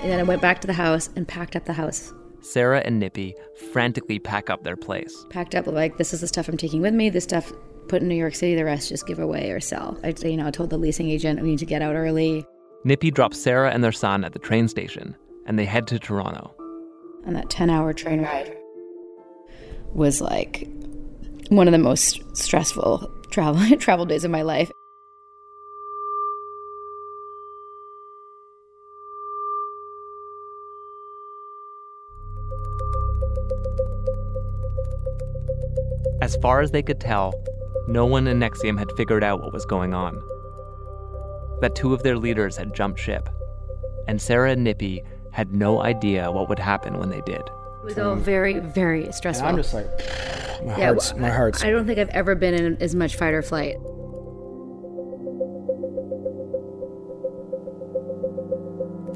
And 0.03 0.11
then 0.11 0.19
I 0.19 0.25
went 0.25 0.41
back 0.41 0.61
to 0.63 0.67
the 0.67 0.73
house 0.73 1.11
and 1.17 1.29
packed 1.29 1.57
up 1.57 1.67
the 1.67 1.75
house. 1.75 2.13
Sarah 2.41 2.81
and 2.81 2.99
Nippy 2.99 3.35
frantically 3.73 4.19
pack 4.19 4.49
up 4.49 4.65
their 4.65 4.77
place. 4.77 5.27
Packed 5.29 5.55
up 5.55 5.67
like 5.67 5.99
this 5.99 6.15
is 6.15 6.23
the 6.23 6.27
stuff 6.27 6.49
I'm 6.49 6.57
taking 6.57 6.81
with 6.81 6.95
me. 6.95 7.11
This 7.11 7.25
stuff 7.25 7.53
put 7.89 8.01
in 8.01 8.09
New 8.09 8.15
York 8.15 8.35
City. 8.35 8.55
The 8.55 8.65
rest 8.65 8.89
just 8.89 9.07
give 9.07 9.19
away 9.19 9.51
or 9.51 9.61
sell. 9.61 9.99
I, 10.03 10.15
you 10.23 10.39
know, 10.39 10.47
I 10.47 10.51
told 10.51 10.71
the 10.71 10.79
leasing 10.79 11.11
agent 11.11 11.41
we 11.43 11.51
need 11.51 11.59
to 11.59 11.67
get 11.67 11.83
out 11.83 11.95
early. 11.95 12.47
Nippy 12.83 13.11
drops 13.11 13.39
Sarah 13.39 13.71
and 13.71 13.85
their 13.85 13.93
son 13.93 14.25
at 14.25 14.33
the 14.33 14.39
train 14.39 14.67
station, 14.67 15.15
and 15.45 15.59
they 15.59 15.67
head 15.67 15.87
to 15.89 15.99
Toronto. 15.99 16.55
And 17.27 17.37
that 17.37 17.51
10 17.51 17.69
hour 17.69 17.93
train 17.93 18.23
ride 18.23 18.57
was 19.93 20.23
like 20.23 20.67
one 21.51 21.69
of 21.69 21.73
the 21.73 21.79
most 21.79 22.23
stressful 22.35 23.13
travel 23.31 23.77
travel 23.79 24.07
days 24.07 24.25
of 24.25 24.31
my 24.31 24.41
life. 24.41 24.73
As 36.23 36.37
far 36.37 36.61
as 36.61 36.71
they 36.71 36.83
could 36.83 37.01
tell, 37.01 37.35
no 37.89 38.07
one 38.07 38.27
in 38.27 38.41
NXIVM 38.41 38.79
had 38.79 38.93
figured 38.97 39.25
out 39.25 39.43
what 39.43 39.53
was 39.53 39.67
going 39.67 39.93
on. 39.93 40.23
That 41.61 41.75
two 41.75 41.93
of 41.93 42.03
their 42.03 42.17
leaders 42.17 42.57
had 42.57 42.75
jumped 42.75 42.99
ship, 43.01 43.29
and 44.09 44.21
Sarah 44.21 44.53
and 44.53 44.65
Nippy 44.65 45.03
had 45.33 45.53
no 45.53 45.83
idea 45.83 46.31
what 46.33 46.49
would 46.49 46.59
happen 46.59 46.99
when 46.99 47.11
they 47.11 47.21
did. 47.23 47.41
It 47.41 47.85
was 47.85 47.99
all 47.99 48.15
very, 48.15 48.59
very 48.59 49.11
stressful. 49.13 49.47
I'm 49.49 49.57
just 49.57 49.73
like, 49.75 49.87
my 50.65 50.77
Yeah, 50.79 50.87
heart's, 50.87 51.15
my 51.15 51.31
heart's. 51.31 51.63
I 51.63 51.71
don't 51.71 51.87
think 51.87 51.99
I've 51.99 52.09
ever 52.11 52.35
been 52.35 52.55
in 52.55 52.77
as 52.83 52.95
much 52.95 53.17
fight 53.17 53.35
or 53.35 53.43
flight. 53.43 53.77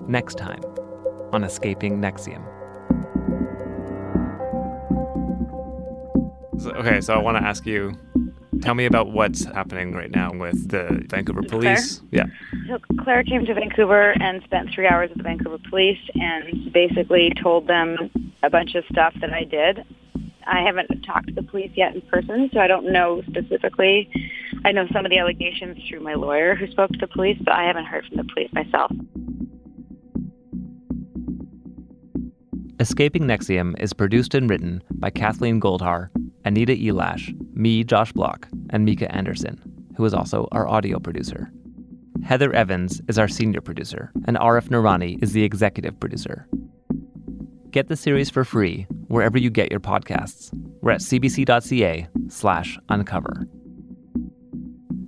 Next 0.09 0.37
time 0.37 0.63
on 1.33 1.45
Escaping 1.45 2.01
NXIVM. 2.01 2.45
Okay, 6.67 7.01
so 7.01 7.15
I 7.15 7.19
want 7.19 7.37
to 7.37 7.43
ask 7.43 7.67
you 7.67 7.93
tell 8.61 8.75
me 8.75 8.87
about 8.87 9.13
what's 9.13 9.45
happening 9.45 9.95
right 9.95 10.11
now 10.11 10.33
with 10.33 10.71
the 10.71 11.05
Vancouver 11.09 11.43
police. 11.43 12.01
Clare? 12.11 12.27
Yeah. 12.27 12.69
So 12.69 12.79
Clare 13.03 13.25
came 13.25 13.45
to 13.47 13.55
Vancouver 13.55 14.13
and 14.21 14.43
spent 14.45 14.71
three 14.75 14.87
hours 14.87 15.11
with 15.11 15.19
the 15.19 15.25
Vancouver 15.25 15.59
police 15.69 15.99
and 16.15 16.73
basically 16.73 17.33
told 17.43 17.67
them 17.67 18.11
a 18.43 18.51
bunch 18.51 18.75
of 18.75 18.85
stuff 18.91 19.15
that 19.21 19.33
I 19.33 19.45
did. 19.45 19.85
I 20.47 20.63
haven't 20.63 20.89
talked 21.03 21.29
to 21.29 21.35
the 21.35 21.43
police 21.43 21.71
yet 21.75 21.95
in 21.95 22.03
person, 22.03 22.51
so 22.53 22.61
I 22.61 22.67
don't 22.67 22.93
know 22.93 23.23
specifically. 23.29 24.11
I 24.65 24.73
know 24.73 24.87
some 24.93 25.05
of 25.05 25.11
the 25.11 25.19
allegations 25.19 25.79
through 25.89 26.01
my 26.01 26.15
lawyer 26.15 26.55
who 26.55 26.67
spoke 26.71 26.91
to 26.91 26.99
the 26.99 27.07
police, 27.07 27.39
but 27.45 27.55
I 27.55 27.65
haven't 27.65 27.87
heard 27.87 28.05
from 28.07 28.19
the 28.19 28.25
police 28.25 28.51
myself. 28.53 28.93
Escaping 32.81 33.23
NXIVM 33.23 33.81
is 33.81 33.93
produced 33.93 34.35
and 34.35 34.51
written 34.51 34.83
by 34.91 35.09
Kathleen 35.09 35.61
Goldhar, 35.61 36.11
Anita 36.45 36.73
Elash, 36.73 37.33
me, 37.57 37.85
Josh 37.85 38.13
Bloch, 38.13 38.49
and 38.71 38.85
Mika 38.85 39.13
Anderson, 39.15 39.61
who 39.97 40.05
is 40.05 40.15
also 40.15 40.49
our 40.53 40.69
audio 40.69 40.99
producer. 40.99 41.51
Heather 42.25 42.53
Evans 42.53 43.03
is 43.09 43.19
our 43.19 43.29
senior 43.29 43.61
producer, 43.61 44.13
and 44.27 44.37
Arif 44.37 44.69
Noorani 44.69 45.23
is 45.23 45.33
the 45.33 45.45
executive 45.45 45.99
producer. 46.01 46.49
Get 47.71 47.89
the 47.89 47.97
series 47.97 48.31
for 48.31 48.45
free 48.45 48.87
wherever 49.09 49.37
you 49.37 49.51
get 49.51 49.71
your 49.71 49.81
podcasts. 49.81 50.51
We're 50.81 50.93
at 50.93 51.01
cbc.ca 51.01 52.09
slash 52.29 52.79
uncover. 52.89 53.47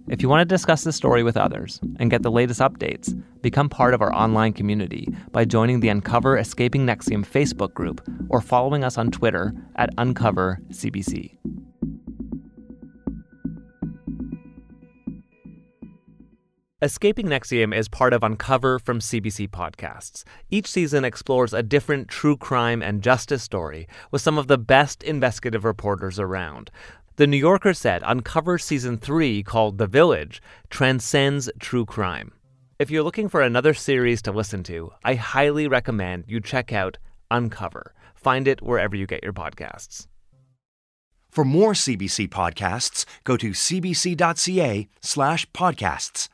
If 0.08 0.22
you 0.22 0.28
want 0.28 0.40
to 0.48 0.54
discuss 0.54 0.84
this 0.84 0.94
story 0.94 1.22
with 1.22 1.36
others 1.36 1.80
and 1.98 2.10
get 2.10 2.22
the 2.22 2.30
latest 2.30 2.60
updates, 2.60 3.12
become 3.40 3.68
part 3.68 3.92
of 3.92 4.02
our 4.02 4.12
online 4.14 4.52
community 4.52 5.08
by 5.32 5.44
joining 5.44 5.80
the 5.80 5.88
Uncover 5.88 6.38
Escaping 6.38 6.86
NXIVM 6.86 7.26
Facebook 7.26 7.74
group 7.74 8.00
or 8.28 8.40
following 8.40 8.84
us 8.84 8.98
on 8.98 9.10
Twitter 9.10 9.52
at 9.76 9.94
UncoverCBC. 9.96 11.38
Escaping 16.82 17.28
NXIVM 17.28 17.74
is 17.74 17.88
part 17.88 18.12
of 18.12 18.22
Uncover 18.22 18.78
from 18.78 18.98
CBC 18.98 19.48
Podcasts. 19.48 20.24
Each 20.50 20.70
season 20.70 21.06
explores 21.06 21.54
a 21.54 21.62
different 21.62 22.06
true 22.06 22.36
crime 22.36 22.82
and 22.82 23.02
justice 23.02 23.42
story 23.42 23.88
with 24.10 24.20
some 24.20 24.36
of 24.36 24.46
the 24.46 24.58
best 24.58 25.02
investigative 25.02 25.64
reporters 25.64 26.20
around. 26.20 26.70
The 27.16 27.26
New 27.26 27.38
Yorker 27.38 27.72
said 27.72 28.02
Uncover 28.04 28.58
Season 28.58 28.98
3, 28.98 29.42
called 29.42 29.78
The 29.78 29.86
Village, 29.86 30.42
transcends 30.68 31.48
true 31.60 31.86
crime. 31.86 32.32
If 32.78 32.90
you're 32.90 33.02
looking 33.02 33.30
for 33.30 33.40
another 33.40 33.72
series 33.72 34.20
to 34.20 34.30
listen 34.30 34.62
to, 34.64 34.92
I 35.02 35.14
highly 35.14 35.66
recommend 35.68 36.24
you 36.28 36.42
check 36.42 36.74
out 36.74 36.98
Uncover. 37.30 37.94
Find 38.14 38.46
it 38.46 38.60
wherever 38.60 38.94
you 38.94 39.06
get 39.06 39.24
your 39.24 39.32
podcasts. 39.32 40.08
For 41.30 41.42
more 41.42 41.72
CBC 41.72 42.28
podcasts, 42.28 43.06
go 43.24 43.38
to 43.38 43.52
cbc.ca 43.52 44.88
slash 45.00 45.50
podcasts. 45.52 46.28